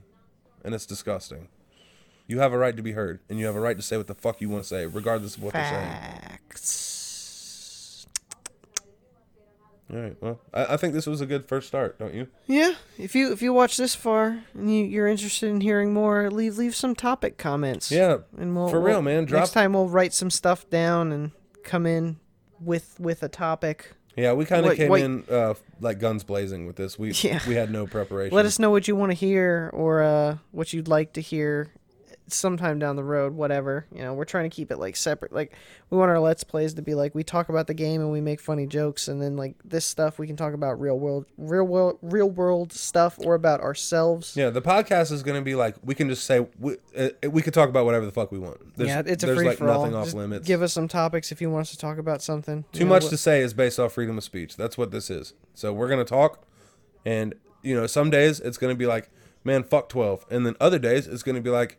[0.66, 1.48] and it's disgusting.
[2.28, 4.08] You have a right to be heard, and you have a right to say what
[4.08, 5.90] the fuck you want to say, regardless of what they're saying.
[6.22, 8.06] Facts.
[9.94, 10.16] All right.
[10.22, 12.28] Well, I, I think this was a good first start, don't you?
[12.48, 16.30] Yeah, if you if you watch this far and you, you're interested in hearing more,
[16.30, 17.92] leave leave some topic comments.
[17.92, 18.18] Yeah.
[18.38, 19.26] and we'll for real, we'll- man.
[19.26, 21.32] Drop Next time we'll write some stuff down and
[21.64, 22.20] come in
[22.60, 23.94] with with a topic.
[24.16, 25.04] Yeah, we kind of came wait.
[25.04, 27.00] in uh, like guns blazing with this.
[27.00, 27.40] We Yeah.
[27.48, 28.36] we had no preparation.
[28.36, 31.70] Let us know what you want to hear or uh, what you'd like to hear
[32.34, 33.86] sometime down the road, whatever.
[33.94, 35.34] You know, we're trying to keep it like separate.
[35.34, 35.54] Like
[35.90, 38.22] we want our let's plays to be like we talk about the game and we
[38.22, 41.64] make funny jokes and then like this stuff we can talk about real world real
[41.66, 44.36] world real world stuff or about ourselves.
[44.36, 47.42] Yeah, the podcast is going to be like we can just say we, uh, we
[47.42, 48.76] could talk about whatever the fuck we want.
[48.78, 49.82] There's, yeah, it's a free like for all.
[49.82, 50.48] nothing off Just limits.
[50.48, 52.64] Give us some topics if you want us to talk about something.
[52.72, 54.56] Too You know, much what- to say is based off freedom of speech.
[54.56, 55.34] That's what this is.
[55.54, 56.46] So we're going to talk,
[57.06, 59.10] and you know, some days it's going to be like,
[59.44, 61.78] man, fuck twelve, and then other days it's going to be like,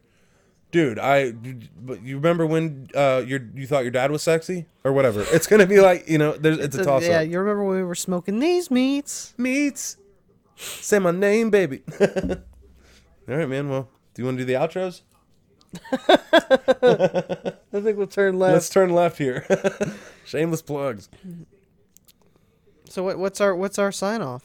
[0.72, 4.92] dude, I, but you remember when uh your you thought your dad was sexy or
[4.92, 5.24] whatever?
[5.30, 7.76] It's going to be like, you know, there's it's a toss yeah, you remember when
[7.76, 9.34] we were smoking these meats?
[9.38, 9.96] meats.
[10.56, 11.82] Say my name, baby.
[12.00, 13.68] All right, man.
[13.68, 15.02] Well, do you want to do the outros?
[17.74, 18.52] I think we'll turn left.
[18.52, 19.46] Let's turn left here.
[20.24, 21.08] Shameless plugs.
[22.88, 24.44] So what, what's our what's our sign off?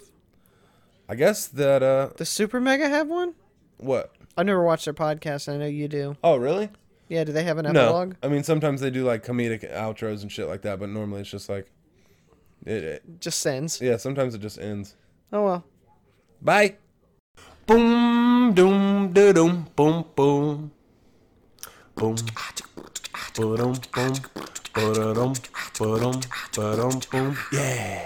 [1.10, 3.34] I guess that uh, Does Super Mega have one?
[3.78, 4.14] what?
[4.38, 5.52] I never watched their podcast.
[5.52, 6.16] I know you do.
[6.24, 6.70] Oh, really?
[7.10, 8.10] Yeah, do they have an epilogue?
[8.10, 8.16] No.
[8.22, 11.30] I mean, sometimes they do like comedic outros and shit like that, but normally it's
[11.30, 11.72] just like,
[12.66, 13.82] it, it- Just sends.
[13.82, 13.98] yeah.
[13.98, 14.96] Sometimes it just ends.
[15.34, 15.64] Oh well.
[16.42, 16.76] Bye.
[17.66, 20.72] Boom, doom, da doom, boom, boom.
[21.96, 22.16] Boom.
[23.36, 24.14] Ba-dum, boom.
[24.74, 25.34] Ba-da-dum,
[25.80, 26.22] ba-dum,
[26.56, 27.38] ba-dum, boom.
[27.52, 28.06] Yeah.